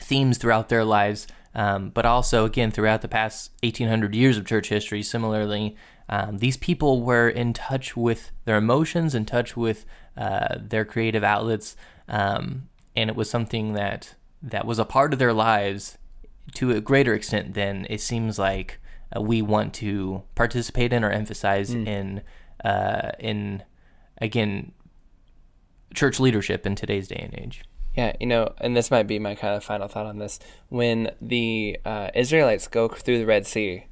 themes 0.00 0.38
throughout 0.38 0.68
their 0.68 0.84
lives, 0.84 1.26
um, 1.54 1.90
but 1.90 2.04
also 2.04 2.44
again 2.44 2.70
throughout 2.70 3.02
the 3.02 3.08
past 3.08 3.50
1800 3.62 4.14
years 4.14 4.36
of 4.36 4.46
church 4.46 4.68
history. 4.68 5.02
Similarly, 5.02 5.76
um, 6.08 6.38
these 6.38 6.56
people 6.56 7.02
were 7.02 7.28
in 7.28 7.52
touch 7.52 7.96
with 7.96 8.30
their 8.44 8.56
emotions, 8.56 9.14
in 9.14 9.24
touch 9.24 9.56
with 9.56 9.84
uh, 10.16 10.56
their 10.60 10.84
creative 10.84 11.24
outlets, 11.24 11.76
um, 12.08 12.68
and 12.94 13.10
it 13.10 13.16
was 13.16 13.28
something 13.28 13.72
that 13.72 14.14
that 14.42 14.66
was 14.66 14.78
a 14.78 14.84
part 14.84 15.12
of 15.12 15.18
their 15.18 15.32
lives 15.32 15.98
to 16.54 16.70
a 16.70 16.80
greater 16.80 17.14
extent 17.14 17.54
than 17.54 17.86
it 17.90 18.00
seems 18.00 18.38
like 18.38 18.78
uh, 19.16 19.20
we 19.20 19.42
want 19.42 19.74
to 19.74 20.22
participate 20.34 20.92
in 20.92 21.04
or 21.04 21.10
emphasize 21.10 21.70
mm. 21.70 21.86
in 21.86 22.22
uh, 22.64 23.10
in 23.18 23.62
again 24.18 24.72
church 25.94 26.20
leadership 26.20 26.66
in 26.66 26.74
today's 26.74 27.08
day 27.08 27.28
and 27.30 27.38
age. 27.38 27.64
Yeah, 27.96 28.14
you 28.20 28.26
know, 28.26 28.52
and 28.58 28.76
this 28.76 28.90
might 28.90 29.06
be 29.06 29.18
my 29.18 29.34
kind 29.34 29.54
of 29.54 29.64
final 29.64 29.88
thought 29.88 30.06
on 30.06 30.18
this. 30.18 30.38
When 30.68 31.12
the 31.20 31.78
uh, 31.84 32.10
Israelites 32.14 32.68
go 32.68 32.88
through 32.88 33.18
the 33.18 33.26
Red 33.26 33.46
Sea, 33.46 33.86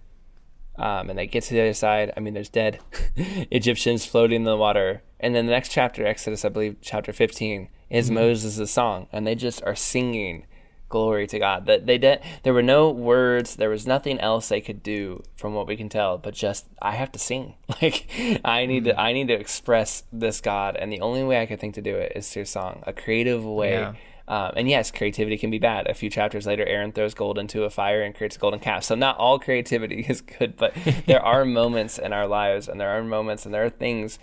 um, 0.77 1.09
and 1.09 1.19
they 1.19 1.27
get 1.27 1.45
to 1.45 1.55
the 1.55 1.61
other 1.61 1.73
side, 1.73 2.13
I 2.17 2.21
mean, 2.21 2.35
there's 2.35 2.49
dead 2.49 2.81
Egyptians 3.17 4.05
floating 4.05 4.43
in 4.43 4.45
the 4.45 4.57
water. 4.57 5.03
And 5.21 5.35
then 5.35 5.47
the 5.47 5.53
next 5.53 5.71
chapter, 5.71 6.07
Exodus, 6.07 6.45
I 6.45 6.51
believe, 6.51 6.77
chapter 6.83 7.13
15, 7.13 7.69
is 7.89 8.07
mm-hmm. 8.07 8.15
Moses' 8.15 8.71
song, 8.71 9.07
and 9.11 9.27
they 9.27 9.35
just 9.35 9.63
are 9.65 9.77
singing 9.77 10.47
glory 10.95 11.26
to 11.26 11.40
God. 11.40 11.66
That 11.66 11.86
they 11.86 11.99
did. 11.99 12.20
There 12.45 12.55
were 12.55 12.62
no 12.62 12.88
words. 12.88 13.57
There 13.57 13.68
was 13.68 13.84
nothing 13.84 14.20
else 14.20 14.49
they 14.49 14.61
could 14.61 14.80
do, 14.80 15.24
from 15.36 15.53
what 15.53 15.66
we 15.66 15.76
can 15.76 15.88
tell. 15.88 16.18
But 16.18 16.34
just 16.34 16.66
I 16.80 16.92
have 16.92 17.11
to 17.12 17.18
sing. 17.18 17.55
Like 17.82 18.09
I 18.45 18.66
need 18.66 18.84
to. 18.84 18.99
I 18.99 19.12
need 19.12 19.28
to 19.28 19.34
express 19.34 20.05
this 20.12 20.40
God, 20.40 20.76
and 20.76 20.92
the 20.92 21.01
only 21.01 21.24
way 21.24 21.42
I 21.42 21.47
could 21.47 21.59
think 21.59 21.74
to 21.74 21.82
do 21.82 21.97
it 21.97 22.12
is 22.14 22.30
through 22.30 22.45
song, 22.45 22.82
a 22.86 22.92
creative 22.92 23.45
way. 23.45 23.72
Yeah. 23.72 23.95
Um, 24.26 24.53
and 24.57 24.70
yes, 24.70 24.90
creativity 24.90 25.36
can 25.36 25.51
be 25.51 25.59
bad. 25.59 25.86
A 25.86 25.92
few 25.92 26.09
chapters 26.09 26.47
later, 26.47 26.64
Aaron 26.64 26.92
throws 26.92 27.12
gold 27.12 27.36
into 27.36 27.64
a 27.64 27.70
fire 27.70 28.01
and 28.03 28.14
creates 28.14 28.36
a 28.36 28.38
golden 28.38 28.61
calf. 28.61 28.84
So 28.84 28.95
not 28.95 29.18
all 29.18 29.38
creativity 29.38 30.01
is 30.09 30.20
good, 30.20 30.57
but 30.57 30.72
there 31.07 31.22
are 31.22 31.45
moments 31.45 31.99
in 31.99 32.12
our 32.12 32.28
lives, 32.28 32.68
and 32.68 32.80
there 32.80 32.90
are 32.90 33.03
moments, 33.03 33.45
and 33.45 33.53
there 33.53 33.64
are 33.64 33.70
things. 33.70 34.18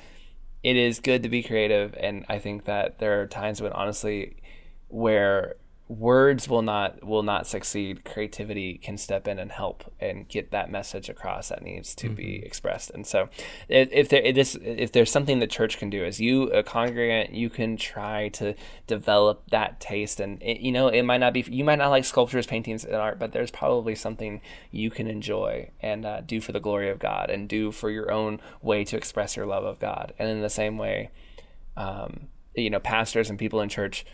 It 0.64 0.78
is 0.78 1.00
good 1.02 1.22
to 1.24 1.30
be 1.30 1.44
creative, 1.44 1.94
and 2.00 2.26
I 2.30 2.40
think 2.40 2.66
that 2.66 3.00
there 3.00 3.22
are 3.22 3.28
times 3.28 3.62
when 3.62 3.74
honestly, 3.74 4.38
where 4.88 5.56
words 5.98 6.48
will 6.48 6.62
not 6.62 7.04
will 7.04 7.24
not 7.24 7.46
succeed. 7.46 8.06
Creativity 8.06 8.78
can 8.78 8.98
step 8.98 9.28
in 9.28 9.38
and 9.40 9.52
help 9.52 9.92
and 10.00 10.28
get 10.28 10.52
that 10.52 10.72
message 10.72 11.10
across 11.10 11.50
that 11.50 11.62
needs 11.62 11.94
to 11.96 12.08
mm-hmm. 12.08 12.16
be 12.16 12.44
expressed. 12.46 12.92
And 12.92 13.06
so 13.06 13.30
if, 13.68 14.10
there 14.10 14.22
if 14.22 14.36
this 14.36 14.56
if 14.64 14.92
there's 14.92 15.12
something 15.12 15.40
the 15.40 15.48
church 15.48 15.78
can 15.78 15.90
do 15.90 16.06
as 16.06 16.22
you 16.22 16.44
a 16.52 16.64
congregant 16.64 17.34
you 17.34 17.50
can 17.50 17.76
try 17.76 18.30
to 18.30 18.56
develop 18.88 19.50
that 19.52 19.80
taste. 19.80 20.20
And 20.20 20.42
it, 20.42 20.62
you 20.62 20.72
know 20.72 20.88
it 20.88 21.04
might 21.04 21.20
not 21.20 21.34
be 21.34 21.42
you 21.50 21.64
might 21.64 21.78
not 21.78 21.90
like 21.90 22.06
sculptures 22.06 22.48
paintings 22.48 22.86
and 22.86 22.96
art 22.96 23.20
but 23.20 23.34
there's 23.34 23.52
probably 23.52 23.96
something 23.96 24.42
you 24.72 24.90
can 24.90 25.08
enjoy 25.08 25.70
and 25.82 26.06
uh, 26.06 26.22
do 26.22 26.40
for 26.40 26.54
the 26.54 26.60
glory 26.60 26.90
of 26.90 27.00
god 27.00 27.30
and 27.30 27.50
do 27.50 27.72
for 27.72 27.90
your 27.90 28.12
own 28.12 28.40
way 28.62 28.86
to 28.86 28.96
express 28.96 29.36
your 29.36 29.46
love 29.46 29.66
of 29.66 29.80
god. 29.80 30.14
And 30.18 30.30
in 30.30 30.42
the 30.42 30.50
same 30.50 30.78
way 30.78 31.12
um, 31.76 32.28
you 32.56 32.70
know 32.70 32.80
pastors 32.80 33.30
and 33.30 33.38
people 33.38 33.62
in 33.62 33.70
church 33.70 34.06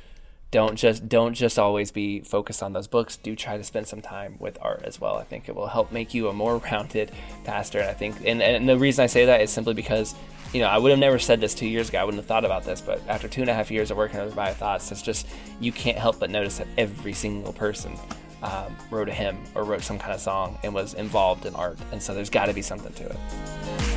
don't 0.52 0.76
just 0.76 1.10
don't 1.10 1.34
just 1.34 1.60
always 1.60 1.92
be 1.92 2.22
focused 2.22 2.64
on 2.64 2.74
those 2.74 2.88
books. 2.88 3.18
Do 3.18 3.36
try 3.36 3.58
to 3.58 3.64
spend 3.64 3.88
some 3.88 4.02
time 4.02 4.38
with 4.40 4.58
art 4.62 4.84
as 4.84 5.00
well. 5.00 5.18
I 5.18 5.24
think 5.24 5.50
it 5.50 5.56
will 5.56 5.68
help 5.68 5.92
make 5.92 6.14
you 6.14 6.30
a 6.30 6.34
more 6.34 6.58
rounded 6.72 7.12
pastor. 7.44 7.80
And 7.80 7.90
i 7.90 7.94
think 7.94 8.16
and, 8.26 8.42
and 8.42 8.68
the 8.68 8.78
reason 8.78 9.04
i 9.04 9.08
say 9.08 9.26
that 9.26 9.42
is 9.42 9.52
simply 9.52 9.74
because 9.74 10.16
you 10.54 10.62
know 10.62 10.68
i 10.68 10.78
would 10.78 10.92
have 10.92 11.00
never 11.00 11.20
said 11.20 11.42
this 11.42 11.54
two 11.54 11.68
years 11.68 11.90
ago. 11.90 12.00
I 12.00 12.04
wouldn't 12.04 12.22
have 12.22 12.28
thought 12.28 12.46
about 12.46 12.64
this 12.64 12.82
but 12.82 13.02
after 13.08 13.28
two 13.28 13.42
and 13.42 13.50
a 13.50 13.54
half 13.54 13.70
years 13.70 13.92
of 13.92 13.98
working 13.98 14.20
with 14.22 14.36
my 14.36 14.54
thoughts 14.54 14.92
it's 14.92 15.02
just 15.02 15.28
you 15.60 15.72
can't 15.72 15.98
help 15.98 16.20
but 16.20 16.30
notice 16.30 16.60
that 16.60 16.68
every 16.78 17.14
single 17.14 17.54
person 17.54 17.98
um, 18.44 18.76
wrote 18.92 19.10
a 19.10 19.14
hymn 19.14 19.38
or 19.56 19.64
wrote 19.64 19.82
some 19.82 19.98
kind 19.98 20.14
of 20.14 20.22
song 20.22 20.58
and 20.64 20.74
was 20.74 20.94
involved 20.94 21.48
in 21.48 21.56
art. 21.56 21.80
And 21.92 22.02
so 22.02 22.14
there's 22.14 22.30
got 22.30 22.46
to 22.46 22.54
be 22.54 22.62
something 22.62 22.94
to 22.94 23.06
it 23.06 23.97